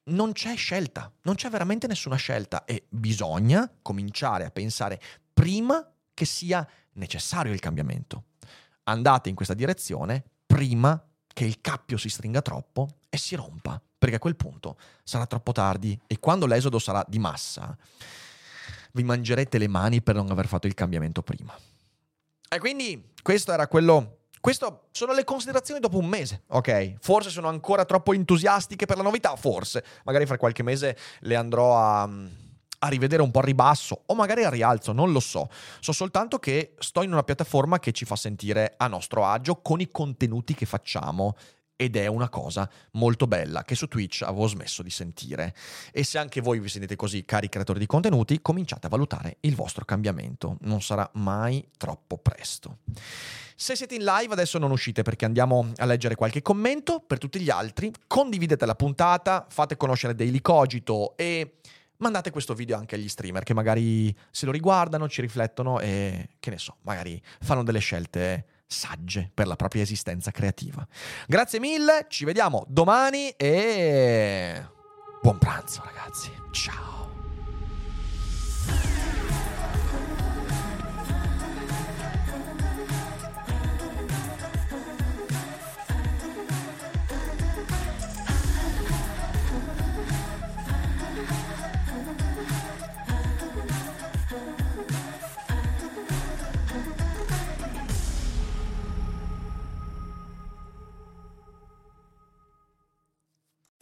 non 0.07 0.31
c'è 0.31 0.55
scelta, 0.55 1.11
non 1.23 1.35
c'è 1.35 1.49
veramente 1.49 1.87
nessuna 1.87 2.15
scelta 2.15 2.65
e 2.65 2.85
bisogna 2.89 3.69
cominciare 3.81 4.45
a 4.45 4.51
pensare 4.51 5.01
prima 5.33 5.85
che 6.13 6.25
sia 6.25 6.67
necessario 6.93 7.53
il 7.53 7.59
cambiamento. 7.59 8.25
Andate 8.83 9.29
in 9.29 9.35
questa 9.35 9.53
direzione 9.53 10.23
prima 10.45 11.01
che 11.27 11.45
il 11.45 11.61
cappio 11.61 11.97
si 11.97 12.09
stringa 12.09 12.41
troppo 12.41 12.87
e 13.09 13.17
si 13.17 13.35
rompa, 13.35 13.81
perché 13.97 14.15
a 14.15 14.19
quel 14.19 14.35
punto 14.35 14.77
sarà 15.03 15.25
troppo 15.25 15.51
tardi 15.51 15.99
e 16.07 16.19
quando 16.19 16.45
l'esodo 16.45 16.79
sarà 16.79 17.03
di 17.07 17.19
massa 17.19 17.77
vi 18.93 19.03
mangerete 19.03 19.57
le 19.57 19.67
mani 19.67 20.01
per 20.01 20.15
non 20.15 20.31
aver 20.31 20.47
fatto 20.47 20.67
il 20.67 20.73
cambiamento 20.73 21.21
prima. 21.21 21.55
E 22.49 22.59
quindi 22.59 23.11
questo 23.21 23.51
era 23.51 23.67
quello. 23.67 24.16
Questo 24.39 24.87
sono 24.91 25.13
le 25.13 25.23
considerazioni 25.23 25.79
dopo 25.79 25.97
un 25.97 26.05
mese, 26.05 26.43
ok? 26.47 26.95
Forse 26.99 27.29
sono 27.29 27.47
ancora 27.47 27.85
troppo 27.85 28.13
entusiastiche 28.13 28.85
per 28.85 28.97
la 28.97 29.03
novità, 29.03 29.35
forse. 29.35 29.83
Magari 30.03 30.25
fra 30.25 30.37
qualche 30.37 30.63
mese 30.63 30.97
le 31.21 31.35
andrò 31.35 31.77
a, 31.77 32.03
a 32.03 32.87
rivedere 32.87 33.21
un 33.21 33.31
po' 33.31 33.39
a 33.39 33.43
ribasso 33.43 34.03
o 34.05 34.15
magari 34.15 34.43
a 34.43 34.49
rialzo, 34.49 34.91
non 34.91 35.11
lo 35.11 35.19
so. 35.19 35.49
So 35.79 35.91
soltanto 35.91 36.37
che 36.39 36.75
sto 36.79 37.01
in 37.01 37.11
una 37.11 37.23
piattaforma 37.23 37.79
che 37.79 37.91
ci 37.91 38.05
fa 38.05 38.15
sentire 38.15 38.75
a 38.77 38.87
nostro 38.87 39.25
agio 39.25 39.61
con 39.61 39.79
i 39.79 39.89
contenuti 39.89 40.53
che 40.53 40.65
facciamo 40.65 41.35
ed 41.77 41.95
è 41.95 42.07
una 42.07 42.27
cosa 42.27 42.69
molto 42.93 43.27
bella 43.27 43.63
che 43.63 43.75
su 43.75 43.87
Twitch 43.87 44.23
avevo 44.23 44.47
smesso 44.47 44.83
di 44.83 44.89
sentire. 44.89 45.55
E 45.93 46.03
se 46.03 46.17
anche 46.17 46.41
voi 46.41 46.59
vi 46.59 46.67
sentite 46.67 46.97
così, 46.97 47.23
cari 47.23 47.47
creatori 47.47 47.79
di 47.79 47.85
contenuti, 47.85 48.41
cominciate 48.41 48.87
a 48.87 48.89
valutare 48.89 49.37
il 49.41 49.55
vostro 49.55 49.85
cambiamento. 49.85 50.57
Non 50.61 50.81
sarà 50.81 51.09
mai 51.13 51.65
troppo 51.77 52.17
presto. 52.17 52.79
Se 53.55 53.75
siete 53.75 53.95
in 53.95 54.03
live 54.03 54.33
adesso 54.33 54.57
non 54.57 54.71
uscite 54.71 55.03
perché 55.03 55.25
andiamo 55.25 55.71
a 55.77 55.85
leggere 55.85 56.15
qualche 56.15 56.41
commento. 56.41 56.99
Per 56.99 57.19
tutti 57.19 57.39
gli 57.39 57.49
altri, 57.49 57.91
condividete 58.07 58.65
la 58.65 58.75
puntata, 58.75 59.45
fate 59.47 59.77
conoscere 59.77 60.15
Daily 60.15 60.41
Cogito 60.41 61.15
e 61.15 61.59
mandate 61.97 62.31
questo 62.31 62.53
video 62.53 62.77
anche 62.77 62.95
agli 62.95 63.07
streamer 63.07 63.43
che 63.43 63.53
magari 63.53 64.15
se 64.31 64.45
lo 64.45 64.51
riguardano, 64.51 65.07
ci 65.07 65.21
riflettono 65.21 65.79
e 65.79 66.29
che 66.39 66.49
ne 66.49 66.57
so, 66.57 66.77
magari 66.81 67.21
fanno 67.39 67.63
delle 67.63 67.79
scelte 67.79 68.45
sagge 68.67 69.31
per 69.33 69.47
la 69.47 69.55
propria 69.55 69.81
esistenza 69.81 70.31
creativa. 70.31 70.85
Grazie 71.25 71.59
mille, 71.59 72.05
ci 72.09 72.25
vediamo 72.25 72.65
domani 72.67 73.29
e 73.29 74.65
buon 75.21 75.37
pranzo 75.37 75.81
ragazzi. 75.83 76.29
Ciao. 76.51 76.95